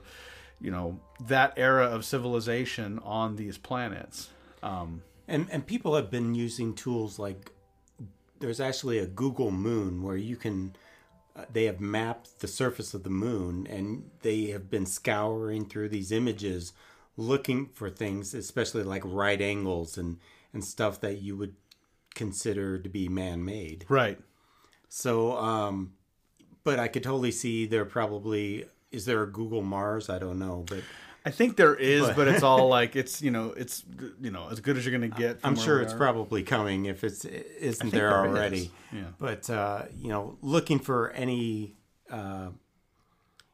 you 0.62 0.72
know, 0.72 1.00
that 1.20 1.54
era 1.58 1.88
of 1.88 2.06
civilization 2.06 3.00
on 3.00 3.36
these 3.36 3.58
planets. 3.58 4.30
Um, 4.62 5.02
And 5.28 5.48
and 5.52 5.66
people 5.66 5.96
have 5.96 6.12
been 6.12 6.36
using 6.36 6.76
tools 6.76 7.18
like 7.18 7.52
there's 8.40 8.60
actually 8.60 9.00
a 9.00 9.08
Google 9.08 9.50
Moon 9.52 10.04
where 10.04 10.18
you 10.18 10.36
can 10.36 10.76
uh, 11.36 11.46
they 11.52 11.66
have 11.66 11.80
mapped 11.82 12.40
the 12.40 12.48
surface 12.48 12.94
of 12.94 13.04
the 13.04 13.10
moon 13.10 13.68
and 13.68 14.10
they 14.22 14.52
have 14.52 14.70
been 14.70 14.86
scouring 14.86 15.66
through 15.66 15.90
these 15.90 16.12
images 16.12 16.74
looking 17.18 17.70
for 17.74 17.90
things 17.90 18.34
especially 18.34 18.84
like 18.84 19.04
right 19.04 19.42
angles 19.42 19.98
and 19.98 20.18
and 20.54 20.64
stuff 20.64 21.02
that 21.02 21.22
you 21.22 21.36
would 21.36 21.56
consider 22.15 22.80
to 22.80 22.89
be 22.89 23.08
man-made. 23.08 23.86
right. 23.89 24.19
So 24.89 25.38
um 25.38 25.93
but 26.63 26.80
I 26.80 26.88
could 26.88 27.04
totally 27.04 27.32
see 27.32 27.65
there 27.67 27.86
probably 27.86 28.65
is 28.91 29.06
there 29.06 29.21
a 29.23 29.28
Google 29.32 29.62
Mars? 29.62 30.10
I 30.10 30.17
don't 30.19 30.39
know, 30.39 30.63
but 30.67 30.82
I 31.28 31.32
think 31.32 31.58
there 31.58 31.75
is, 31.75 32.06
but, 32.06 32.15
But- 32.15 32.28
it's 32.30 32.43
all 32.43 32.67
like 32.80 32.95
it's 32.95 33.21
you 33.21 33.32
know 33.32 33.54
it's 33.58 33.84
you 34.21 34.32
know 34.32 34.47
as 34.51 34.60
good 34.62 34.78
as 34.78 34.86
you're 34.86 34.93
gonna 34.93 35.08
get. 35.10 35.39
I'm 35.43 35.56
sure 35.56 35.82
it's 35.82 35.93
are. 35.93 35.97
probably 35.97 36.43
coming 36.43 36.86
if 36.86 37.04
it's 37.04 37.25
isn't 37.25 37.89
there 37.91 38.10
there 38.10 38.17
already. 38.17 38.58
is, 38.58 38.69
yeah. 38.93 39.04
But 39.19 39.49
uh, 39.49 39.84
you 39.97 40.10
know, 40.10 40.38
looking 40.41 40.80
for 40.80 41.10
any 41.12 41.75
uh, 42.10 42.49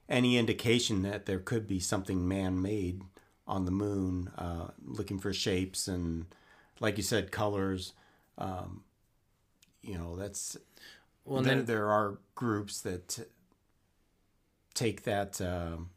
any 0.09 0.37
indication 0.37 1.01
that 1.03 1.25
there 1.25 1.39
could 1.39 1.67
be 1.67 1.79
something 1.79 2.27
man-made 2.27 3.01
on 3.47 3.65
the 3.65 3.71
moon, 3.71 4.29
uh, 4.37 4.67
looking 4.85 5.17
for 5.19 5.33
shapes 5.33 5.87
and, 5.87 6.25
like 6.81 6.97
you 6.97 7.03
said, 7.03 7.31
colors. 7.31 7.93
Um, 8.37 8.83
you 9.81 9.97
know, 9.97 10.15
that's 10.15 10.57
Well, 11.25 11.37
and 11.37 11.45
there, 11.45 11.55
then 11.57 11.65
there 11.65 11.89
are 11.89 12.19
groups 12.35 12.81
that 12.81 13.19
take 14.73 15.03
that 15.03 15.41
um, 15.41 15.89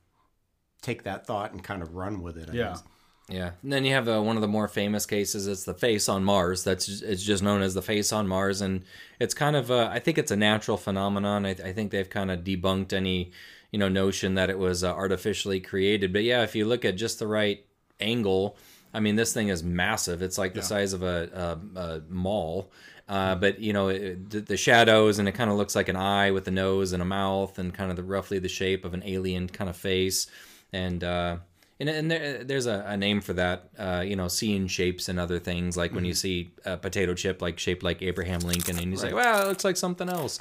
take 0.82 1.02
that 1.04 1.26
thought 1.26 1.52
and 1.52 1.62
kind 1.62 1.82
of 1.82 1.94
run 1.94 2.22
with 2.22 2.36
it. 2.36 2.50
I 2.50 2.54
Yeah. 2.54 2.68
guess. 2.70 2.82
Yeah, 3.26 3.52
and 3.62 3.72
then 3.72 3.86
you 3.86 3.94
have 3.94 4.06
uh, 4.06 4.20
one 4.20 4.36
of 4.36 4.42
the 4.42 4.48
more 4.48 4.68
famous 4.68 5.06
cases. 5.06 5.46
It's 5.46 5.64
the 5.64 5.72
face 5.72 6.10
on 6.10 6.24
Mars. 6.24 6.62
That's 6.62 6.84
just, 6.84 7.02
it's 7.02 7.22
just 7.22 7.42
known 7.42 7.62
as 7.62 7.72
the 7.72 7.80
face 7.80 8.12
on 8.12 8.28
Mars, 8.28 8.60
and 8.60 8.84
it's 9.18 9.32
kind 9.32 9.56
of 9.56 9.70
uh, 9.70 9.88
I 9.90 9.98
think 9.98 10.18
it's 10.18 10.30
a 10.30 10.36
natural 10.36 10.76
phenomenon. 10.76 11.46
I, 11.46 11.50
I 11.52 11.72
think 11.72 11.90
they've 11.90 12.08
kind 12.10 12.30
of 12.30 12.40
debunked 12.40 12.92
any 12.92 13.32
you 13.70 13.78
know 13.78 13.88
notion 13.88 14.34
that 14.34 14.50
it 14.50 14.58
was 14.58 14.84
uh, 14.84 14.92
artificially 14.92 15.58
created. 15.58 16.12
But 16.12 16.24
yeah, 16.24 16.42
if 16.42 16.54
you 16.54 16.66
look 16.66 16.84
at 16.84 16.96
just 16.96 17.18
the 17.18 17.26
right 17.26 17.64
angle, 17.98 18.58
I 18.94 19.00
mean, 19.00 19.16
this 19.16 19.34
thing 19.34 19.48
is 19.48 19.62
massive. 19.62 20.22
It's 20.22 20.38
like 20.38 20.54
the 20.54 20.62
size 20.62 20.92
of 20.92 21.02
a, 21.02 21.58
a, 21.74 21.78
a 21.78 22.02
mall. 22.08 22.70
Uh, 23.06 23.34
but 23.34 23.58
you 23.60 23.74
know 23.74 23.88
it, 23.88 24.30
the, 24.30 24.40
the 24.40 24.56
shadows, 24.56 25.18
and 25.18 25.28
it 25.28 25.32
kind 25.32 25.50
of 25.50 25.58
looks 25.58 25.76
like 25.76 25.90
an 25.90 25.96
eye 25.96 26.30
with 26.30 26.48
a 26.48 26.50
nose 26.50 26.92
and 26.94 27.02
a 27.02 27.04
mouth, 27.04 27.58
and 27.58 27.74
kind 27.74 27.90
of 27.90 27.96
the 27.96 28.02
roughly 28.02 28.38
the 28.38 28.48
shape 28.48 28.82
of 28.84 28.94
an 28.94 29.02
alien 29.04 29.48
kind 29.48 29.68
of 29.68 29.76
face, 29.76 30.26
and. 30.72 31.04
Uh, 31.04 31.36
and, 31.80 31.88
and 31.88 32.08
there, 32.08 32.44
there's 32.44 32.66
a, 32.66 32.84
a 32.86 32.96
name 32.96 33.20
for 33.20 33.32
that, 33.32 33.68
uh, 33.76 34.04
you 34.06 34.14
know, 34.14 34.28
seeing 34.28 34.68
shapes 34.68 35.08
and 35.08 35.18
other 35.18 35.40
things. 35.40 35.76
Like 35.76 35.92
when 35.92 36.04
you 36.04 36.14
see 36.14 36.52
a 36.64 36.76
potato 36.76 37.14
chip, 37.14 37.42
like 37.42 37.58
shaped 37.58 37.82
like 37.82 38.00
Abraham 38.00 38.38
Lincoln, 38.40 38.78
and 38.78 38.92
you 38.92 38.96
say, 38.96 39.12
"Wow, 39.12 39.42
it 39.42 39.48
looks 39.48 39.64
like 39.64 39.76
something 39.76 40.08
else." 40.08 40.38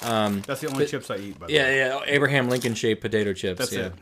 That's 0.00 0.60
the 0.60 0.66
only 0.66 0.86
chips 0.86 1.08
I 1.08 1.18
eat. 1.18 1.38
By 1.38 1.46
the 1.46 1.52
Yeah, 1.52 1.62
way. 1.62 1.78
yeah, 1.78 1.98
yeah. 1.98 2.00
Abraham 2.06 2.48
Lincoln 2.48 2.74
shaped 2.74 3.00
potato 3.00 3.32
chips. 3.32 3.60
That's 3.60 3.72
yeah. 3.72 3.86
it. 3.86 3.92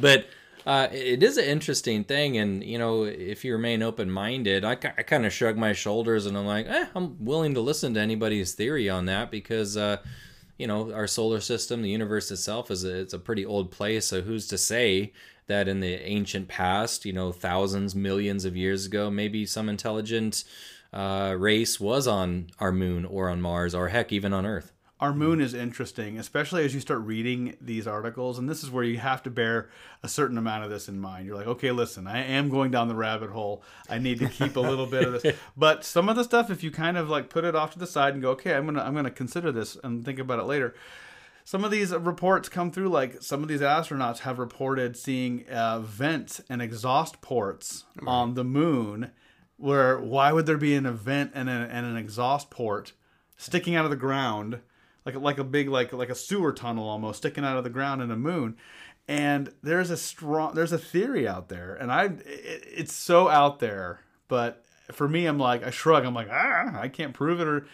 But 0.00 0.28
uh, 0.66 0.88
it 0.90 1.22
is 1.22 1.36
an 1.36 1.44
interesting 1.44 2.02
thing, 2.02 2.36
and 2.38 2.64
you 2.64 2.76
know, 2.76 3.04
if 3.04 3.44
you 3.44 3.52
remain 3.52 3.84
open 3.84 4.10
minded, 4.10 4.64
I, 4.64 4.72
I 4.72 4.76
kind 5.04 5.24
of 5.24 5.32
shrug 5.32 5.56
my 5.56 5.72
shoulders 5.72 6.26
and 6.26 6.36
I'm 6.36 6.44
like, 6.44 6.66
eh, 6.66 6.86
I'm 6.96 7.24
willing 7.24 7.54
to 7.54 7.60
listen 7.60 7.94
to 7.94 8.00
anybody's 8.00 8.54
theory 8.54 8.90
on 8.90 9.06
that 9.06 9.30
because, 9.30 9.76
uh, 9.76 9.98
you 10.58 10.66
know, 10.66 10.92
our 10.92 11.06
solar 11.06 11.40
system, 11.40 11.82
the 11.82 11.90
universe 11.90 12.32
itself, 12.32 12.72
is 12.72 12.84
a, 12.84 12.98
it's 12.98 13.14
a 13.14 13.18
pretty 13.20 13.46
old 13.46 13.70
place. 13.70 14.06
So 14.06 14.22
who's 14.22 14.48
to 14.48 14.58
say 14.58 15.12
that 15.46 15.68
in 15.68 15.78
the 15.78 15.94
ancient 16.04 16.48
past, 16.48 17.04
you 17.04 17.12
know, 17.12 17.30
thousands, 17.30 17.94
millions 17.94 18.44
of 18.44 18.56
years 18.56 18.86
ago, 18.86 19.08
maybe 19.08 19.46
some 19.46 19.68
intelligent 19.68 20.42
uh, 20.92 21.36
race 21.38 21.78
was 21.78 22.08
on 22.08 22.48
our 22.58 22.72
moon 22.72 23.04
or 23.04 23.28
on 23.28 23.40
Mars 23.40 23.72
or 23.72 23.88
heck, 23.88 24.12
even 24.12 24.32
on 24.32 24.44
Earth. 24.44 24.72
Our 24.98 25.12
moon 25.12 25.42
is 25.42 25.52
interesting, 25.52 26.18
especially 26.18 26.64
as 26.64 26.72
you 26.72 26.80
start 26.80 27.00
reading 27.00 27.54
these 27.60 27.86
articles, 27.86 28.38
and 28.38 28.48
this 28.48 28.64
is 28.64 28.70
where 28.70 28.82
you 28.82 28.96
have 28.96 29.22
to 29.24 29.30
bear 29.30 29.68
a 30.02 30.08
certain 30.08 30.38
amount 30.38 30.64
of 30.64 30.70
this 30.70 30.88
in 30.88 30.98
mind. 30.98 31.26
You're 31.26 31.36
like, 31.36 31.46
okay, 31.46 31.70
listen, 31.70 32.06
I 32.06 32.24
am 32.24 32.48
going 32.48 32.70
down 32.70 32.88
the 32.88 32.94
rabbit 32.94 33.28
hole. 33.28 33.62
I 33.90 33.98
need 33.98 34.20
to 34.20 34.28
keep 34.28 34.56
a 34.56 34.60
little 34.60 34.86
bit 34.86 35.04
of 35.04 35.20
this, 35.20 35.36
but 35.56 35.84
some 35.84 36.08
of 36.08 36.16
the 36.16 36.24
stuff, 36.24 36.50
if 36.50 36.62
you 36.62 36.70
kind 36.70 36.96
of 36.96 37.10
like 37.10 37.28
put 37.28 37.44
it 37.44 37.54
off 37.54 37.72
to 37.74 37.78
the 37.78 37.86
side 37.86 38.14
and 38.14 38.22
go, 38.22 38.30
okay, 38.30 38.54
I'm 38.54 38.64
gonna 38.64 38.82
I'm 38.82 38.94
gonna 38.94 39.10
consider 39.10 39.52
this 39.52 39.76
and 39.84 40.02
think 40.02 40.18
about 40.18 40.38
it 40.38 40.44
later. 40.44 40.74
Some 41.44 41.62
of 41.62 41.70
these 41.70 41.92
reports 41.92 42.48
come 42.48 42.70
through, 42.72 42.88
like 42.88 43.22
some 43.22 43.42
of 43.42 43.48
these 43.48 43.60
astronauts 43.60 44.20
have 44.20 44.38
reported 44.38 44.96
seeing 44.96 45.46
uh, 45.48 45.80
vent 45.80 46.40
and 46.48 46.62
exhaust 46.62 47.20
ports 47.20 47.84
on 48.06 48.32
the 48.32 48.44
moon. 48.44 49.10
Where 49.58 50.00
why 50.00 50.32
would 50.32 50.46
there 50.46 50.56
be 50.56 50.74
an 50.74 50.86
event 50.86 51.32
and, 51.34 51.50
a, 51.50 51.52
and 51.52 51.84
an 51.84 51.98
exhaust 51.98 52.48
port 52.48 52.94
sticking 53.36 53.76
out 53.76 53.84
of 53.84 53.90
the 53.90 53.96
ground? 53.96 54.60
Like 55.06 55.14
like 55.14 55.38
a 55.38 55.44
big 55.44 55.68
like 55.68 55.92
like 55.92 56.10
a 56.10 56.14
sewer 56.14 56.52
tunnel 56.52 56.88
almost 56.88 57.18
sticking 57.18 57.44
out 57.44 57.56
of 57.56 57.64
the 57.64 57.70
ground 57.70 58.02
in 58.02 58.08
the 58.08 58.16
moon. 58.16 58.56
And 59.08 59.52
there's 59.62 59.90
a 59.90 59.96
strong 59.96 60.54
there's 60.54 60.72
a 60.72 60.78
theory 60.78 61.28
out 61.28 61.48
there 61.48 61.76
and 61.76 61.92
i 61.92 62.06
it, 62.06 62.64
it's 62.66 62.92
so 62.92 63.28
out 63.28 63.60
there 63.60 64.00
but 64.26 64.64
for 64.90 65.08
me 65.08 65.26
i'm 65.26 65.38
like 65.38 65.64
i 65.64 65.70
shrug. 65.70 66.04
I'm 66.04 66.14
like 66.14 66.28
ah 66.30 66.78
i 66.78 66.88
can't 66.88 67.14
prove 67.14 67.40
it 67.40 67.46
or 67.46 67.66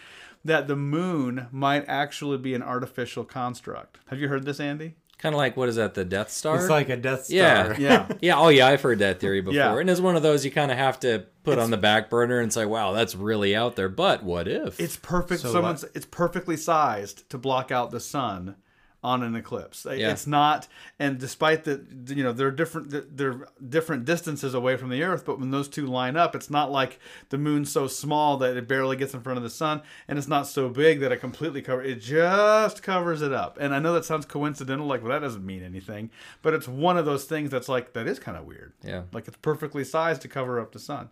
that 0.45 0.69
the 0.69 0.77
moon 0.77 1.47
might 1.51 1.85
actually 1.89 2.37
be 2.37 2.53
an 2.53 2.63
artificial 2.63 3.25
construct. 3.25 3.99
Have 4.09 4.19
you 4.19 4.29
heard 4.29 4.45
this 4.45 4.61
andy 4.61 4.97
Kind 5.23 5.37
of 5.37 5.39
like 5.39 5.57
what 5.57 5.69
is 5.69 5.77
that, 5.77 5.95
the 5.95 6.05
Death 6.05 6.33
Star? 6.33 6.57
It's 6.57 6.69
like 6.69 6.89
a 6.89 6.97
Death 6.97 7.27
Star. 7.27 7.37
Yeah. 7.37 7.77
yeah 7.79 8.09
Yeah, 8.21 8.39
oh 8.41 8.49
yeah, 8.49 8.67
I've 8.67 8.83
heard 8.83 8.99
that 8.99 9.21
theory 9.21 9.41
before. 9.41 9.55
Yeah. 9.55 9.79
And 9.79 9.89
it's 9.89 10.01
one 10.01 10.17
of 10.17 10.23
those 10.25 10.45
you 10.45 10.51
kind 10.51 10.73
of 10.73 10.77
have 10.77 10.99
to 11.01 11.27
put 11.45 11.61
on 11.61 11.71
the 11.71 11.77
back 11.77 12.11
burner 12.11 12.41
and 12.41 12.53
say, 12.53 12.65
"Wow, 12.65 12.91
that's 12.91 13.15
really 13.15 13.55
out 13.55 13.77
there." 13.77 13.89
But 13.89 14.25
what 14.25 14.49
if? 14.49 14.81
it's 14.81 14.97
perfect 14.97 15.43
So, 15.43 15.53
someone's 15.53 15.85
uh, 15.85 15.89
it's 15.95 16.07
perfectly 16.07 16.57
sized 16.57 17.31
to 17.31 17.39
block 17.39 17.71
out 17.71 17.93
the 17.93 18.01
sun 18.01 18.57
on 19.03 19.23
an 19.23 19.35
eclipse. 19.35 19.85
Yeah. 19.85 20.13
It's 20.13 20.27
not, 20.27 20.69
and 20.99 21.19
despite 21.19 21.65
the 21.65 21.85
you 22.09 22.23
know 22.23 22.33
they're 22.33 22.53
different 22.53 23.17
they're 23.17 23.49
different 23.69 24.05
distances 24.05 24.55
away 24.55 24.77
from 24.77 24.91
the 24.91 25.03
Earth, 25.03 25.25
but 25.25 25.41
when 25.41 25.51
those 25.51 25.69
two 25.69 25.87
line 25.87 26.17
up, 26.17 26.37
it's 26.37 26.51
not 26.51 26.71
like 26.71 27.01
the 27.31 27.39
moon's 27.39 27.71
so 27.73 27.89
small 27.89 28.37
that 28.39 28.57
it 28.57 28.69
barely 28.69 28.97
gets 28.97 29.13
in 29.13 29.21
front 29.21 29.39
of 29.39 29.43
the 29.43 29.51
sun, 29.51 29.83
and 30.07 30.19
it's 30.19 30.29
not 30.29 30.47
so 30.47 30.69
big 30.69 31.01
that 31.01 31.11
it 31.11 31.19
completely 31.19 31.63
covers. 31.63 31.91
It 31.91 32.01
just 32.01 32.83
covers 32.83 33.23
it 33.23 33.33
up. 33.33 33.59
And 33.61 33.75
I 33.75 33.81
know 33.81 33.93
that 33.95 34.05
sounds 34.05 34.25
coincidental, 34.25 34.87
like 34.87 35.03
well 35.03 35.11
that 35.11 35.27
doesn't 35.27 35.45
mean 35.45 35.65
anything, 35.65 36.11
but 36.41 36.55
it's 36.55 36.69
one 36.69 36.97
of 36.97 37.05
those 37.05 37.25
things 37.25 37.51
that's 37.51 37.69
like 37.69 37.95
that 37.95 38.07
is 38.07 38.21
kind 38.21 38.37
of 38.37 38.45
weird. 38.45 38.73
Yeah. 38.85 39.03
like 39.13 39.27
it's 39.27 39.37
perfectly 39.39 39.83
sized 39.85 40.23
to 40.23 40.29
cover 40.29 40.61
up 40.61 40.73
the 40.73 40.79
sun. 40.79 41.11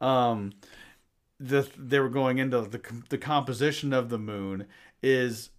Um, 0.00 0.52
the 1.38 1.68
they 1.76 2.00
were 2.00 2.08
going 2.08 2.38
into 2.38 2.62
the 2.62 2.80
the 3.10 3.18
composition 3.18 3.92
of 3.92 4.08
the 4.08 4.18
moon 4.18 4.66
is 5.02 5.50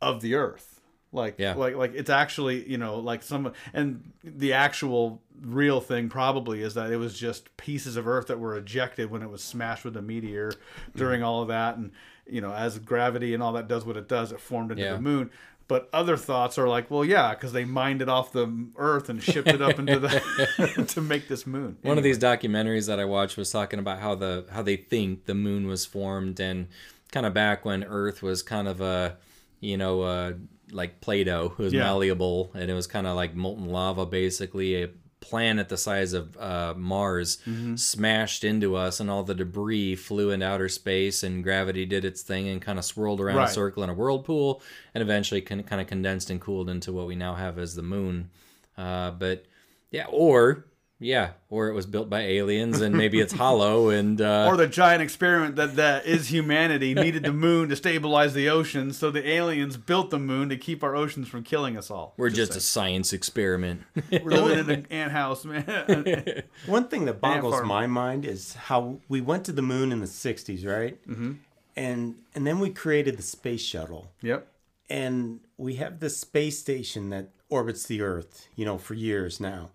of 0.00 0.22
the 0.22 0.34
earth 0.34 0.67
like 1.12 1.36
Yeah. 1.38 1.54
like 1.54 1.74
like 1.76 1.94
it's 1.94 2.10
actually 2.10 2.68
you 2.70 2.78
know 2.78 2.98
like 2.98 3.22
some 3.22 3.52
and 3.72 4.12
the 4.22 4.52
actual 4.52 5.22
real 5.40 5.80
thing 5.80 6.08
probably 6.08 6.62
is 6.62 6.74
that 6.74 6.90
it 6.90 6.96
was 6.96 7.18
just 7.18 7.56
pieces 7.56 7.96
of 7.96 8.06
earth 8.08 8.26
that 8.26 8.38
were 8.38 8.56
ejected 8.56 9.10
when 9.10 9.22
it 9.22 9.30
was 9.30 9.42
smashed 9.42 9.84
with 9.84 9.96
a 9.96 10.02
meteor 10.02 10.52
during 10.96 11.22
all 11.22 11.40
of 11.42 11.48
that 11.48 11.76
and 11.76 11.92
you 12.26 12.40
know 12.40 12.52
as 12.52 12.78
gravity 12.78 13.32
and 13.34 13.42
all 13.42 13.52
that 13.52 13.68
does 13.68 13.84
what 13.86 13.96
it 13.96 14.08
does 14.08 14.32
it 14.32 14.40
formed 14.40 14.70
into 14.70 14.82
Yeah. 14.82 14.94
the 14.94 15.00
moon 15.00 15.30
but 15.68 15.88
other 15.92 16.16
thoughts 16.16 16.58
are 16.58 16.68
like 16.68 16.90
well 16.90 17.04
yeah 17.04 17.34
because 17.34 17.52
they 17.52 17.64
mined 17.64 18.02
it 18.02 18.08
off 18.08 18.32
the 18.32 18.66
earth 18.76 19.08
and 19.08 19.22
shipped 19.22 19.48
it 19.48 19.62
up 19.62 19.78
into 19.78 19.98
the 19.98 20.84
to 20.88 21.00
make 21.00 21.28
this 21.28 21.46
moon 21.46 21.78
one 21.82 21.96
of 21.98 22.04
these 22.04 22.18
documentaries 22.18 22.86
that 22.86 22.98
I 23.00 23.04
watched 23.06 23.36
was 23.36 23.50
talking 23.50 23.78
about 23.78 24.00
how 24.00 24.14
the 24.14 24.44
how 24.50 24.62
they 24.62 24.76
think 24.76 25.24
the 25.26 25.34
moon 25.34 25.66
was 25.68 25.86
formed 25.86 26.38
and 26.40 26.66
kind 27.12 27.24
of 27.24 27.32
back 27.32 27.64
when 27.64 27.84
Earth 27.84 28.22
was 28.22 28.42
kind 28.42 28.66
of 28.68 28.80
a 28.82 29.16
you 29.60 29.76
know 29.78 30.02
uh, 30.02 30.32
like 30.72 31.00
Play-Doh, 31.00 31.54
it 31.58 31.62
was 31.62 31.72
Yeah. 31.72 31.84
malleable 31.84 32.50
and 32.54 32.70
it 32.70 32.74
was 32.74 32.86
kind 32.86 33.06
of 33.06 33.16
like 33.16 33.34
molten 33.34 33.66
lava, 33.68 34.04
basically 34.06 34.82
a 34.82 34.88
planet 35.20 35.68
the 35.68 35.76
size 35.76 36.12
of 36.12 36.36
uh, 36.38 36.74
Mars 36.76 37.38
smashed 37.74 38.44
into 38.44 38.76
us, 38.76 39.00
and 39.00 39.10
all 39.10 39.24
the 39.24 39.34
debris 39.34 39.96
flew 39.96 40.30
into 40.30 40.46
outer 40.46 40.68
space, 40.68 41.22
and 41.22 41.42
gravity 41.42 41.84
did 41.84 42.04
its 42.04 42.22
thing 42.22 42.48
and 42.48 42.62
kind 42.62 42.78
of 42.78 42.84
swirled 42.84 43.20
around 43.20 43.36
Right. 43.36 43.48
a 43.50 43.52
circle 43.52 43.82
in 43.82 43.90
a 43.90 43.94
whirlpool, 43.94 44.62
and 44.94 45.02
eventually 45.02 45.40
con- 45.40 45.64
kind 45.64 45.80
of 45.82 45.88
condensed 45.88 46.30
and 46.30 46.40
cooled 46.40 46.70
into 46.70 46.92
what 46.92 47.06
we 47.08 47.16
now 47.16 47.34
have 47.34 47.58
as 47.58 47.74
the 47.74 47.82
moon. 47.82 48.30
Uh, 48.76 49.10
but 49.10 49.44
yeah, 49.90 50.06
or 50.08 50.64
Yeah, 51.00 51.30
or 51.48 51.68
it 51.68 51.74
was 51.74 51.86
built 51.86 52.10
by 52.10 52.22
aliens 52.22 52.80
and 52.80 52.96
maybe 52.96 53.20
it's 53.20 53.32
hollow 53.32 53.88
and 53.88 54.20
uh, 54.20 54.46
or 54.48 54.56
the 54.56 54.66
giant 54.66 55.00
experiment 55.00 55.54
that 55.54 55.76
that 55.76 56.06
is 56.06 56.32
humanity 56.32 56.92
needed 56.92 57.22
the 57.22 57.32
moon 57.32 57.68
to 57.68 57.76
stabilize 57.76 58.34
the 58.34 58.48
oceans, 58.48 58.98
so 58.98 59.10
the 59.12 59.26
aliens 59.26 59.76
built 59.76 60.10
the 60.10 60.18
moon 60.18 60.48
to 60.48 60.56
keep 60.56 60.82
our 60.82 60.96
oceans 60.96 61.28
from 61.28 61.44
killing 61.44 61.76
us 61.76 61.88
all. 61.88 62.14
we're 62.16 62.30
just 62.30 62.56
a 62.56 62.60
science 62.60 63.12
experiment. 63.12 63.82
We're 64.10 64.32
living 64.32 64.58
in 64.58 64.70
an 64.70 64.86
ant 64.90 65.12
house, 65.12 65.44
man. 65.44 66.42
One 66.66 66.88
thing 66.88 67.04
that 67.04 67.20
boggles 67.20 67.62
my 67.62 67.86
mind 67.86 68.24
is 68.24 68.54
how 68.54 68.98
we 69.08 69.20
went 69.20 69.44
to 69.44 69.52
the 69.52 69.62
moon 69.62 69.92
in 69.92 70.00
the 70.00 70.06
'60s, 70.06 70.66
right? 70.66 70.98
Mm-hmm. 71.08 71.32
And 71.76 72.16
and 72.34 72.44
then 72.44 72.58
we 72.58 72.70
created 72.70 73.16
the 73.16 73.22
space 73.22 73.62
shuttle, 73.62 74.10
yep. 74.20 74.48
and 74.90 75.38
we 75.56 75.76
have 75.76 76.00
this 76.00 76.16
space 76.16 76.58
station 76.58 77.10
that 77.10 77.28
orbits 77.48 77.86
the 77.86 78.02
Earth, 78.02 78.48
you 78.56 78.64
know, 78.64 78.78
for 78.78 78.94
years 78.94 79.38
now. 79.38 79.70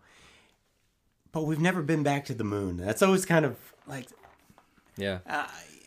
But 1.34 1.44
we've 1.44 1.60
never 1.60 1.82
been 1.82 2.04
back 2.04 2.26
to 2.26 2.34
the 2.34 2.44
moon. 2.46 2.78
That's 2.78 3.02
always 3.02 3.26
kind 3.26 3.44
of 3.44 3.58
like 3.88 4.08
yeah. 4.96 5.20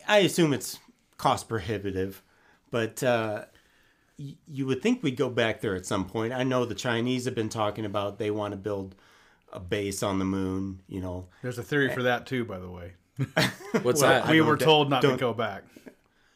I 0.07 0.18
assume 0.18 0.53
it's 0.53 0.78
cost 1.16 1.49
prohibitive, 1.49 2.22
but 2.70 3.03
uh, 3.03 3.44
y- 4.18 4.36
you 4.47 4.66
would 4.66 4.82
think 4.82 5.03
we'd 5.03 5.16
go 5.16 5.30
back 5.30 5.61
there 5.61 5.74
at 5.74 5.86
some 5.86 6.05
point. 6.05 6.32
I 6.32 6.42
know 6.42 6.64
the 6.64 6.74
Chinese 6.74 7.24
have 7.24 7.34
been 7.34 7.49
talking 7.49 7.84
about 7.84 8.18
they 8.18 8.30
want 8.30 8.53
to 8.53 8.57
build 8.57 8.94
a 9.53 9.61
base 9.61 10.03
on 10.03 10.18
the 10.18 10.24
moon. 10.24 10.80
You 10.88 11.01
know, 11.01 11.28
There's 11.42 11.59
a 11.59 11.62
theory 11.62 11.92
for 11.94 12.03
that 12.03 12.26
too, 12.26 12.44
by 12.44 12.59
the 12.59 12.68
way. 12.68 12.92
What's 13.82 14.03
Well, 14.03 14.11
that? 14.11 14.28
we 14.28 14.40
were 14.40 14.57
told 14.57 14.90
not 14.90 15.03
to 15.03 15.16
go 15.16 15.32
back. 15.32 15.62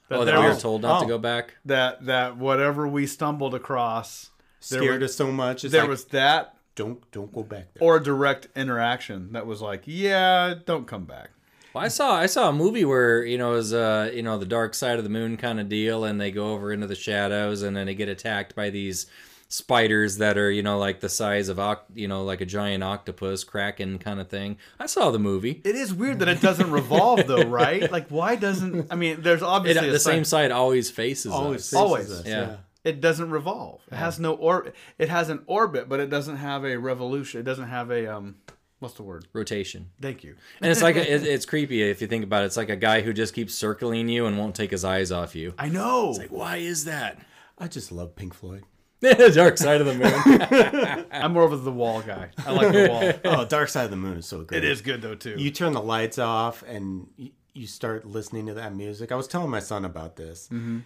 That 0.08 0.18
oh, 0.18 0.24
that 0.24 0.38
we 0.38 0.46
were 0.46 0.54
told 0.54 0.82
not 0.82 1.00
to 1.00 1.04
oh. 1.04 1.08
go 1.08 1.18
back. 1.18 1.54
that 1.66 2.06
that 2.06 2.36
whatever 2.36 2.88
we 2.88 3.06
stumbled 3.06 3.54
across, 3.54 4.30
there 4.68 4.80
scared 4.80 5.02
was, 5.02 5.12
us 5.12 5.16
so 5.16 5.30
much. 5.30 5.64
It's 5.64 5.72
there 5.72 5.82
like, 5.82 5.90
was 5.90 6.04
that 6.06 6.56
don't 6.80 7.10
don't 7.12 7.32
go 7.32 7.42
back 7.42 7.66
there. 7.74 7.82
or 7.86 7.96
a 7.96 8.02
direct 8.02 8.48
interaction 8.56 9.32
that 9.32 9.46
was 9.46 9.60
like, 9.60 9.82
yeah, 9.86 10.54
don't 10.64 10.86
come 10.86 11.04
back. 11.04 11.30
Well, 11.74 11.84
I 11.84 11.88
saw 11.88 12.14
I 12.16 12.26
saw 12.26 12.48
a 12.48 12.52
movie 12.52 12.84
where 12.84 13.22
you 13.24 13.38
know 13.38 13.52
it 13.52 13.56
was 13.56 13.72
uh 13.72 14.10
you 14.12 14.22
know 14.22 14.38
the 14.38 14.46
dark 14.46 14.74
side 14.74 14.98
of 14.98 15.04
the 15.04 15.10
moon 15.10 15.36
kind 15.36 15.60
of 15.60 15.68
deal, 15.68 16.04
and 16.04 16.20
they 16.20 16.30
go 16.30 16.52
over 16.54 16.72
into 16.72 16.86
the 16.86 16.96
shadows, 16.96 17.62
and 17.62 17.76
then 17.76 17.86
they 17.86 17.94
get 17.94 18.08
attacked 18.08 18.54
by 18.56 18.70
these 18.70 19.06
spiders 19.52 20.18
that 20.18 20.38
are 20.38 20.50
you 20.50 20.62
know 20.62 20.78
like 20.78 21.00
the 21.00 21.08
size 21.08 21.48
of 21.48 21.56
oct- 21.58 21.90
you 21.94 22.06
know 22.06 22.22
like 22.24 22.40
a 22.40 22.46
giant 22.46 22.82
octopus 22.84 23.44
kraken 23.44 23.98
kind 23.98 24.20
of 24.20 24.28
thing. 24.28 24.56
I 24.78 24.86
saw 24.86 25.10
the 25.10 25.18
movie. 25.18 25.60
It 25.64 25.74
is 25.76 25.92
weird 25.92 26.18
that 26.20 26.28
it 26.28 26.40
doesn't 26.40 26.70
revolve 26.70 27.26
though, 27.26 27.42
right? 27.44 27.90
Like, 27.90 28.08
why 28.08 28.36
doesn't? 28.36 28.88
I 28.92 28.96
mean, 28.96 29.22
there's 29.22 29.42
It, 29.42 29.44
obviously 29.44 29.88
a 29.88 29.92
the 29.92 29.98
same 29.98 30.24
side 30.24 30.50
always 30.50 30.90
faces 30.90 31.32
always, 31.32 31.60
us. 31.60 31.70
faces 31.70 31.76
Always. 31.80 32.10
us, 32.10 32.26
Yeah. 32.26 32.56
It 32.84 33.00
doesn't 33.00 33.30
revolve. 33.30 33.82
It 33.90 33.96
has 33.96 34.18
no 34.18 34.34
orbit. 34.34 34.74
It 34.98 35.08
has 35.08 35.28
an 35.28 35.42
orbit, 35.46 35.88
but 35.88 36.00
it 36.00 36.08
doesn't 36.08 36.36
have 36.36 36.64
a 36.64 36.76
revolution. 36.78 37.40
It 37.40 37.44
doesn't 37.44 37.68
have 37.68 37.90
a 37.90 38.06
um. 38.06 38.36
What's 38.78 38.94
the 38.94 39.02
word? 39.02 39.26
rotation. 39.34 39.90
Thank 40.00 40.24
you. 40.24 40.36
And 40.62 40.70
it's 40.70 40.80
like 40.80 40.96
a, 40.96 41.14
it, 41.14 41.22
it's 41.26 41.44
creepy 41.44 41.82
if 41.82 42.00
you 42.00 42.06
think 42.06 42.24
about 42.24 42.42
it. 42.42 42.46
It's 42.46 42.56
like 42.56 42.70
a 42.70 42.76
guy 42.76 43.02
who 43.02 43.12
just 43.12 43.34
keeps 43.34 43.54
circling 43.54 44.08
you 44.08 44.24
and 44.24 44.38
won't 44.38 44.54
take 44.54 44.70
his 44.70 44.86
eyes 44.86 45.12
off 45.12 45.36
you. 45.36 45.52
I 45.58 45.68
know. 45.68 46.12
Like, 46.12 46.30
why 46.30 46.56
is 46.56 46.86
that? 46.86 47.18
I 47.58 47.68
just 47.68 47.92
love 47.92 48.16
Pink 48.16 48.32
Floyd. 48.32 48.64
Dark 49.34 49.58
side 49.58 49.80
of 49.80 49.86
the 49.86 49.94
moon. 49.94 51.06
I'm 51.12 51.32
more 51.32 51.44
of 51.44 51.64
the 51.64 51.72
wall 51.72 52.02
guy. 52.02 52.30
I 52.46 52.52
like 52.52 52.72
the 52.72 52.88
wall. 52.88 53.12
Oh, 53.24 53.44
Dark 53.46 53.68
Side 53.68 53.84
of 53.84 53.90
the 53.90 53.96
Moon 53.96 54.18
is 54.18 54.26
so 54.26 54.44
good. 54.44 54.58
It 54.58 54.64
is 54.64 54.82
good 54.82 55.00
though 55.00 55.14
too. 55.14 55.36
You 55.38 55.50
turn 55.50 55.72
the 55.72 55.80
lights 55.80 56.18
off 56.18 56.62
and 56.66 57.06
you, 57.16 57.30
you 57.54 57.66
start 57.66 58.04
listening 58.04 58.46
to 58.46 58.54
that 58.54 58.74
music. 58.74 59.10
I 59.10 59.14
was 59.14 59.26
telling 59.26 59.50
my 59.50 59.60
son 59.60 59.86
about 59.86 60.16
this. 60.16 60.48
Mm-hmm. 60.52 60.80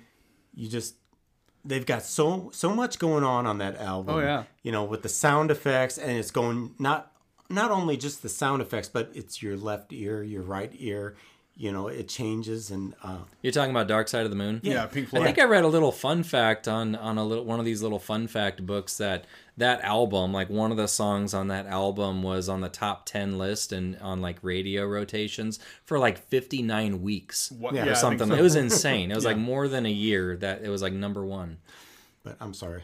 You 0.54 0.68
just 0.68 0.94
they've 1.64 1.86
got 1.86 2.02
so 2.02 2.50
so 2.52 2.74
much 2.74 2.98
going 2.98 3.24
on 3.24 3.46
on 3.46 3.58
that 3.58 3.76
album. 3.80 4.14
Oh, 4.16 4.18
yeah. 4.20 4.44
you 4.62 4.72
know 4.72 4.84
with 4.84 5.02
the 5.02 5.08
sound 5.08 5.50
effects 5.50 5.98
and 5.98 6.12
it's 6.12 6.30
going 6.30 6.74
not 6.78 7.10
not 7.50 7.70
only 7.70 7.96
just 7.96 8.22
the 8.22 8.28
sound 8.28 8.62
effects, 8.62 8.88
but 8.88 9.10
it's 9.14 9.42
your 9.42 9.56
left 9.56 9.92
ear, 9.92 10.22
your 10.22 10.42
right 10.42 10.72
ear. 10.74 11.14
You 11.56 11.70
know 11.70 11.86
it 11.86 12.08
changes 12.08 12.72
and 12.72 12.94
uh, 13.04 13.18
You're 13.40 13.52
talking 13.52 13.70
about 13.70 13.86
Dark 13.86 14.08
Side 14.08 14.24
of 14.24 14.30
the 14.30 14.36
Moon? 14.36 14.60
yeah, 14.64 14.86
Pink 14.86 15.08
Floyd. 15.08 15.22
I 15.22 15.24
think 15.24 15.38
I 15.38 15.44
read 15.44 15.62
a 15.62 15.68
little 15.68 15.92
fun 15.92 16.24
fact 16.24 16.66
on 16.66 16.96
on 16.96 17.16
a 17.16 17.24
little 17.24 17.44
one 17.44 17.60
of 17.60 17.64
these 17.64 17.80
little 17.80 18.00
fun 18.00 18.26
fact 18.26 18.66
books 18.66 18.96
that 18.98 19.24
that 19.56 19.82
album, 19.82 20.32
like 20.32 20.50
one 20.50 20.70
of 20.70 20.76
the 20.76 20.88
songs 20.88 21.32
on 21.34 21.48
that 21.48 21.66
album, 21.66 22.22
was 22.22 22.48
on 22.48 22.60
the 22.60 22.68
top 22.68 23.06
ten 23.06 23.38
list 23.38 23.72
and 23.72 23.96
on 24.00 24.20
like 24.20 24.38
radio 24.42 24.84
rotations 24.84 25.58
for 25.84 25.98
like 25.98 26.18
fifty 26.28 26.60
nine 26.62 27.02
weeks 27.02 27.50
What- 27.52 27.74
Yeah, 27.74 27.84
yeah, 27.86 27.92
or 27.92 27.94
something. 27.94 28.28
so. 28.28 28.34
It 28.34 28.42
was 28.42 28.56
insane. 28.56 29.10
It 29.10 29.14
was 29.14 29.24
like 29.24 29.36
more 29.52 29.68
than 29.68 29.86
a 29.86 29.90
year 29.92 30.36
that 30.38 30.62
it 30.62 30.68
was 30.68 30.82
like 30.82 30.92
number 30.92 31.24
one. 31.24 31.58
but 32.24 32.36
I'm 32.40 32.54
sorry. 32.54 32.82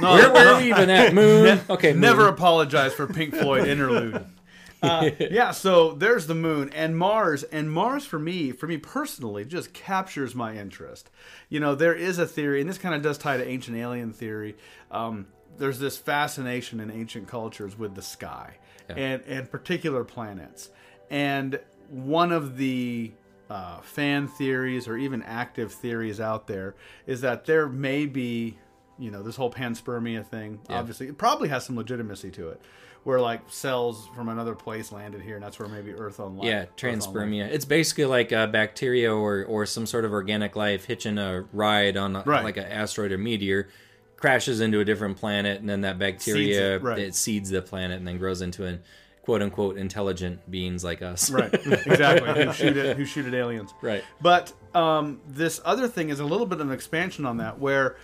No, 0.00 0.14
Where 0.32 0.54
were 0.54 0.60
we 0.60 0.68
even 0.70 0.88
at? 0.90 1.12
Moon. 1.12 1.60
Okay, 1.68 1.92
Moon. 1.92 2.00
Never 2.00 2.28
apologize 2.28 2.94
for 2.94 3.06
Pink 3.06 3.34
Floyd 3.34 3.66
interlude. 3.68 4.24
Uh, 4.82 5.08
yeah, 5.18 5.50
so 5.52 5.92
there's 5.94 6.26
the 6.26 6.34
moon 6.34 6.68
and 6.74 6.96
Mars, 6.96 7.42
and 7.44 7.72
Mars 7.72 8.04
for 8.04 8.18
me, 8.18 8.52
for 8.52 8.66
me 8.66 8.76
personally, 8.76 9.42
just 9.44 9.72
captures 9.72 10.34
my 10.34 10.54
interest. 10.54 11.08
You 11.48 11.60
know, 11.60 11.74
there 11.74 11.94
is 11.94 12.18
a 12.18 12.26
theory, 12.26 12.60
and 12.60 12.68
this 12.68 12.76
kind 12.76 12.94
of 12.94 13.00
does 13.00 13.16
tie 13.16 13.38
to 13.38 13.48
ancient 13.48 13.76
alien 13.78 14.12
theory. 14.12 14.54
Um, 14.90 15.26
there's 15.58 15.78
this 15.78 15.96
fascination 15.96 16.80
in 16.80 16.90
ancient 16.90 17.28
cultures 17.28 17.78
with 17.78 17.94
the 17.94 18.02
sky 18.02 18.56
and 18.88 19.22
and 19.26 19.50
particular 19.50 20.04
planets, 20.04 20.70
and 21.10 21.58
one 21.88 22.32
of 22.32 22.56
the 22.56 23.12
uh, 23.50 23.80
fan 23.80 24.26
theories 24.28 24.88
or 24.88 24.96
even 24.96 25.22
active 25.22 25.72
theories 25.72 26.20
out 26.20 26.46
there 26.46 26.74
is 27.06 27.20
that 27.20 27.44
there 27.46 27.68
may 27.68 28.06
be 28.06 28.58
you 28.98 29.10
know 29.10 29.22
this 29.22 29.36
whole 29.36 29.52
panspermia 29.52 30.26
thing 30.26 30.58
obviously 30.68 31.06
it 31.06 31.16
probably 31.18 31.48
has 31.48 31.64
some 31.64 31.76
legitimacy 31.76 32.30
to 32.30 32.48
it 32.48 32.60
where 33.04 33.20
like 33.20 33.40
cells 33.48 34.08
from 34.16 34.28
another 34.28 34.54
place 34.56 34.90
landed 34.90 35.20
here 35.20 35.36
and 35.36 35.44
that's 35.44 35.58
where 35.60 35.68
maybe 35.68 35.92
earth 35.92 36.18
on 36.18 36.36
life 36.36 36.46
Yeah, 36.46 36.64
transpermia. 36.76 37.46
It's 37.48 37.64
basically 37.64 38.06
like 38.06 38.32
a 38.32 38.48
bacteria 38.48 39.14
or, 39.14 39.44
or 39.44 39.64
some 39.64 39.86
sort 39.86 40.04
of 40.04 40.12
organic 40.12 40.56
life 40.56 40.86
hitching 40.86 41.16
a 41.18 41.42
ride 41.52 41.96
on 41.96 42.16
a, 42.16 42.24
Right. 42.26 42.42
like 42.42 42.56
an 42.56 42.64
asteroid 42.64 43.12
or 43.12 43.18
meteor, 43.18 43.68
crashes 44.16 44.60
into 44.60 44.80
a 44.80 44.84
different 44.84 45.16
planet, 45.16 45.60
and 45.60 45.68
then 45.68 45.82
that 45.82 45.98
bacteria 45.98 46.76
it, 46.76 46.82
right. 46.82 46.98
it 46.98 47.14
seeds 47.14 47.50
the 47.50 47.62
planet 47.62 47.98
and 47.98 48.06
then 48.06 48.18
grows 48.18 48.42
into 48.42 48.64
an 48.64 48.82
quote 49.22 49.42
unquote 49.42 49.76
intelligent 49.76 50.48
beings 50.50 50.84
like 50.84 51.02
us. 51.02 51.30
right 51.30 51.52
exactly 51.66 52.44
who 52.44 52.52
shoot 52.52 52.76
it 52.76 52.96
who 52.96 53.04
shoot 53.04 53.26
at 53.26 53.34
aliens 53.34 53.74
Right. 53.82 54.04
But 54.20 54.52
um, 54.74 55.20
this 55.26 55.60
other 55.64 55.88
thing 55.88 56.10
is 56.10 56.20
a 56.20 56.24
little 56.24 56.46
bit 56.46 56.60
of 56.60 56.68
an 56.68 56.72
expansion 56.72 57.26
on 57.26 57.38
that, 57.38 57.58
where 57.58 57.96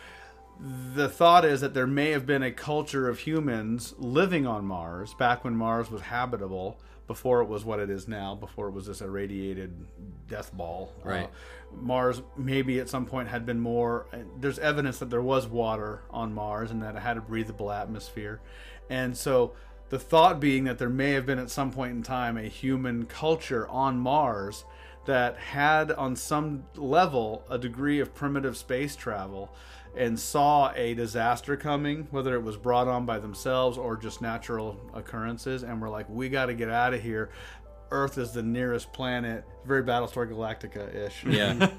the 0.95 1.09
thought 1.09 1.45
is 1.45 1.61
that 1.61 1.75
there 1.75 1.87
may 1.87 2.11
have 2.11 2.27
been 2.27 2.43
a 2.43 2.53
culture 2.53 3.09
of 3.09 3.21
humans 3.21 3.95
living 3.99 4.47
on 4.47 4.65
Mars 4.65 5.15
back 5.15 5.45
when 5.45 5.57
Mars 5.57 5.91
was 5.91 6.03
habitable, 6.03 6.79
before 7.13 7.43
it 7.43 7.47
was 7.47 7.63
what 7.63 7.79
it 7.79 7.91
is 7.91 8.09
now, 8.09 8.35
before 8.35 8.69
it 8.69 8.71
was 8.71 8.87
this 8.87 9.03
irradiated 9.03 9.71
death 10.29 10.51
ball. 10.55 10.91
Right. 11.05 11.25
Uh, 11.25 11.77
Mars 11.79 12.23
maybe 12.39 12.81
at 12.81 12.89
some 12.89 13.05
point 13.05 13.29
had 13.29 13.45
been 13.45 13.61
more. 13.61 14.07
There's 14.41 14.59
evidence 14.59 14.99
that 15.01 15.11
there 15.11 15.21
was 15.21 15.47
water 15.47 16.01
on 16.09 16.33
Mars 16.33 16.71
and 16.71 16.83
that 16.83 16.97
it 16.97 17.01
had 17.01 17.19
a 17.19 17.21
breathable 17.21 17.71
atmosphere, 17.71 18.41
and 18.89 19.15
so 19.15 19.53
the 19.91 19.99
thought 19.99 20.41
being 20.41 20.65
that 20.65 20.79
there 20.79 20.89
may 20.89 21.11
have 21.11 21.27
been 21.27 21.39
at 21.39 21.51
some 21.51 21.71
point 21.71 21.93
in 21.93 22.03
time 22.03 22.39
a 22.39 22.45
human 22.45 23.05
culture 23.05 23.69
on 23.69 23.99
Mars 23.99 24.65
that 25.05 25.37
had 25.37 25.93
on 25.93 26.17
some 26.17 26.65
level 26.77 27.45
a 27.51 27.59
degree 27.59 28.01
of 28.01 28.15
primitive 28.15 28.57
space 28.57 28.97
travel 28.97 29.53
and 29.97 30.19
saw 30.19 30.73
a 30.75 30.95
disaster 30.95 31.57
coming 31.57 32.07
whether 32.11 32.35
it 32.35 32.43
was 32.43 32.57
brought 32.57 32.89
on 32.89 33.05
by 33.05 33.19
themselves 33.19 33.77
or 33.77 33.97
just 33.97 34.23
natural 34.23 34.79
occurrences 34.95 35.63
and 35.63 35.81
were 35.81 35.89
like 35.89 36.09
we 36.09 36.29
got 36.29 36.47
to 36.47 36.55
get 36.55 36.71
out 36.71 36.95
of 36.95 37.03
here 37.03 37.31
earth 37.91 38.17
is 38.17 38.33
the 38.33 38.43
nearest 38.43 38.91
planet 38.93 39.45
very 39.65 39.83
battlestar 39.83 40.29
galactica-ish 40.29 41.25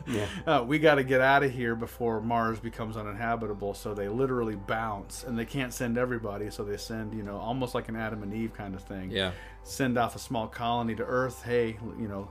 Yeah. 0.07 0.27
uh, 0.47 0.63
we 0.65 0.79
got 0.79 0.95
to 0.95 1.03
get 1.03 1.21
out 1.21 1.43
of 1.43 1.51
here 1.51 1.75
before 1.75 2.21
Mars 2.21 2.59
becomes 2.59 2.95
uninhabitable. 2.95 3.73
So 3.73 3.93
they 3.93 4.07
literally 4.07 4.55
bounce, 4.55 5.23
and 5.23 5.37
they 5.37 5.45
can't 5.45 5.73
send 5.73 5.97
everybody. 5.97 6.49
So 6.49 6.63
they 6.63 6.77
send, 6.77 7.13
you 7.13 7.23
know, 7.23 7.37
almost 7.37 7.75
like 7.75 7.89
an 7.89 7.95
Adam 7.95 8.23
and 8.23 8.33
Eve 8.33 8.53
kind 8.53 8.75
of 8.75 8.81
thing. 8.83 9.11
Yeah. 9.11 9.31
Send 9.63 9.97
off 9.97 10.15
a 10.15 10.19
small 10.19 10.47
colony 10.47 10.95
to 10.95 11.03
Earth. 11.03 11.43
Hey, 11.43 11.77
you 11.99 12.07
know, 12.07 12.29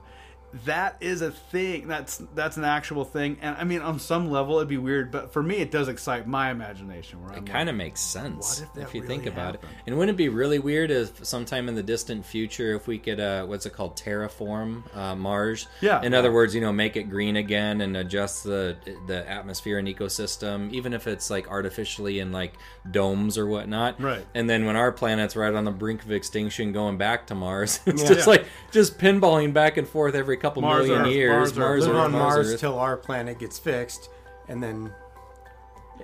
that 0.66 0.96
is 1.00 1.22
a 1.22 1.30
thing. 1.30 1.88
That's 1.88 2.18
that's 2.34 2.56
an 2.56 2.64
actual 2.64 3.04
thing. 3.04 3.38
And 3.40 3.56
I 3.56 3.64
mean, 3.64 3.80
on 3.80 3.98
some 3.98 4.30
level, 4.30 4.56
it'd 4.56 4.68
be 4.68 4.76
weird, 4.76 5.10
but 5.10 5.32
for 5.32 5.42
me, 5.42 5.56
it 5.56 5.70
does 5.70 5.88
excite 5.88 6.26
my 6.26 6.50
imagination. 6.50 7.22
Where 7.22 7.32
It 7.38 7.46
kind 7.46 7.68
of 7.68 7.74
makes 7.74 8.00
sense 8.00 8.60
if 8.60 8.76
if, 8.88 8.94
you 8.94 9.06
think 9.06 9.26
about 9.26 9.54
happened? 9.54 9.72
it. 9.72 9.82
And 9.86 9.98
wouldn't 9.98 10.14
it 10.14 10.18
be 10.18 10.28
really 10.28 10.58
weird 10.58 10.90
if 10.90 11.24
sometime 11.24 11.68
in 11.68 11.74
the 11.74 11.82
distant 11.82 12.24
future, 12.26 12.74
if 12.74 12.86
we 12.86 12.98
could, 12.98 13.18
uh, 13.18 13.46
what's 13.46 13.64
it 13.66 13.72
called, 13.72 13.96
terraform 13.96 14.82
uh, 14.96 15.14
Mars? 15.16 15.68
Yeah. 15.80 16.02
In 16.02 16.12
other 16.14 16.32
words, 16.32 16.54
you 16.54 16.60
know, 16.60 16.72
make 16.72 16.96
it 16.96 17.04
green 17.04 17.36
again 17.36 17.80
and 17.80 17.96
adjust 17.96 18.44
the 18.44 18.76
the 19.06 19.28
atmosphere 19.28 19.78
and 19.78 19.88
ecosystem, 19.88 20.70
even 20.72 20.92
if 20.92 21.06
it's 21.06 21.30
like 21.30 21.48
artificially 21.50 22.18
in 22.18 22.30
like 22.32 22.54
domes 22.90 23.38
or 23.38 23.46
whatnot. 23.46 24.00
Right. 24.00 24.24
And 24.34 24.48
then 24.50 24.66
when 24.66 24.76
our 24.76 24.92
planet's 24.92 25.34
right 25.36 25.54
on 25.54 25.64
the 25.64 25.70
brink 25.70 26.02
of 26.02 26.12
extinction, 26.12 26.72
going 26.72 26.98
back 26.98 27.26
to 27.28 27.34
Mars, 27.34 27.80
it's 27.86 28.02
just 28.02 28.26
Yeah. 28.26 28.32
like 28.32 28.46
just 28.70 28.98
pinballing 28.98 29.52
back 29.52 29.76
and 29.76 29.88
forth 29.88 30.14
every 30.14 30.36
couple 30.42 30.60
Mars, 30.62 30.86
million 30.86 31.06
Earth, 31.06 31.12
years. 31.14 31.56
Mars, 31.56 31.84
Earth. 31.84 31.88
Live 31.88 31.96
on 31.96 32.12
Mars 32.12 32.52
Earth. 32.54 32.60
till 32.60 32.78
our 32.78 32.96
planet 32.96 33.38
gets 33.38 33.58
fixed, 33.58 34.10
and 34.48 34.62
then 34.62 34.92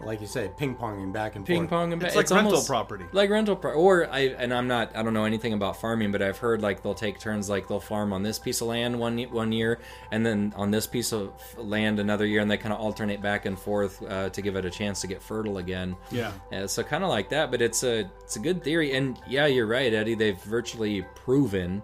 like 0.04 0.20
you 0.20 0.28
say, 0.28 0.48
ping 0.56 0.76
ponging 0.76 1.12
back 1.12 1.34
and 1.34 1.44
ping 1.44 1.62
forth. 1.62 1.70
pong 1.70 1.92
and 1.92 2.00
It's 2.00 2.14
ba- 2.14 2.20
like 2.20 2.30
rental 2.30 2.62
property. 2.62 3.04
like 3.10 3.30
rental 3.30 3.56
pro- 3.56 3.72
or 3.72 4.08
I 4.08 4.26
and 4.38 4.54
I'm 4.54 4.68
not 4.68 4.94
I 4.96 5.02
don't 5.02 5.12
know 5.12 5.24
anything 5.24 5.54
about 5.54 5.80
farming 5.80 6.12
but 6.12 6.22
I've 6.22 6.38
heard 6.38 6.62
like 6.62 6.84
they'll 6.84 6.94
take 6.94 7.18
turns 7.18 7.50
like 7.50 7.66
they'll 7.66 7.80
farm 7.80 8.12
on 8.12 8.22
this 8.22 8.38
piece 8.38 8.60
of 8.60 8.68
land 8.68 8.96
one 8.96 9.18
one 9.32 9.50
year 9.50 9.80
and 10.12 10.24
then 10.24 10.52
on 10.54 10.70
this 10.70 10.86
piece 10.86 11.12
of 11.12 11.32
land 11.56 11.98
another 11.98 12.26
year 12.26 12.40
and 12.42 12.48
they 12.50 12.56
kind 12.58 12.72
of 12.72 12.78
alternate 12.78 13.20
back 13.20 13.44
and 13.44 13.58
forth 13.58 14.00
uh, 14.08 14.28
to 14.28 14.40
give 14.40 14.54
it 14.54 14.64
a 14.64 14.70
chance 14.70 15.00
to 15.00 15.08
get 15.08 15.20
fertile 15.20 15.58
again 15.58 15.96
Yeah. 16.12 16.30
Uh, 16.52 16.68
so 16.68 16.84
kind 16.84 17.02
of 17.02 17.10
like 17.10 17.28
that 17.30 17.50
but 17.50 17.60
it's 17.60 17.82
a 17.82 18.08
it's 18.22 18.36
a 18.36 18.40
good 18.40 18.62
theory 18.62 18.92
and 18.92 19.18
yeah 19.26 19.46
you're 19.46 19.66
right 19.66 19.92
Eddie 19.92 20.14
they've 20.14 20.38
virtually 20.42 21.02
proven 21.16 21.82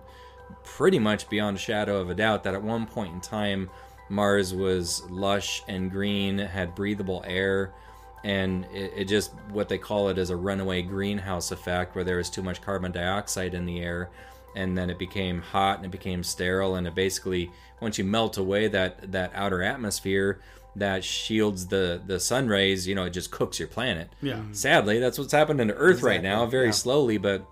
pretty 0.64 0.98
much 0.98 1.28
beyond 1.28 1.56
a 1.56 1.60
shadow 1.60 2.00
of 2.00 2.10
a 2.10 2.14
doubt 2.14 2.44
that 2.44 2.54
at 2.54 2.62
one 2.62 2.86
point 2.86 3.14
in 3.14 3.20
time 3.20 3.70
Mars 4.08 4.52
was 4.54 5.02
lush 5.10 5.62
and 5.68 5.90
green, 5.90 6.38
had 6.38 6.74
breathable 6.74 7.24
air, 7.26 7.72
and 8.24 8.64
it, 8.72 8.92
it 8.96 9.04
just 9.04 9.32
what 9.50 9.68
they 9.68 9.78
call 9.78 10.08
it 10.08 10.18
is 10.18 10.30
a 10.30 10.36
runaway 10.36 10.82
greenhouse 10.82 11.52
effect 11.52 11.94
where 11.94 12.04
there 12.04 12.16
was 12.16 12.30
too 12.30 12.42
much 12.42 12.60
carbon 12.62 12.90
dioxide 12.90 13.54
in 13.54 13.66
the 13.66 13.80
air 13.80 14.10
and 14.56 14.78
then 14.78 14.88
it 14.88 14.98
became 14.98 15.40
hot 15.42 15.76
and 15.76 15.84
it 15.86 15.90
became 15.90 16.22
sterile 16.22 16.76
and 16.76 16.86
it 16.86 16.94
basically 16.94 17.50
once 17.80 17.98
you 17.98 18.04
melt 18.04 18.38
away 18.38 18.68
that 18.68 19.12
that 19.12 19.30
outer 19.34 19.62
atmosphere 19.62 20.40
that 20.76 21.04
shields 21.04 21.66
the 21.66 22.00
the 22.06 22.18
sun 22.18 22.48
rays 22.48 22.86
you 22.86 22.94
know 22.94 23.04
it 23.04 23.10
just 23.10 23.30
cooks 23.30 23.58
your 23.58 23.68
planet 23.68 24.08
Yeah. 24.22 24.34
Mm. 24.34 24.56
sadly 24.56 24.98
that's 25.00 25.18
what's 25.18 25.32
happening 25.32 25.68
to 25.68 25.74
earth 25.74 26.02
right 26.02 26.22
now 26.22 26.46
very 26.46 26.66
yeah. 26.66 26.72
slowly 26.72 27.18
but 27.18 27.46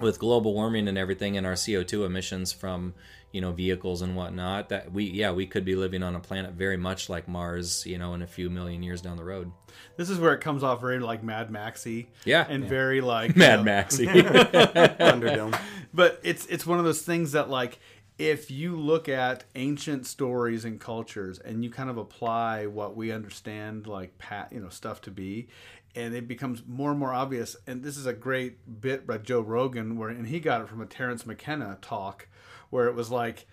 with 0.00 0.18
global 0.18 0.54
warming 0.54 0.88
and 0.88 0.98
everything 0.98 1.36
and 1.36 1.46
our 1.46 1.54
CO2 1.54 2.06
emissions 2.06 2.52
from 2.52 2.94
you 3.32 3.40
know 3.40 3.52
vehicles 3.52 4.02
and 4.02 4.16
whatnot 4.16 4.70
that 4.70 4.92
we 4.92 5.04
yeah 5.04 5.30
we 5.30 5.46
could 5.46 5.64
be 5.64 5.76
living 5.76 6.02
on 6.02 6.16
a 6.16 6.20
planet 6.20 6.52
very 6.52 6.76
much 6.76 7.08
like 7.08 7.28
Mars 7.28 7.86
you 7.86 7.96
know 7.96 8.14
in 8.14 8.22
a 8.22 8.26
few 8.26 8.50
million 8.50 8.82
years 8.82 9.00
down 9.00 9.16
the 9.16 9.24
road 9.24 9.52
This 9.96 10.10
is 10.10 10.18
where 10.18 10.34
it 10.34 10.40
comes 10.40 10.62
off 10.62 10.80
very 10.80 10.98
like 10.98 11.22
Mad 11.22 11.50
Maxy. 11.50 12.08
Yeah. 12.24 12.46
And 12.48 12.64
very 12.64 13.00
like 13.00 13.36
Mad 13.36 13.50
you 13.50 13.56
know, 13.58 13.62
Maxy 13.62 14.06
Thunderdome. 14.06 15.58
But 15.94 16.20
it's 16.22 16.46
it's 16.46 16.66
one 16.66 16.78
of 16.78 16.84
those 16.84 17.02
things 17.02 17.32
that 17.32 17.48
like 17.48 17.78
if 18.20 18.50
you 18.50 18.76
look 18.76 19.08
at 19.08 19.44
ancient 19.54 20.06
stories 20.06 20.66
and 20.66 20.78
cultures 20.78 21.38
and 21.38 21.64
you 21.64 21.70
kind 21.70 21.88
of 21.88 21.96
apply 21.96 22.66
what 22.66 22.94
we 22.94 23.10
understand 23.10 23.86
like 23.86 24.18
pat 24.18 24.52
you 24.52 24.60
know 24.60 24.68
stuff 24.68 25.00
to 25.00 25.10
be 25.10 25.48
and 25.94 26.14
it 26.14 26.28
becomes 26.28 26.62
more 26.66 26.90
and 26.90 26.98
more 27.00 27.12
obvious. 27.12 27.56
And 27.66 27.82
this 27.82 27.96
is 27.96 28.06
a 28.06 28.12
great 28.12 28.80
bit 28.80 29.06
by 29.06 29.18
Joe 29.18 29.40
Rogan 29.40 29.96
where 29.98 30.08
and 30.08 30.26
he 30.26 30.40
got 30.40 30.60
it 30.60 30.68
from 30.68 30.80
a 30.80 30.86
Terence 30.86 31.26
McKenna 31.26 31.78
talk 31.82 32.28
where 32.70 32.86
it 32.86 32.94
was 32.94 33.10
like 33.10 33.46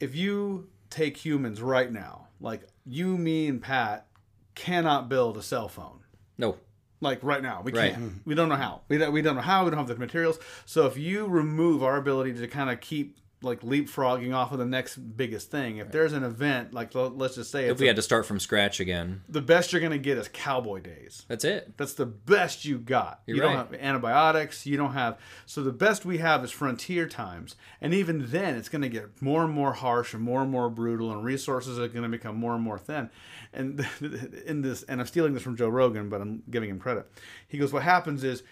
if 0.00 0.14
you 0.14 0.68
take 0.90 1.16
humans 1.18 1.60
right 1.62 1.90
now 1.92 2.28
like 2.40 2.62
you 2.84 3.16
me 3.16 3.46
and 3.48 3.60
Pat 3.62 4.06
cannot 4.54 5.08
build 5.08 5.36
a 5.36 5.42
cell 5.42 5.68
phone. 5.68 6.00
No. 6.38 6.56
Like 7.00 7.18
right 7.22 7.42
now 7.42 7.60
we 7.62 7.72
Right. 7.72 7.92
can't. 7.94 8.22
We 8.24 8.34
don't 8.34 8.48
know 8.48 8.56
how. 8.56 8.80
We 8.88 8.98
don't, 8.98 9.12
we 9.12 9.22
don't 9.22 9.36
know 9.36 9.42
how 9.42 9.64
we 9.64 9.70
don't 9.70 9.78
have 9.78 9.88
the 9.88 9.96
materials. 9.96 10.38
So 10.64 10.86
if 10.86 10.96
you 10.96 11.26
remove 11.26 11.82
our 11.82 11.96
ability 11.96 12.34
to 12.34 12.48
kind 12.48 12.70
of 12.70 12.80
keep 12.80 13.18
like 13.46 13.60
leapfrogging 13.60 14.34
off 14.34 14.52
of 14.52 14.58
the 14.58 14.66
next 14.66 14.96
biggest 14.96 15.50
thing 15.50 15.78
if 15.78 15.90
there's 15.92 16.12
an 16.12 16.24
event 16.24 16.74
like 16.74 16.94
let's 16.94 17.36
just 17.36 17.50
say 17.50 17.68
if 17.68 17.78
we 17.78 17.86
a- 17.86 17.90
had 17.90 17.96
to 17.96 18.02
start 18.02 18.26
from 18.26 18.38
scratch 18.38 18.80
again 18.80 19.22
the 19.28 19.40
best 19.40 19.72
you're 19.72 19.80
going 19.80 19.92
to 19.92 19.98
get 19.98 20.18
is 20.18 20.28
cowboy 20.32 20.80
days 20.80 21.24
that's 21.28 21.44
it 21.44 21.72
that's 21.76 21.94
the 21.94 22.06
best 22.06 22.64
you 22.64 22.78
got. 22.78 23.20
You're 23.26 23.36
you 23.36 23.42
don't 23.42 23.54
right. 23.54 23.70
have 23.70 23.74
antibiotics. 23.74 24.66
You 24.66 24.76
don't 24.76 24.92
have. 24.92 25.18
So 25.44 25.62
the 25.62 25.72
best 25.72 26.04
we 26.04 26.18
have 26.18 26.44
is 26.44 26.50
frontier 26.50 27.06
times, 27.06 27.56
and 27.80 27.94
even 27.94 28.26
then, 28.30 28.56
it's 28.56 28.68
going 28.68 28.82
to 28.82 28.88
get 28.88 29.20
more 29.20 29.44
and 29.44 29.52
more 29.52 29.72
harsh 29.72 30.14
and 30.14 30.22
more 30.22 30.42
and 30.42 30.50
more 30.50 30.70
brutal, 30.70 31.12
and 31.12 31.24
resources 31.24 31.78
are 31.78 31.88
going 31.88 32.02
to 32.02 32.08
become 32.08 32.36
more 32.36 32.54
and 32.54 32.62
more 32.62 32.78
thin. 32.78 33.10
And 33.52 33.86
in 34.46 34.62
this, 34.62 34.82
and 34.84 35.00
I'm 35.00 35.06
stealing 35.06 35.34
this 35.34 35.42
from 35.42 35.56
Joe 35.56 35.68
Rogan, 35.68 36.08
but 36.08 36.20
I'm 36.20 36.42
giving 36.50 36.70
him 36.70 36.78
credit. 36.78 37.10
He 37.48 37.58
goes, 37.58 37.72
"What 37.72 37.82
happens 37.82 38.24
is." 38.24 38.42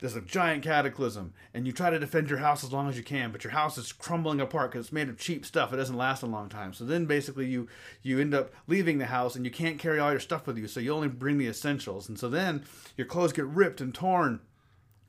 There's 0.00 0.16
a 0.16 0.22
giant 0.22 0.62
cataclysm, 0.62 1.34
and 1.52 1.66
you 1.66 1.72
try 1.72 1.90
to 1.90 1.98
defend 1.98 2.30
your 2.30 2.38
house 2.38 2.64
as 2.64 2.72
long 2.72 2.88
as 2.88 2.96
you 2.96 3.02
can, 3.02 3.32
but 3.32 3.44
your 3.44 3.50
house 3.52 3.76
is 3.76 3.92
crumbling 3.92 4.40
apart 4.40 4.70
because 4.72 4.86
it's 4.86 4.92
made 4.92 5.10
of 5.10 5.18
cheap 5.18 5.44
stuff. 5.44 5.72
It 5.72 5.76
doesn't 5.76 5.96
last 5.96 6.22
a 6.22 6.26
long 6.26 6.48
time. 6.48 6.72
So 6.72 6.84
then, 6.84 7.04
basically, 7.04 7.46
you 7.46 7.68
you 8.02 8.18
end 8.18 8.34
up 8.34 8.50
leaving 8.66 8.98
the 8.98 9.06
house, 9.06 9.36
and 9.36 9.44
you 9.44 9.50
can't 9.50 9.78
carry 9.78 9.98
all 9.98 10.10
your 10.10 10.20
stuff 10.20 10.46
with 10.46 10.56
you. 10.56 10.66
So 10.66 10.80
you 10.80 10.94
only 10.94 11.08
bring 11.08 11.36
the 11.36 11.48
essentials, 11.48 12.08
and 12.08 12.18
so 12.18 12.28
then 12.30 12.64
your 12.96 13.06
clothes 13.06 13.32
get 13.32 13.46
ripped 13.46 13.80
and 13.80 13.94
torn. 13.94 14.40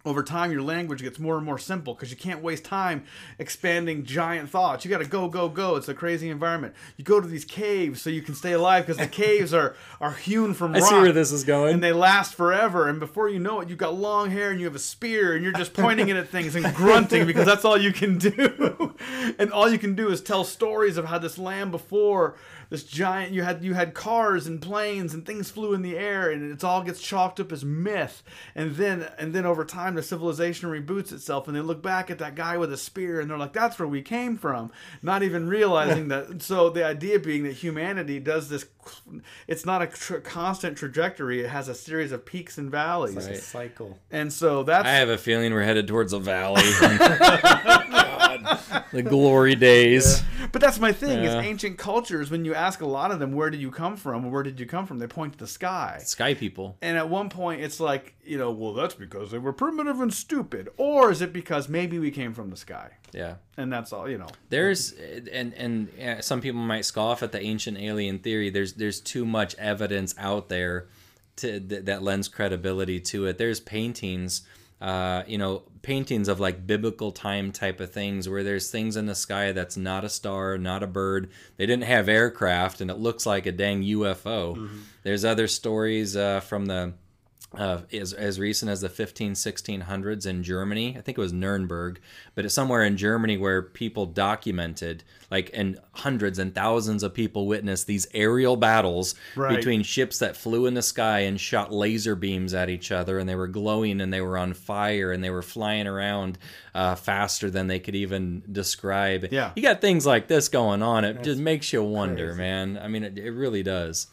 Over 0.05 0.23
time, 0.23 0.51
your 0.51 0.61
language 0.61 1.01
gets 1.01 1.19
more 1.19 1.37
and 1.37 1.45
more 1.45 1.57
simple 1.57 1.93
because 1.93 2.09
you 2.09 2.17
can't 2.17 2.41
waste 2.41 2.65
time 2.65 3.03
expanding 3.37 4.03
giant 4.03 4.49
thoughts. 4.49 4.83
You 4.83 4.91
got 4.91 4.99
to 4.99 5.05
go, 5.05 5.27
go, 5.27 5.47
go. 5.49 5.75
It's 5.75 5.89
a 5.89 5.93
crazy 5.93 6.29
environment. 6.29 6.73
You 6.97 7.03
go 7.03 7.21
to 7.21 7.27
these 7.27 7.45
caves 7.45 8.01
so 8.01 8.09
you 8.09 8.21
can 8.21 8.33
stay 8.33 8.53
alive 8.53 8.85
because 8.85 8.97
the 8.97 9.07
caves 9.21 9.53
are 9.53 9.75
are 9.99 10.13
hewn 10.13 10.53
from 10.53 10.75
I 10.75 10.79
rock 10.79 10.89
see 10.89 10.95
where 10.95 11.11
this 11.11 11.31
is 11.31 11.43
going 11.43 11.75
and 11.75 11.83
they 11.83 11.93
last 11.93 12.33
forever. 12.33 12.89
And 12.89 12.99
before 12.99 13.29
you 13.29 13.39
know 13.39 13.61
it, 13.61 13.69
you've 13.69 13.77
got 13.77 13.95
long 13.95 14.31
hair 14.31 14.51
and 14.51 14.59
you 14.59 14.65
have 14.65 14.75
a 14.75 14.79
spear 14.79 15.35
and 15.35 15.43
you're 15.43 15.53
just 15.53 15.73
pointing 15.73 16.09
it 16.09 16.15
at 16.15 16.29
things 16.29 16.55
and 16.55 16.73
grunting 16.75 17.25
because 17.25 17.45
that's 17.45 17.65
all 17.65 17.77
you 17.77 17.93
can 17.93 18.17
do. 18.17 18.95
and 19.39 19.51
all 19.51 19.69
you 19.69 19.77
can 19.77 19.95
do 19.95 20.09
is 20.09 20.21
tell 20.21 20.43
stories 20.43 20.97
of 20.97 21.05
how 21.05 21.17
this 21.17 21.37
land 21.37 21.71
before 21.71 22.35
this 22.71 22.83
giant 22.83 23.33
you 23.33 23.43
had 23.43 23.63
you 23.63 23.73
had 23.73 23.93
cars 23.93 24.47
and 24.47 24.61
planes 24.61 25.13
and 25.13 25.25
things 25.25 25.51
flew 25.51 25.73
in 25.73 25.81
the 25.81 25.97
air 25.97 26.31
and 26.31 26.51
it 26.51 26.63
all 26.63 26.81
gets 26.81 27.01
chalked 27.01 27.39
up 27.39 27.51
as 27.51 27.65
myth. 27.65 28.23
And 28.55 28.77
then 28.77 29.11
and 29.19 29.33
then 29.33 29.45
over 29.45 29.65
time 29.65 29.93
the 29.95 30.01
civilization 30.01 30.69
reboots 30.69 31.11
itself 31.11 31.47
and 31.47 31.55
they 31.55 31.61
look 31.61 31.83
back 31.83 32.09
at 32.09 32.17
that 32.19 32.33
guy 32.33 32.57
with 32.57 32.71
a 32.71 32.77
spear 32.77 33.19
and 33.19 33.29
they're 33.29 33.37
like 33.37 33.53
that's 33.53 33.77
where 33.77 33.87
we 33.87 34.01
came 34.01 34.37
from, 34.37 34.71
not 35.01 35.21
even 35.21 35.47
realizing 35.47 36.07
that. 36.07 36.41
So 36.41 36.69
the 36.69 36.85
idea 36.85 37.19
being 37.19 37.43
that 37.43 37.53
humanity 37.53 38.19
does 38.19 38.49
this. 38.49 38.65
It's 39.47 39.65
not 39.65 39.81
a 39.81 39.87
tr- 39.87 40.17
constant 40.17 40.77
trajectory. 40.77 41.41
It 41.41 41.49
has 41.49 41.67
a 41.67 41.75
series 41.75 42.11
of 42.11 42.25
peaks 42.25 42.57
and 42.57 42.71
valleys. 42.71 43.15
It's 43.15 43.27
a 43.27 43.41
cycle. 43.41 43.99
And 44.11 44.31
so 44.31 44.63
that's 44.63 44.87
I 44.87 44.91
have 44.91 45.09
a 45.09 45.17
feeling 45.17 45.53
we're 45.53 45.63
headed 45.63 45.87
towards 45.87 46.13
a 46.13 46.19
valley 46.19 46.61
the 48.91 49.03
glory 49.03 49.55
days 49.55 50.23
But 50.51 50.61
that's 50.61 50.79
my 50.79 50.91
thing. 50.91 51.23
Yeah. 51.23 51.39
Is 51.39 51.45
ancient 51.45 51.77
cultures 51.77 52.31
when 52.31 52.45
you 52.45 52.53
ask 52.53 52.81
a 52.81 52.85
lot 52.85 53.11
of 53.11 53.19
them 53.19 53.33
where 53.33 53.49
did 53.49 53.61
you 53.61 53.71
come 53.71 53.95
from, 53.95 54.31
where 54.31 54.43
did 54.43 54.59
you 54.59 54.65
come 54.65 54.85
from, 54.85 54.99
they 54.99 55.07
point 55.07 55.33
to 55.33 55.39
the 55.39 55.47
sky. 55.47 55.99
sky 56.03 56.33
people 56.33 56.77
And 56.81 56.97
at 56.97 57.09
one 57.09 57.29
point, 57.29 57.61
it's 57.61 57.79
like 57.79 58.15
you 58.23 58.37
know, 58.37 58.51
well, 58.51 58.73
that's 58.73 58.93
because 58.93 59.31
they 59.31 59.37
were 59.37 59.53
primitive 59.53 59.99
and 59.99 60.13
stupid, 60.13 60.69
or 60.77 61.11
is 61.11 61.21
it 61.21 61.33
because 61.33 61.67
maybe 61.67 61.99
we 61.99 62.11
came 62.11 62.33
from 62.33 62.49
the 62.49 62.57
sky, 62.57 62.91
yeah 63.13 63.35
and 63.61 63.71
that's 63.71 63.93
all 63.93 64.09
you 64.09 64.17
know? 64.17 64.27
There's 64.49 64.91
and 64.91 65.53
and 65.53 65.87
yeah, 65.97 66.21
some 66.21 66.41
people 66.41 66.61
might 66.61 66.85
scoff 66.85 67.23
at 67.23 67.31
the 67.31 67.41
ancient 67.41 67.77
alien 67.77 68.19
theory. 68.19 68.49
There's 68.49 68.73
there's 68.73 68.99
too 68.99 69.25
much 69.25 69.55
evidence 69.55 70.15
out 70.17 70.49
there 70.49 70.87
to 71.37 71.59
that, 71.59 71.85
that 71.85 72.03
lends 72.03 72.27
credibility 72.27 72.99
to 72.99 73.27
it. 73.27 73.37
There's 73.37 73.59
paintings, 73.59 74.41
uh, 74.81 75.23
you 75.27 75.37
know, 75.37 75.63
paintings 75.81 76.27
of 76.27 76.39
like 76.39 76.65
biblical 76.65 77.11
time 77.11 77.51
type 77.51 77.79
of 77.79 77.91
things 77.91 78.27
where 78.27 78.43
there's 78.43 78.71
things 78.71 78.97
in 78.97 79.05
the 79.05 79.15
sky 79.15 79.51
that's 79.51 79.77
not 79.77 80.03
a 80.03 80.09
star, 80.09 80.57
not 80.57 80.83
a 80.83 80.87
bird. 80.87 81.29
They 81.57 81.65
didn't 81.65 81.85
have 81.85 82.09
aircraft, 82.09 82.81
and 82.81 82.89
it 82.89 82.97
looks 82.97 83.25
like 83.25 83.45
a 83.45 83.51
dang 83.51 83.83
UFO. 83.83 84.69
There's 85.03 85.23
other 85.23 85.47
stories 85.47 86.15
uh, 86.15 86.39
from 86.39 86.65
the 86.65 86.93
uh, 87.57 87.81
as, 87.91 88.13
as 88.13 88.39
recent 88.39 88.71
as 88.71 88.79
the 88.79 88.87
15 88.87 89.33
1600s 89.33 90.25
in 90.25 90.41
Germany. 90.41 90.95
I 90.97 91.01
think 91.01 91.17
it 91.17 91.21
was 91.21 91.33
Nuremberg, 91.33 91.99
but 92.33 92.45
it's 92.45 92.53
somewhere 92.53 92.83
in 92.83 92.95
Germany 92.95 93.37
where 93.37 93.61
people 93.61 94.05
documented, 94.05 95.03
like, 95.29 95.49
and 95.53 95.77
hundreds 95.91 96.39
and 96.39 96.55
thousands 96.55 97.03
of 97.03 97.13
people 97.13 97.47
witnessed 97.47 97.87
these 97.87 98.07
aerial 98.13 98.55
battles 98.55 99.15
Right. 99.35 99.55
between 99.57 99.83
ships 99.83 100.19
that 100.19 100.37
flew 100.37 100.65
in 100.65 100.75
the 100.75 100.81
sky 100.81 101.19
and 101.19 101.39
shot 101.39 101.73
laser 101.73 102.15
beams 102.15 102.53
at 102.53 102.69
each 102.69 102.89
other, 102.89 103.19
and 103.19 103.27
they 103.27 103.35
were 103.35 103.47
glowing 103.47 103.99
and 103.99 104.13
they 104.13 104.21
were 104.21 104.37
on 104.37 104.53
fire 104.53 105.11
and 105.11 105.21
they 105.21 105.29
were 105.29 105.41
flying 105.41 105.87
around 105.87 106.37
uh, 106.73 106.95
faster 106.95 107.49
than 107.49 107.67
they 107.67 107.79
could 107.79 107.95
even 107.95 108.43
describe. 108.49 109.27
Yeah. 109.29 109.51
You 109.57 109.61
got 109.61 109.81
things 109.81 110.05
like 110.05 110.27
this 110.29 110.47
going 110.47 110.81
on. 110.81 111.03
It 111.03 111.21
just 111.21 111.39
makes 111.39 111.73
you 111.73 111.83
wonder, 111.83 112.33
man. 112.33 112.79
I 112.81 112.87
mean, 112.87 113.03
it, 113.03 113.17
it 113.17 113.31
really 113.31 113.61
does. 113.63 114.07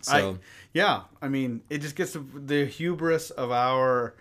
So. 0.00 0.12
I, 0.32 0.38
yeah, 0.72 1.02
I 1.20 1.28
mean, 1.28 1.62
it 1.68 1.78
just 1.78 1.96
gets 1.96 2.16
the, 2.34 2.64
hubris 2.64 3.30
of 3.30 3.50
our 3.50 4.14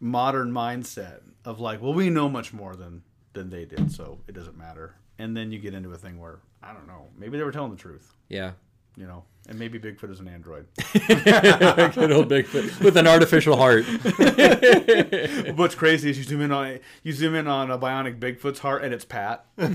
modern 0.00 0.50
mindset 0.50 1.20
of 1.44 1.60
like, 1.60 1.80
well, 1.80 1.94
we 1.94 2.10
know 2.10 2.28
much 2.28 2.52
more 2.52 2.74
than 2.74 3.02
than 3.32 3.50
they 3.50 3.64
did, 3.64 3.90
so 3.90 4.18
it 4.28 4.32
doesn't 4.32 4.56
matter. 4.56 4.94
And 5.18 5.36
then 5.36 5.50
you 5.50 5.58
get 5.58 5.74
into 5.74 5.92
a 5.92 5.96
thing 5.96 6.20
where 6.20 6.38
I 6.62 6.72
don't 6.72 6.86
know, 6.86 7.08
maybe 7.16 7.36
they 7.36 7.44
were 7.44 7.52
telling 7.52 7.70
the 7.70 7.76
truth, 7.76 8.14
yeah. 8.28 8.52
you 8.96 9.06
know, 9.06 9.24
and 9.48 9.58
maybe 9.58 9.78
Bigfoot 9.78 10.10
is 10.10 10.20
an 10.20 10.28
android. 10.28 10.66
Good 10.92 12.12
old 12.12 12.28
Bigfoot 12.28 12.80
with 12.80 12.96
an 12.96 13.06
artificial 13.06 13.56
heart. 13.56 13.84
What's 15.56 15.74
crazy 15.74 16.10
is 16.10 16.18
you 16.18 16.24
zoom 16.24 16.40
in 16.40 16.52
on 16.52 16.78
you 17.02 17.12
zoom 17.12 17.34
in 17.34 17.46
on 17.46 17.70
a 17.70 17.78
bionic 17.78 18.18
Bigfoot's 18.18 18.60
heart 18.60 18.82
and 18.82 18.94
it's 18.94 19.04
Pat. 19.04 19.44
what? 19.56 19.70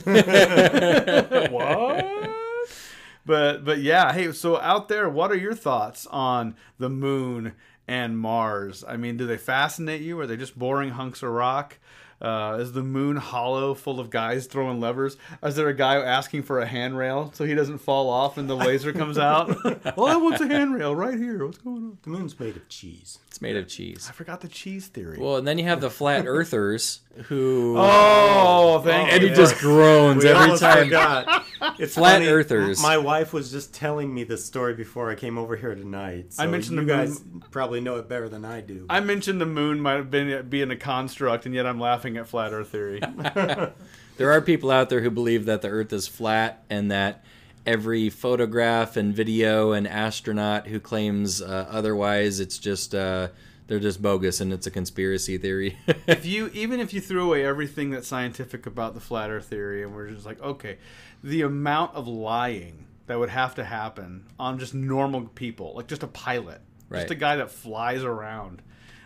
But 3.30 3.64
but 3.64 3.78
yeah, 3.78 4.12
hey, 4.12 4.32
so 4.32 4.60
out 4.60 4.88
there, 4.88 5.08
what 5.08 5.32
are 5.32 5.38
your 5.38 5.54
thoughts 5.54 6.08
on 6.08 6.56
the 6.80 6.90
moon 6.90 7.54
and 7.88 8.18
Mars? 8.18 8.84
I 8.88 8.98
mean, 8.98 9.18
do 9.18 9.28
they 9.28 9.38
fascinate 9.38 10.02
you? 10.02 10.20
Are 10.20 10.26
they 10.26 10.36
just 10.36 10.58
boring 10.58 10.90
hunks 10.90 11.22
of 11.22 11.30
rock? 11.30 11.78
Uh, 12.22 12.58
is 12.60 12.74
the 12.74 12.84
moon 12.84 13.16
hollow, 13.16 13.74
full 13.74 14.00
of 14.00 14.10
guys 14.10 14.46
throwing 14.46 14.80
levers? 14.80 15.16
Is 15.42 15.56
there 15.56 15.70
a 15.70 15.74
guy 15.74 15.96
asking 15.96 16.44
for 16.44 16.60
a 16.60 16.66
handrail 16.66 17.32
so 17.34 17.46
he 17.46 17.56
doesn't 17.56 17.78
fall 17.78 18.10
off 18.10 18.38
and 18.38 18.50
the 18.50 18.56
laser 18.56 18.92
comes 18.92 19.18
out? 19.18 19.48
well, 19.96 20.08
I 20.08 20.18
want 20.18 20.42
a 20.42 20.48
handrail 20.48 20.96
right 20.96 21.18
here. 21.18 21.46
What's 21.46 21.60
going 21.60 21.78
on? 21.78 21.98
The 22.04 22.10
moon's 22.10 22.40
made 22.40 22.58
of 22.58 22.68
cheese. 22.68 23.20
It's 23.28 23.42
made 23.42 23.56
of 23.56 23.68
cheese. 23.68 24.08
I 24.10 24.14
forgot 24.14 24.42
the 24.42 24.48
cheese 24.48 24.88
theory. 24.88 25.18
Well, 25.20 25.38
and 25.38 25.48
then 25.48 25.58
you 25.58 25.66
have 25.66 25.80
the 25.82 25.90
flat 25.90 26.26
earthers 26.28 27.02
who 27.28 27.76
oh, 27.78 28.82
thank 28.84 29.12
and 29.14 29.22
you. 29.24 29.30
he 29.30 29.36
just 29.36 29.58
groans 29.58 30.24
We 30.24 30.30
every 30.30 30.58
time. 30.58 30.86
forgot. 30.86 31.46
It's 31.78 31.96
Flat 31.96 32.14
funny, 32.20 32.28
earthers. 32.28 32.82
My 32.82 32.98
wife 32.98 33.34
was 33.34 33.52
just 33.52 33.74
telling 33.74 34.14
me 34.14 34.24
this 34.24 34.46
story 34.46 34.74
before 34.74 35.10
I 35.12 35.16
came 35.16 35.38
over 35.38 35.56
here 35.56 35.76
tonight. 35.76 36.34
So 36.34 36.44
I 36.44 36.48
mentioned 36.48 36.78
you 36.80 36.86
the 36.86 36.96
moon- 36.96 37.06
guys 37.08 37.22
probably 37.52 37.82
know 37.82 37.98
it 37.98 38.08
better 38.08 38.30
than 38.30 38.46
I 38.46 38.62
do. 38.62 38.86
I 38.90 39.00
mentioned 39.02 39.40
the 39.42 39.46
moon 39.46 39.80
might 39.82 39.96
have 39.96 40.10
been 40.12 40.48
being 40.50 40.72
a 40.72 40.76
construct, 40.76 41.46
and 41.46 41.54
yet 41.54 41.66
I'm 41.66 41.80
laughing 41.80 42.09
at 42.18 42.28
flat 42.28 42.54
Earth 42.54 42.70
theory. 42.70 43.02
There 44.18 44.32
are 44.34 44.42
people 44.42 44.70
out 44.70 44.90
there 44.90 45.00
who 45.00 45.10
believe 45.10 45.46
that 45.46 45.62
the 45.62 45.70
Earth 45.70 45.94
is 45.94 46.06
flat 46.06 46.62
and 46.70 46.92
that 46.92 47.24
every 47.66 48.10
photograph 48.10 48.98
and 48.98 49.16
video 49.16 49.72
and 49.72 49.88
astronaut 49.88 50.68
who 50.68 50.82
claims 50.82 51.42
uh, 51.42 51.68
otherwise, 51.70 52.42
it's 52.42 52.58
just 52.60 52.94
uh, 52.94 53.30
they're 53.68 53.80
just 53.80 54.02
bogus 54.02 54.42
and 54.42 54.52
it's 54.52 54.68
a 54.68 54.72
conspiracy 54.72 55.38
theory. 55.38 55.78
if 56.08 56.26
you 56.26 56.50
even 56.54 56.82
if 56.82 56.94
you 56.94 57.00
threw 57.00 57.28
away 57.28 57.46
everything 57.46 57.92
that's 57.92 58.10
scientific 58.10 58.66
about 58.66 58.94
the 58.94 59.00
flat 59.00 59.30
Earth 59.30 59.46
theory, 59.46 59.84
and 59.84 59.96
we're 59.96 60.10
just 60.10 60.26
like, 60.26 60.42
okay, 60.42 60.80
the 61.24 61.44
amount 61.44 61.96
of 61.96 62.06
lying 62.06 62.88
that 63.08 63.18
would 63.20 63.30
have 63.30 63.56
to 63.56 63.64
happen 63.64 64.26
on 64.38 64.60
just 64.60 64.74
normal 64.74 65.22
people, 65.28 65.74
like 65.76 65.88
just 65.88 66.04
a 66.04 66.08
pilot, 66.08 66.60
Right. 66.90 67.00
just 67.00 67.12
a 67.12 67.16
guy 67.16 67.38
that 67.38 67.52
flies 67.52 68.04
around. 68.04 68.62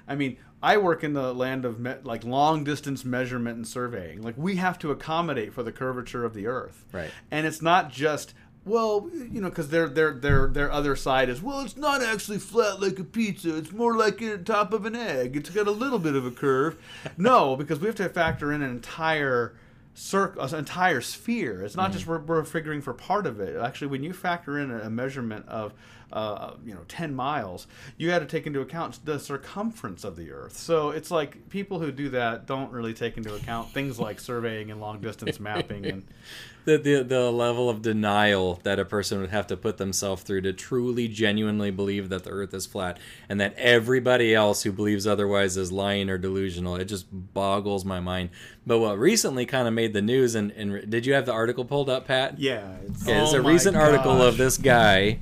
I 0.08 0.16
mean, 0.16 0.38
I 0.64 0.78
work 0.78 1.04
in 1.04 1.14
the 1.14 1.34
land 1.34 1.66
of 1.66 1.80
me- 1.80 1.96
like 2.04 2.24
long 2.24 2.64
distance 2.64 3.04
measurement 3.04 3.58
and 3.58 3.68
surveying. 3.68 4.22
Like 4.22 4.36
we 4.38 4.56
have 4.56 4.80
to 4.80 4.92
accommodate 4.92 5.54
for 5.54 5.62
the 5.62 5.74
curvature 5.74 6.24
of 6.24 6.34
the 6.34 6.48
Earth, 6.48 6.86
Right. 6.94 7.12
And 7.30 7.46
it's 7.46 7.62
not 7.62 7.92
just 7.92 8.34
well, 8.66 9.10
you 9.14 9.42
know, 9.42 9.50
because 9.50 9.68
their 9.70 9.90
their 9.90 10.14
their 10.14 10.48
their 10.48 10.72
other 10.72 10.96
side 10.96 11.28
is 11.28 11.42
well, 11.42 11.60
it's 11.60 11.76
not 11.76 12.02
actually 12.02 12.40
flat 12.40 12.82
like 12.82 12.98
a 12.98 13.04
pizza. 13.04 13.58
It's 13.58 13.74
more 13.74 13.98
like 13.98 14.20
the 14.20 14.38
top 14.38 14.72
of 14.72 14.86
an 14.86 14.96
egg. 14.96 15.36
It's 15.36 15.50
got 15.50 15.68
a 15.68 15.72
little 15.72 16.00
bit 16.00 16.16
of 16.16 16.26
a 16.26 16.32
curve. 16.32 16.78
No, 17.18 17.58
because 17.58 17.82
we 17.82 17.88
have 17.88 17.96
to 17.96 18.08
factor 18.08 18.54
in 18.54 18.62
an 18.62 18.72
entire 18.72 19.54
circle, 19.94 20.42
an 20.42 20.56
entire 20.56 21.02
sphere. 21.02 21.64
It's 21.64 21.76
not 21.76 21.92
just 21.92 22.08
we're, 22.08 22.20
we're 22.20 22.44
figuring 22.44 22.82
for 22.82 22.94
part 22.94 23.26
of 23.26 23.40
it. 23.40 23.56
Actually, 23.56 23.88
when 23.88 24.04
you 24.04 24.14
factor 24.14 24.60
in 24.60 24.72
a, 24.72 24.90
measurement 24.90 25.48
of 25.48 25.74
uh, 26.12 26.54
you 26.64 26.74
know 26.76 26.82
10 26.88 27.16
miles 27.16 27.66
you 27.98 28.08
got 28.08 28.20
to 28.20 28.28
take 28.28 28.46
into 28.46 28.62
account 28.62 29.04
the 29.04 29.18
circumference 29.18 30.04
of 30.04 30.16
the 30.16 30.32
earth 30.32 30.56
so 30.56 30.92
it's 30.92 31.10
like 31.10 31.50
people 31.50 31.80
who 31.80 31.92
do 31.92 32.10
that 32.10 32.46
don't 32.46 32.72
really 32.72 32.94
take 32.94 33.18
into 33.18 33.34
account 33.34 33.72
things 33.72 34.00
like 34.00 34.20
surveying 34.20 34.70
and 34.70 34.80
long 34.80 35.02
distance 35.02 35.40
mapping 35.40 35.88
and 35.88 36.06
the, 36.66 36.78
the 36.78 37.04
the 37.04 37.32
level 37.32 37.70
of 37.70 37.82
denial 37.82 38.60
that 38.64 38.80
a 38.80 38.86
person 38.86 39.20
would 39.20 39.32
have 39.32 39.48
to 39.48 39.58
put 39.58 39.78
themselves 39.78 40.24
through 40.24 40.42
to 40.42 40.54
truly 40.54 41.08
genuinely 41.08 41.72
believe 41.72 42.10
that 42.10 42.24
the 42.24 42.30
earth 42.30 42.54
is 42.54 42.66
flat 42.66 42.98
and 43.28 43.40
that 43.42 43.54
everybody 43.58 44.34
else 44.34 44.64
who 44.64 44.72
believes 44.72 45.06
otherwise 45.06 45.58
is 45.58 45.72
lying 45.72 46.10
or 46.10 46.18
delusional. 46.18 46.76
It 46.76 46.86
just 46.86 47.06
boggles 47.12 47.84
my 47.84 48.00
mind. 48.00 48.30
But 48.66 48.80
what 48.80 48.98
recently 48.98 49.46
kind 49.46 49.68
of 49.68 49.74
made 49.74 49.94
the 49.94 50.02
news 50.02 50.36
and, 50.36 50.52
and 50.52 50.90
did 50.90 51.06
you 51.06 51.14
have 51.14 51.26
the 51.26 51.34
article 51.34 51.66
pulled 51.66 51.90
up 51.90 52.08
pat? 52.08 52.40
Yeah, 52.40 52.76
it's, 52.86 53.04
Okay, 53.04 53.22
it's 53.22 53.34
Oh 53.34 53.38
a 53.38 53.42
recent 53.42 53.76
article 53.76 54.22
of 54.22 54.38
this 54.38 54.58
guy. 54.58 55.20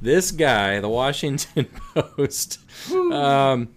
This 0.00 0.30
guy 0.30 0.80
the 0.80 0.88
washington 0.88 1.66
post. 1.94 2.58
Um, 2.92 3.68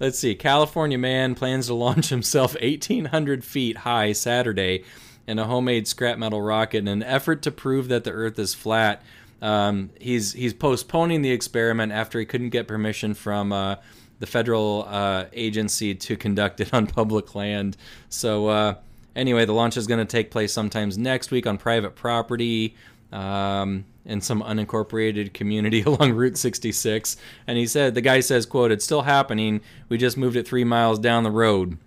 let's 0.00 0.18
see. 0.18 0.34
California 0.34 0.98
man 0.98 1.34
plans 1.34 1.66
to 1.66 1.74
launch 1.74 2.08
himself 2.08 2.54
1800 2.54 3.44
feet 3.44 3.78
high 3.78 4.12
saturday 4.12 4.84
in 5.28 5.38
a 5.38 5.44
homemade 5.44 5.86
scrap 5.86 6.18
metal 6.18 6.40
rocket 6.40 6.78
in 6.78 6.88
an 6.88 7.02
effort 7.02 7.42
to 7.42 7.50
prove 7.50 7.88
that 7.88 8.02
the 8.02 8.10
earth 8.10 8.38
is 8.38 8.54
flat 8.54 9.02
um, 9.42 9.90
he's 10.00 10.32
he's 10.32 10.54
postponing 10.54 11.22
the 11.22 11.30
experiment 11.30 11.92
after 11.92 12.18
he 12.18 12.26
couldn't 12.26 12.48
get 12.48 12.66
permission 12.66 13.14
from 13.14 13.52
uh, 13.52 13.76
the 14.18 14.26
federal 14.26 14.84
uh, 14.88 15.26
agency 15.32 15.94
to 15.94 16.16
conduct 16.16 16.60
it 16.60 16.72
on 16.74 16.86
public 16.86 17.34
land 17.34 17.76
so 18.08 18.48
uh, 18.48 18.74
anyway 19.14 19.44
the 19.44 19.52
launch 19.52 19.76
is 19.76 19.86
going 19.86 20.04
to 20.04 20.10
take 20.10 20.30
place 20.30 20.52
sometimes 20.52 20.96
next 20.96 21.30
week 21.30 21.46
on 21.46 21.58
private 21.58 21.94
property 21.94 22.74
um, 23.12 23.84
in 24.04 24.20
some 24.20 24.42
unincorporated 24.42 25.34
community 25.34 25.82
along 25.86 26.12
Route 26.12 26.36
66. 26.36 27.16
And 27.46 27.56
he 27.56 27.66
said, 27.66 27.94
the 27.94 28.02
guy 28.02 28.20
says, 28.20 28.44
"quote 28.44 28.70
It's 28.70 28.84
still 28.84 29.02
happening. 29.02 29.60
We 29.88 29.96
just 29.96 30.18
moved 30.18 30.36
it 30.36 30.46
three 30.46 30.64
miles 30.64 30.98
down 30.98 31.24
the 31.24 31.30
road." 31.30 31.78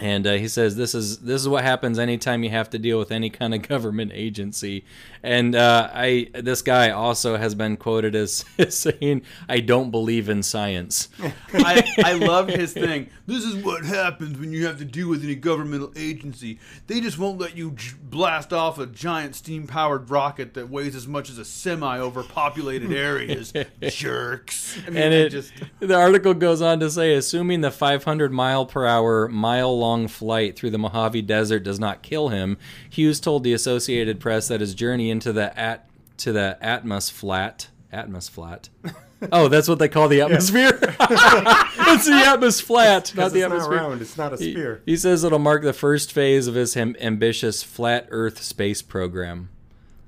And 0.00 0.26
uh, 0.26 0.34
he 0.34 0.48
says, 0.48 0.76
"This 0.76 0.94
is 0.94 1.18
this 1.18 1.40
is 1.40 1.48
what 1.48 1.64
happens 1.64 1.98
anytime 1.98 2.44
you 2.44 2.50
have 2.50 2.70
to 2.70 2.78
deal 2.78 2.98
with 2.98 3.10
any 3.10 3.30
kind 3.30 3.54
of 3.54 3.62
government 3.68 4.12
agency." 4.14 4.84
And 5.22 5.54
uh, 5.54 5.90
I 5.92 6.28
this 6.34 6.62
guy 6.62 6.90
also 6.90 7.36
has 7.36 7.54
been 7.54 7.76
quoted 7.76 8.14
as 8.14 8.44
saying, 8.68 9.22
"I 9.48 9.60
don't 9.60 9.90
believe 9.90 10.28
in 10.28 10.42
science." 10.42 11.08
I, 11.52 11.82
I 12.04 12.12
love 12.12 12.48
his 12.48 12.72
thing. 12.72 13.08
This 13.26 13.44
is 13.44 13.56
what 13.56 13.84
happens 13.84 14.38
when 14.38 14.52
you 14.52 14.66
have 14.66 14.78
to 14.78 14.84
deal 14.84 15.08
with 15.08 15.24
any 15.24 15.34
governmental 15.34 15.92
agency. 15.96 16.58
They 16.86 17.00
just 17.00 17.18
won't 17.18 17.38
let 17.38 17.56
you 17.56 17.72
j- 17.72 17.94
blast 18.02 18.52
off 18.52 18.78
a 18.78 18.86
giant 18.86 19.34
steam 19.34 19.66
powered 19.66 20.10
rocket 20.10 20.54
that 20.54 20.70
weighs 20.70 20.94
as 20.94 21.08
much 21.08 21.30
as 21.30 21.38
a 21.38 21.44
semi 21.44 21.98
over 21.98 22.22
populated 22.22 22.92
areas. 22.92 23.52
Jerks. 23.82 24.78
I 24.86 24.90
mean, 24.90 25.02
and 25.02 25.14
it, 25.14 25.30
just. 25.30 25.52
the 25.80 25.94
article 25.94 26.34
goes 26.34 26.60
on 26.60 26.80
to 26.80 26.90
say, 26.90 27.14
assuming 27.14 27.62
the 27.62 27.70
500 27.70 28.32
mile 28.32 28.66
per 28.66 28.86
hour, 28.86 29.28
mile 29.28 29.76
long 29.76 29.85
flight 30.08 30.56
through 30.56 30.70
the 30.70 30.78
Mojave 30.78 31.22
Desert 31.22 31.60
does 31.60 31.78
not 31.80 32.02
kill 32.02 32.28
him, 32.28 32.58
Hughes 32.90 33.20
told 33.20 33.44
the 33.44 33.52
Associated 33.52 34.20
Press 34.20 34.48
that 34.48 34.60
his 34.60 34.74
journey 34.74 35.10
into 35.10 35.32
the 35.32 35.56
at 35.58 35.88
to 36.18 36.32
the 36.32 36.56
Atmos 36.62 37.10
flat, 37.10 37.68
Atmos 37.92 38.30
flat. 38.30 38.68
Oh, 39.32 39.48
that's 39.48 39.66
what 39.66 39.78
they 39.78 39.88
call 39.88 40.08
the 40.08 40.20
atmosphere. 40.20 40.78
it's 40.80 42.04
the 42.04 42.22
Atmos 42.26 42.60
flat, 42.60 43.14
not 43.16 43.32
the 43.32 43.40
it's 43.40 43.48
not 43.48 43.52
atmosphere. 43.52 43.76
round. 43.78 44.02
It's 44.02 44.18
not 44.18 44.32
a 44.34 44.36
sphere. 44.36 44.82
He, 44.84 44.96
says 44.96 45.24
it'll 45.24 45.38
mark 45.38 45.62
the 45.62 45.72
first 45.72 46.12
phase 46.12 46.46
of 46.46 46.54
his 46.54 46.76
am- 46.76 46.96
ambitious 47.00 47.62
flat 47.62 48.06
Earth 48.10 48.42
space 48.42 48.82
program. 48.82 49.48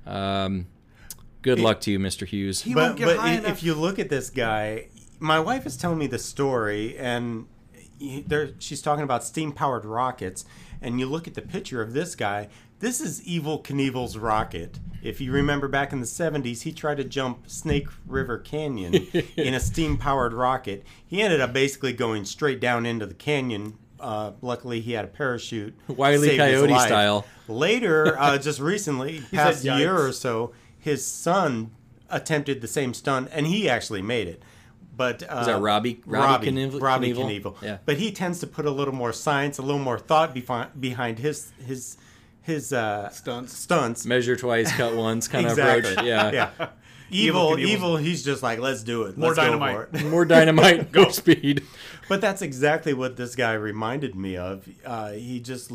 Um, 0.05 0.67
good 1.41 1.59
luck 1.59 1.81
to 1.81 1.91
you, 1.91 1.99
Mr. 1.99 2.27
Hughes. 2.27 2.61
He 2.61 2.73
but 2.73 2.89
won't 2.89 2.97
get 2.97 3.05
but 3.05 3.17
high 3.17 3.33
if 3.33 3.63
you 3.63 3.73
look 3.73 3.97
at 3.97 4.09
this 4.09 4.29
guy, 4.29 4.89
my 5.19 5.39
wife 5.39 5.65
is 5.65 5.75
telling 5.75 5.97
me 5.97 6.07
the 6.07 6.19
story, 6.19 6.97
and 6.97 7.47
he- 7.57 7.58
there 7.99 8.51
she's 8.59 8.81
talking 8.81 9.03
about 9.03 9.23
steam 9.23 9.51
powered 9.51 9.85
rockets, 9.85 10.45
and 10.81 10.99
you 10.99 11.05
look 11.05 11.27
at 11.27 11.33
the 11.33 11.41
picture 11.41 11.81
of 11.81 11.93
this 11.93 12.15
guy. 12.15 12.49
This 12.79 13.01
is 13.01 13.21
Evel 13.21 13.61
Knievel's 13.61 14.17
rocket. 14.17 14.79
If 15.01 15.19
you 15.19 15.33
remember 15.33 15.67
back 15.67 15.91
in 15.91 15.99
the 15.99 16.05
70s, 16.05 16.61
he 16.61 16.71
tried 16.71 16.95
to 16.97 17.03
jump 17.03 17.49
Snake 17.49 17.87
River 18.05 18.37
Canyon 18.37 18.93
in 19.35 19.53
a 19.53 19.59
steam 19.59 19.97
powered 19.97 20.33
rocket. 20.33 20.85
He 21.05 21.21
ended 21.21 21.41
up 21.41 21.51
basically 21.51 21.93
going 21.93 22.25
straight 22.25 22.61
down 22.61 22.85
into 22.85 23.05
the 23.05 23.13
canyon. 23.13 23.77
Uh, 23.99 24.31
luckily, 24.41 24.79
he 24.79 24.93
had 24.93 25.03
a 25.03 25.09
parachute. 25.09 25.75
Wile 25.87 26.19
saved 26.19 26.31
his 26.31 26.37
Coyote 26.37 26.79
style. 26.79 27.25
Later, 27.49 28.17
uh, 28.17 28.37
just 28.37 28.61
recently, 28.61 29.23
past 29.33 29.65
year 29.65 29.97
or 29.97 30.13
so, 30.13 30.53
his 30.77 31.05
son 31.05 31.71
attempted 32.09 32.61
the 32.61 32.67
same 32.67 32.93
stunt, 32.93 33.29
and 33.33 33.45
he 33.47 33.69
actually 33.69 34.01
made 34.01 34.27
it. 34.27 34.41
But 34.99 35.23
uh, 35.23 35.37
Is 35.39 35.45
that 35.47 35.61
Robbie- 35.61 36.01
Robbie 36.05 36.27
Robbie 36.27 36.51
Knievel- 36.51 36.81
Robbie 36.81 37.13
Knievel? 37.13 37.41
Knievel. 37.41 37.61
Yeah. 37.61 37.77
But 37.85 37.95
he 37.97 38.11
tends 38.11 38.41
to 38.41 38.47
put 38.47 38.65
a 38.65 38.69
little 38.71 38.93
more 38.93 39.13
science, 39.13 39.57
a 39.57 39.61
little 39.61 39.79
more 39.79 39.97
thought 39.97 40.35
befi- 40.35 40.69
behind 40.77 41.19
his 41.19 41.53
his 41.65 41.95
his 42.41 42.73
uh, 42.73 43.09
Stunts. 43.09 43.57
Stunts. 43.57 44.05
Measure 44.05 44.35
twice, 44.35 44.71
cut 44.73 44.95
once 44.95 45.29
kind 45.29 45.45
exactly. 45.47 45.91
of 45.91 45.97
approach. 45.99 46.05
Yeah. 46.05 46.31
yeah. 46.59 46.67
Evel, 47.11 47.55
Knievel's- 47.55 47.59
evil. 47.59 47.95
He's 47.97 48.23
just 48.25 48.43
like, 48.43 48.59
let's 48.59 48.83
do 48.83 49.03
it. 49.03 49.17
More 49.17 49.29
Let's 49.29 49.39
go 49.39 49.45
dynamite. 49.45 49.75
for 49.91 49.97
it." 49.97 50.05
More 50.05 50.25
dynamite, 50.25 50.91
go 50.91 51.09
speed. 51.21 51.63
But 52.09 52.19
that's 52.19 52.41
exactly 52.41 52.93
what 52.93 53.15
this 53.15 53.35
guy 53.35 53.53
reminded 53.53 54.15
me 54.15 54.35
of. 54.35 54.67
Uh, 54.85 55.11
he 55.13 55.39
just 55.39 55.71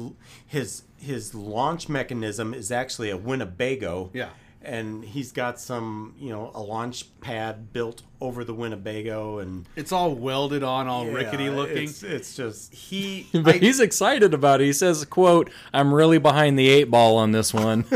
his 0.47 0.83
his 1.01 1.35
launch 1.35 1.89
mechanism 1.89 2.53
is 2.53 2.71
actually 2.71 3.09
a 3.11 3.17
Winnebago. 3.17 4.11
Yeah. 4.13 4.29
And 4.65 5.05
he's 5.05 5.31
got 5.31 5.61
some, 5.61 6.15
you 6.19 6.31
know, 6.31 6.51
a 6.55 6.61
launch 6.63 7.05
pad 7.21 7.73
built 7.73 8.03
over 8.21 8.45
the 8.45 8.55
Winnebago, 8.55 9.39
and 9.41 9.67
It's 9.77 9.93
all 9.93 10.15
welded 10.15 10.63
on, 10.63 10.89
all 10.89 11.07
rickety 11.07 11.51
looking. 11.51 11.85
It's, 11.85 12.03
it's 12.03 12.35
just 12.35 12.73
He. 12.73 13.27
But 13.35 13.57
I- 13.57 13.59
he's 13.59 13.79
excited 13.81 14.33
about 14.33 14.63
it. 14.63 14.65
He 14.65 14.73
says, 14.73 15.05
"quote 15.05 15.51
I'm 15.75 15.93
really 15.93 16.17
behind 16.17 16.59
the 16.59 16.69
eight 16.69 16.85
ball 16.91 17.19
on 17.19 17.33
this 17.33 17.53
one." 17.53 17.85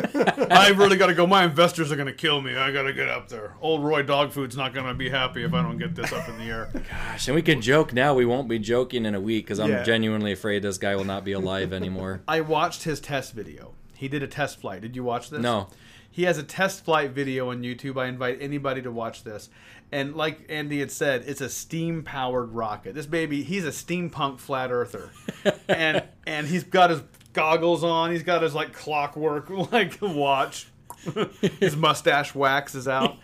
I 0.50 0.68
really 0.76 0.98
got 0.98 1.06
to 1.06 1.14
go. 1.14 1.26
My 1.26 1.44
investors 1.44 1.90
are 1.90 1.96
going 1.96 2.06
to 2.06 2.12
kill 2.12 2.42
me. 2.42 2.54
I 2.56 2.70
got 2.70 2.82
to 2.82 2.92
get 2.92 3.08
up 3.08 3.28
there. 3.28 3.54
Old 3.62 3.82
Roy 3.82 4.02
Dogfood's 4.02 4.56
not 4.56 4.74
going 4.74 4.86
to 4.86 4.94
be 4.94 5.08
happy 5.08 5.44
if 5.44 5.54
I 5.54 5.62
don't 5.62 5.78
get 5.78 5.94
this 5.94 6.12
up 6.12 6.28
in 6.28 6.36
the 6.38 6.44
air. 6.44 6.68
Gosh, 6.90 7.28
and 7.28 7.34
we 7.34 7.40
can 7.42 7.62
joke 7.62 7.94
now. 7.94 8.12
We 8.12 8.26
won't 8.26 8.48
be 8.48 8.58
joking 8.58 9.06
in 9.06 9.14
a 9.14 9.20
week 9.20 9.46
because 9.46 9.58
I'm 9.58 9.70
Yeah. 9.70 9.82
genuinely 9.84 10.32
afraid 10.32 10.60
this 10.62 10.76
guy 10.76 10.94
will 10.96 11.04
not 11.04 11.24
be 11.24 11.32
alive 11.32 11.72
anymore. 11.72 12.20
I 12.28 12.42
watched 12.42 12.82
his 12.82 13.00
test 13.00 13.32
video. 13.32 13.72
He 13.94 14.06
did 14.08 14.22
a 14.22 14.28
test 14.28 14.60
flight. 14.60 14.82
Did 14.82 14.94
you 14.94 15.02
watch 15.02 15.30
this? 15.30 15.40
No. 15.40 15.68
He 16.18 16.24
has 16.24 16.36
a 16.36 16.42
test 16.42 16.84
flight 16.84 17.12
video 17.12 17.50
on 17.50 17.62
YouTube. 17.62 17.96
I 17.96 18.06
invite 18.06 18.38
anybody 18.40 18.82
to 18.82 18.90
watch 18.90 19.22
this. 19.22 19.50
And 19.92 20.16
like 20.16 20.44
Andy 20.48 20.80
had 20.80 20.90
said, 20.90 21.22
it's 21.28 21.40
a 21.40 21.48
steam 21.48 22.02
powered 22.02 22.50
rocket. 22.50 22.96
This 22.96 23.06
baby, 23.06 23.44
he's 23.44 23.64
a 23.64 23.70
steampunk 23.70 24.40
flat 24.40 24.72
earther. 24.72 25.12
and 25.68 26.02
and 26.26 26.48
he's 26.48 26.64
got 26.64 26.90
his 26.90 27.02
goggles 27.34 27.84
on, 27.84 28.10
he's 28.10 28.24
got 28.24 28.42
his 28.42 28.52
like 28.52 28.72
clockwork 28.72 29.48
like 29.72 29.96
watch. 30.02 30.66
his 31.60 31.76
mustache 31.76 32.34
waxes 32.34 32.88
out. 32.88 33.18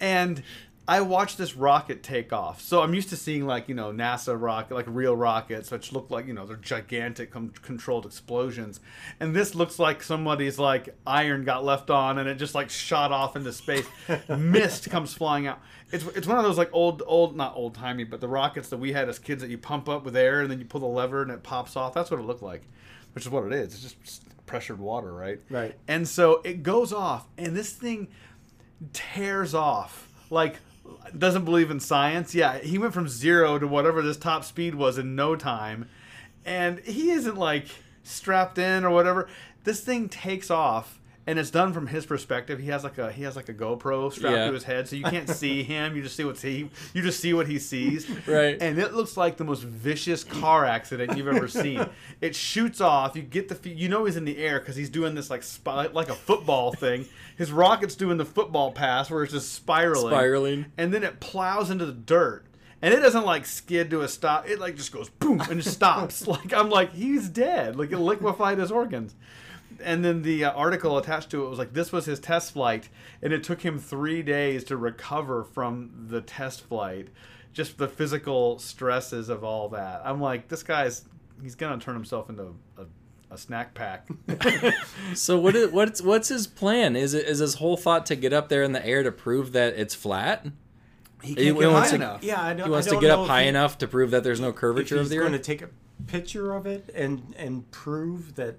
and 0.00 0.42
I 0.90 1.02
watched 1.02 1.38
this 1.38 1.54
rocket 1.54 2.02
take 2.02 2.32
off. 2.32 2.60
So 2.60 2.82
I'm 2.82 2.94
used 2.94 3.10
to 3.10 3.16
seeing 3.16 3.46
like, 3.46 3.68
you 3.68 3.76
know, 3.76 3.92
NASA 3.92 4.36
rocket, 4.38 4.74
like 4.74 4.86
real 4.88 5.16
rockets, 5.16 5.70
which 5.70 5.92
look 5.92 6.10
like, 6.10 6.26
you 6.26 6.34
know, 6.34 6.46
they're 6.46 6.56
gigantic 6.56 7.30
com- 7.30 7.52
controlled 7.62 8.06
explosions. 8.06 8.80
And 9.20 9.32
this 9.32 9.54
looks 9.54 9.78
like 9.78 10.02
somebody's 10.02 10.58
like 10.58 10.88
iron 11.06 11.44
got 11.44 11.64
left 11.64 11.90
on 11.90 12.18
and 12.18 12.28
it 12.28 12.34
just 12.38 12.56
like 12.56 12.70
shot 12.70 13.12
off 13.12 13.36
into 13.36 13.52
space. 13.52 13.86
Mist 14.28 14.90
comes 14.90 15.14
flying 15.14 15.46
out. 15.46 15.60
It's, 15.92 16.04
it's 16.06 16.26
one 16.26 16.38
of 16.38 16.42
those 16.42 16.58
like 16.58 16.70
old, 16.72 17.04
old, 17.06 17.36
not 17.36 17.54
old 17.54 17.76
timey, 17.76 18.02
but 18.02 18.20
the 18.20 18.26
rockets 18.26 18.68
that 18.70 18.78
we 18.78 18.92
had 18.92 19.08
as 19.08 19.20
kids 19.20 19.42
that 19.42 19.48
you 19.48 19.58
pump 19.58 19.88
up 19.88 20.04
with 20.04 20.16
air 20.16 20.40
and 20.40 20.50
then 20.50 20.58
you 20.58 20.64
pull 20.64 20.80
the 20.80 20.86
lever 20.86 21.22
and 21.22 21.30
it 21.30 21.44
pops 21.44 21.76
off. 21.76 21.94
That's 21.94 22.10
what 22.10 22.18
it 22.18 22.24
looked 22.24 22.42
like, 22.42 22.62
which 23.12 23.24
is 23.24 23.30
what 23.30 23.44
it 23.44 23.52
is. 23.52 23.74
It's 23.74 23.94
just 23.94 24.22
pressured 24.44 24.80
water, 24.80 25.12
right? 25.12 25.40
Right. 25.50 25.76
And 25.86 26.08
so 26.08 26.40
it 26.42 26.64
goes 26.64 26.92
off 26.92 27.28
and 27.38 27.56
this 27.56 27.72
thing 27.72 28.08
tears 28.92 29.54
off 29.54 30.08
like 30.30 30.56
doesn't 31.16 31.44
believe 31.44 31.70
in 31.70 31.80
science. 31.80 32.34
Yeah, 32.34 32.58
he 32.58 32.78
went 32.78 32.94
from 32.94 33.08
zero 33.08 33.58
to 33.58 33.66
whatever 33.66 34.02
this 34.02 34.16
top 34.16 34.44
speed 34.44 34.74
was 34.74 34.98
in 34.98 35.14
no 35.14 35.36
time, 35.36 35.88
and 36.44 36.80
he 36.80 37.10
isn't 37.10 37.36
like 37.36 37.66
strapped 38.02 38.58
in 38.58 38.84
or 38.84 38.90
whatever. 38.90 39.28
This 39.64 39.80
thing 39.80 40.08
takes 40.08 40.50
off. 40.50 40.99
And 41.30 41.38
it's 41.38 41.50
done 41.50 41.72
from 41.72 41.86
his 41.86 42.06
perspective. 42.06 42.58
He 42.58 42.70
has 42.70 42.82
like 42.82 42.98
a 42.98 43.12
he 43.12 43.22
has 43.22 43.36
like 43.36 43.48
a 43.48 43.54
GoPro 43.54 44.12
strapped 44.12 44.36
Yeah. 44.36 44.46
to 44.48 44.52
his 44.52 44.64
head, 44.64 44.88
so 44.88 44.96
you 44.96 45.04
can't 45.04 45.28
see 45.28 45.62
him. 45.74 45.94
You 45.94 46.02
just 46.02 46.16
see 46.16 46.24
what's 46.24 46.42
he. 46.42 46.68
You 46.92 47.02
just 47.02 47.20
see 47.20 47.32
what 47.34 47.46
he 47.46 47.60
sees. 47.60 48.10
Right. 48.26 48.56
And 48.60 48.78
it 48.80 48.94
looks 48.94 49.16
like 49.16 49.36
the 49.36 49.44
most 49.44 49.62
vicious 49.62 50.24
car 50.24 50.64
accident 50.64 51.16
you've 51.16 51.28
ever 51.28 51.46
seen. 51.46 51.86
It 52.20 52.34
shoots 52.34 52.80
off. 52.80 53.14
You 53.16 53.22
get 53.22 53.48
the 53.48 53.70
you 53.70 53.88
know 53.88 54.04
he's 54.06 54.16
in 54.16 54.24
the 54.24 54.38
air 54.38 54.58
because 54.58 54.74
he's 54.76 54.90
doing 54.90 55.14
this 55.14 55.30
like 55.30 55.42
spy, 55.42 55.86
like 55.86 56.08
a 56.08 56.14
football 56.14 56.72
thing. 56.72 57.06
His 57.36 57.52
rocket's 57.52 57.94
doing 57.94 58.16
the 58.18 58.24
football 58.26 58.72
pass 58.72 59.08
where 59.10 59.22
it's 59.22 59.32
just 59.32 59.52
spiraling, 59.54 60.12
Spiraling. 60.12 60.66
and 60.76 60.92
then 60.92 61.02
it 61.04 61.20
plows 61.20 61.70
into 61.70 61.86
the 61.86 61.92
dirt. 61.92 62.44
And 62.82 62.92
it 62.92 63.00
doesn't 63.00 63.24
like 63.26 63.46
skid 63.46 63.90
to 63.90 64.00
a 64.00 64.08
stop. 64.08 64.48
It 64.48 64.58
like 64.58 64.74
just 64.74 64.90
goes 64.90 65.08
boom 65.10 65.40
and 65.42 65.62
just 65.62 65.74
stops. 65.76 66.26
like 66.26 66.52
I'm 66.52 66.70
like 66.70 66.92
he's 66.92 67.28
dead. 67.28 67.76
Like 67.76 67.92
it 67.92 67.98
liquefied 67.98 68.58
his 68.58 68.72
organs. 68.72 69.14
And 69.82 70.04
then 70.04 70.22
the 70.22 70.44
uh, 70.44 70.52
article 70.52 70.96
attached 70.98 71.30
to 71.30 71.44
it 71.44 71.48
was 71.48 71.58
like 71.58 71.72
this 71.72 71.92
was 71.92 72.06
his 72.06 72.20
test 72.20 72.52
flight, 72.52 72.88
and 73.22 73.32
it 73.32 73.42
took 73.44 73.62
him 73.62 73.78
three 73.78 74.22
days 74.22 74.64
to 74.64 74.76
recover 74.76 75.44
from 75.44 76.06
the 76.08 76.20
test 76.20 76.62
flight. 76.62 77.08
Just 77.52 77.78
the 77.78 77.88
physical 77.88 78.58
stresses 78.58 79.28
of 79.28 79.42
all 79.42 79.68
that. 79.70 80.02
I'm 80.04 80.20
like, 80.20 80.48
this 80.48 80.62
guy's 80.62 81.04
he's 81.42 81.54
gonna 81.54 81.78
turn 81.80 81.94
himself 81.94 82.28
into 82.30 82.54
a, 82.78 82.84
a 83.30 83.36
snack 83.38 83.74
pack. 83.74 84.06
So 85.14 85.38
what 85.38 85.56
is 85.56 85.70
what's 85.72 86.00
what's 86.02 86.28
his 86.28 86.46
plan? 86.46 86.94
Is 86.96 87.14
it 87.14 87.26
is 87.26 87.38
his 87.40 87.54
whole 87.54 87.76
thought 87.76 88.06
to 88.06 88.16
get 88.16 88.32
up 88.32 88.48
there 88.48 88.62
in 88.62 88.72
the 88.72 88.84
air 88.86 89.02
to 89.02 89.10
prove 89.10 89.52
that 89.52 89.74
it's 89.74 89.94
flat? 89.94 90.46
he 91.22 91.34
He 91.34 91.52
wants 91.52 91.90
to- 91.90 92.18
Yeah, 92.22 92.40
I 92.40 92.54
don't. 92.54 92.66
He 92.66 92.70
wants 92.72 92.86
I 92.86 92.90
to 92.90 92.94
don't 92.94 93.02
get 93.02 93.10
up 93.10 93.26
high 93.26 93.42
he- 93.42 93.48
enough 93.48 93.78
to 93.78 93.88
prove 93.88 94.10
that 94.12 94.22
there's 94.24 94.40
no 94.40 94.50
If 94.50 94.56
curvature 94.56 94.98
of 95.00 95.08
the 95.08 95.18
Earth. 95.18 95.30
he's 95.30 95.30
the 95.30 95.30
going 95.30 95.32
to 95.32 95.38
take 95.38 95.62
a 95.62 95.68
picture 96.06 96.54
of 96.54 96.66
it 96.66 96.88
and 96.94 97.34
and 97.36 97.68
prove 97.72 98.36
that 98.36 98.56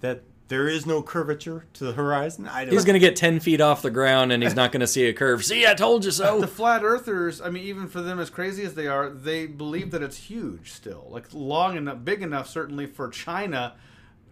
that 0.00 0.22
there 0.48 0.68
is 0.68 0.84
no 0.84 1.02
curvature 1.02 1.64
to 1.74 1.84
the 1.84 1.92
horizon, 1.92 2.46
I 2.46 2.64
don't. 2.64 2.74
He's 2.74 2.84
gonna 2.84 2.98
get 2.98 3.16
ten 3.16 3.40
feet 3.40 3.60
off 3.60 3.82
the 3.82 3.90
ground 3.90 4.32
and 4.32 4.42
he's 4.42 4.54
not 4.54 4.72
gonna 4.72 4.86
see 4.86 5.06
a 5.06 5.12
curve. 5.12 5.44
See, 5.44 5.66
I 5.66 5.74
told 5.74 6.04
you 6.04 6.10
so. 6.10 6.40
the 6.40 6.46
flat 6.46 6.82
earthers, 6.84 7.40
I 7.40 7.50
mean, 7.50 7.64
even 7.64 7.88
for 7.88 8.02
them 8.02 8.18
as 8.20 8.30
crazy 8.30 8.62
as 8.64 8.74
they 8.74 8.86
are, 8.86 9.08
they 9.08 9.46
believe 9.46 9.90
that 9.92 10.02
it's 10.02 10.16
huge 10.16 10.72
still, 10.72 11.06
like 11.10 11.26
long 11.32 11.76
enough, 11.76 12.04
big 12.04 12.22
enough, 12.22 12.48
certainly 12.48 12.86
for 12.86 13.08
China 13.08 13.74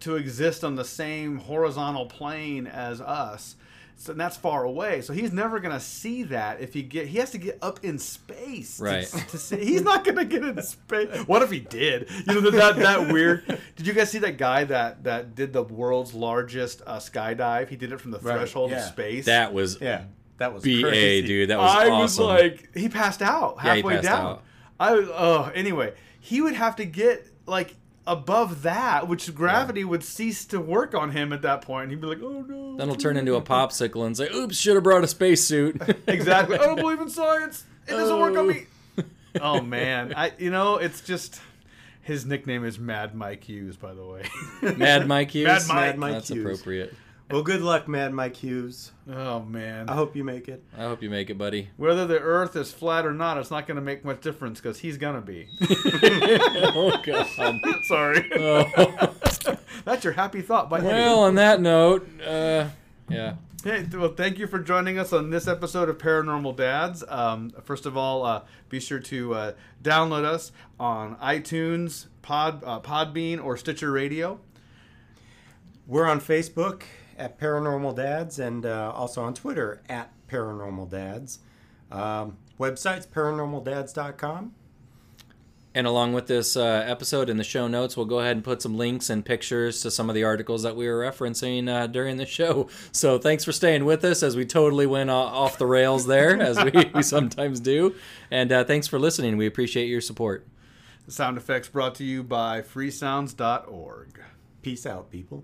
to 0.01 0.15
exist 0.15 0.63
on 0.63 0.75
the 0.75 0.85
same 0.85 1.37
horizontal 1.37 2.05
plane 2.05 2.67
as 2.67 2.99
us. 3.01 3.55
So 4.03 4.11
and 4.11 4.19
that's 4.19 4.35
far 4.35 4.65
away. 4.65 4.99
So 4.99 5.13
he's 5.13 5.31
never 5.31 5.61
gonna 5.61 5.79
see 5.79 6.23
that 6.23 6.59
if 6.59 6.73
he 6.73 6.83
get. 6.83 7.07
He 7.07 7.19
has 7.19 7.31
to 7.31 7.37
get 7.37 7.57
up 7.61 7.79
in 7.85 7.97
space, 7.97 8.77
Right. 8.77 9.05
To, 9.05 9.37
see. 9.37 9.63
He's 9.63 9.81
not 9.81 10.03
gonna 10.03 10.25
get 10.25 10.43
in 10.43 10.61
space. 10.61 11.07
What 11.25 11.41
if 11.41 11.49
he 11.49 11.61
did? 11.61 12.09
You 12.27 12.41
know 12.41 12.51
that 12.51 12.75
that 12.75 13.13
weird. 13.13 13.45
Did 13.77 13.87
you 13.87 13.93
guys 13.93 14.11
see 14.11 14.17
that 14.19 14.37
guy 14.37 14.65
that 14.65 15.05
that 15.05 15.35
did 15.35 15.53
the 15.53 15.63
world's 15.63 16.13
largest 16.13 16.81
uh, 16.85 16.97
skydive? 16.97 17.69
He 17.69 17.77
did 17.77 17.93
it 17.93 18.01
from 18.01 18.11
the 18.11 18.19
Right, 18.19 18.35
threshold 18.39 18.73
of 18.73 18.81
space. 18.81 19.25
That 19.25 19.53
was 19.53 19.79
Yeah, 19.79 20.03
that 20.37 20.53
was 20.53 20.63
ba, 20.63 20.81
crazy. 20.81 21.25
dude. 21.25 21.49
That 21.49 21.59
was 21.59 21.71
I 21.71 21.89
awesome. 21.89 21.99
was 22.01 22.19
like, 22.19 22.75
he 22.75 22.89
passed 22.89 23.21
out 23.21 23.55
Yeah, 23.63 23.75
he 23.75 23.77
halfway 23.77 23.93
passed 23.95 24.03
down. 24.03 24.25
out. 24.25 24.43
I 24.81 24.89
oh, 24.95 25.49
anyway, 25.55 25.93
he 26.19 26.41
would 26.41 26.55
have 26.55 26.75
to 26.75 26.83
get 26.85 27.25
like 27.45 27.73
above 28.05 28.63
that, 28.63 29.07
which 29.07 29.33
gravity 29.33 29.83
would 29.83 30.03
cease 30.03 30.45
to 30.45 30.59
work 30.59 30.93
on 30.93 31.11
him 31.11 31.31
at 31.33 31.41
that 31.43 31.61
point. 31.61 31.89
He'd 31.89 32.01
be 32.01 32.07
like, 32.07 32.21
oh 32.21 32.41
no. 32.41 32.75
then 32.77 32.87
he'll 32.87 32.97
turn 32.97 33.17
into 33.17 33.35
a 33.35 33.41
popsicle 33.41 34.05
and 34.05 34.15
say, 34.17 34.29
"Oops, 34.33 34.55
should 34.55 34.75
have 34.75 34.83
brought 34.83 35.03
a 35.03 35.07
spacesuit." 35.07 35.81
exactly. 36.07 36.57
I 36.57 36.65
don't 36.65 36.75
believe 36.75 36.99
in 37.01 37.09
science. 37.09 37.63
It 37.87 37.91
doesn't 37.91 38.19
work 38.19 38.31
on 38.37 38.37
Oh. 38.39 38.43
me. 38.45 38.65
Oh, 38.97 39.03
oh 39.41 39.61
man, 39.61 40.13
I 40.15 40.31
you 40.37 40.49
know 40.51 40.77
it's 40.77 41.01
just 41.01 41.39
his 42.01 42.25
nickname 42.25 42.65
is 42.65 42.77
Mad 42.77 43.15
Mike 43.15 43.43
Hughes, 43.45 43.77
by 43.77 43.93
the 43.93 44.05
way. 44.05 44.23
Mad 44.75 45.07
Mike 45.07 45.31
Hughes. 45.35 45.45
Mad 45.47 45.67
Mike. 45.67 45.77
Mad 45.77 45.97
Mike 45.99 46.11
That's 46.13 46.29
Hughes. 46.29 46.43
appropriate. 46.45 46.93
Well, 47.33 47.41
good 47.41 47.63
luck, 47.63 47.87
Mad 47.87 48.13
Mike 48.13 48.35
Hughes. 48.35 48.91
oh 49.11 49.39
man. 49.39 49.89
I 49.89 49.95
hope 49.95 50.15
you 50.15 50.23
make 50.23 50.47
it. 50.47 50.63
I 50.77 50.83
hope 50.83 51.01
you 51.01 51.09
make 51.09 51.31
it, 51.31 51.37
buddy. 51.39 51.69
Whether 51.77 52.05
the 52.05 52.19
Earth 52.19 52.55
is 52.55 52.71
flat 52.71 53.07
or 53.07 53.11
not, 53.11 53.39
it's 53.39 53.49
not 53.49 53.65
going 53.65 53.77
to 53.77 53.81
make 53.81 54.05
much 54.05 54.21
difference 54.21 54.61
because 54.61 54.77
he's 54.77 54.99
gonna 54.99 55.19
be. 55.19 55.47
oh 55.63 56.95
God. 57.03 57.25
Sorry. 57.87 58.29
Oh. 58.35 59.15
That's 59.83 60.03
your 60.03 60.13
happy 60.13 60.43
thought. 60.43 60.69
By 60.69 60.81
Well, 60.81 61.21
on 61.21 61.33
that 61.33 61.59
note, 61.59 62.07
uh, 62.21 62.67
yeah. 63.09 63.33
Hey, 63.63 63.87
well, 63.91 64.13
thank 64.13 64.37
you 64.37 64.45
for 64.45 64.59
joining 64.59 64.99
us 64.99 65.11
on 65.11 65.31
this 65.31 65.47
episode 65.47 65.89
of 65.89 65.97
Paranormal 65.97 66.55
Dads. 66.55 67.03
Um, 67.07 67.49
first 67.63 67.87
of 67.87 67.97
all, 67.97 68.23
uh, 68.27 68.43
be 68.69 68.79
sure 68.79 68.99
to 68.99 69.33
uh, 69.33 69.51
download 69.81 70.23
us 70.23 70.51
on 70.79 71.15
iTunes, 71.15 72.05
Pod, 72.21 72.61
uh, 72.63 72.79
Podbean, 72.79 73.43
or 73.43 73.57
Stitcher 73.57 73.91
Radio. 73.91 74.39
We're 75.87 76.05
on 76.05 76.21
Facebook 76.21 76.83
at 77.17 77.39
Paranormal 77.39 77.95
Dads 77.95 78.39
and 78.39 78.65
uh, 78.65 78.91
also 78.95 79.21
on 79.23 79.33
Twitter 79.33 79.81
at 79.89 80.11
Paranormal 80.29 80.89
Dads. 80.89 81.39
Um, 81.91 82.37
website's 82.59 83.05
paranormaldads.com. 83.05 84.53
And 85.75 85.87
along 85.87 86.13
with 86.13 86.27
this 86.27 86.55
uh, 86.55 86.85
episode 86.87 87.29
in 87.31 87.37
the 87.37 87.43
show 87.43 87.67
notes, 87.67 87.97
we'll 87.97 88.05
go 88.05 88.19
ahead 88.19 88.35
and 88.35 88.43
put 88.43 88.61
some 88.61 88.77
links 88.77 89.09
and 89.09 89.25
pictures 89.25 89.81
to 89.81 89.89
some 89.89 90.07
of 90.07 90.13
the 90.13 90.23
articles 90.23 90.61
that 90.61 90.75
we 90.75 90.87
were 90.87 90.99
referencing 90.99 91.67
uh, 91.67 91.87
during 91.87 92.17
the 92.17 92.25
show. 92.25 92.69
So 92.91 93.17
thanks 93.17 93.43
for 93.43 93.51
staying 93.51 93.85
with 93.85 94.05
us 94.05 94.21
as 94.21 94.35
we 94.35 94.45
totally 94.45 94.85
went 94.85 95.09
o- 95.09 95.13
off 95.15 95.57
the 95.57 95.65
rails 95.65 96.05
there, 96.05 96.39
as 96.41 96.63
we, 96.63 96.91
we 96.93 97.01
sometimes 97.01 97.59
do. 97.59 97.95
And 98.29 98.51
uh, 98.51 98.63
thanks 98.65 98.87
for 98.87 98.99
listening. 98.99 99.35
We 99.35 99.47
appreciate 99.47 99.87
your 99.87 100.01
support. 100.01 100.45
The 101.05 101.11
sound 101.11 101.37
effects 101.37 101.69
brought 101.69 101.95
to 101.95 102.03
you 102.03 102.23
by 102.23 102.61
freesounds.org. 102.61 104.21
Peace 104.61 104.85
out, 104.85 105.09
people. 105.09 105.43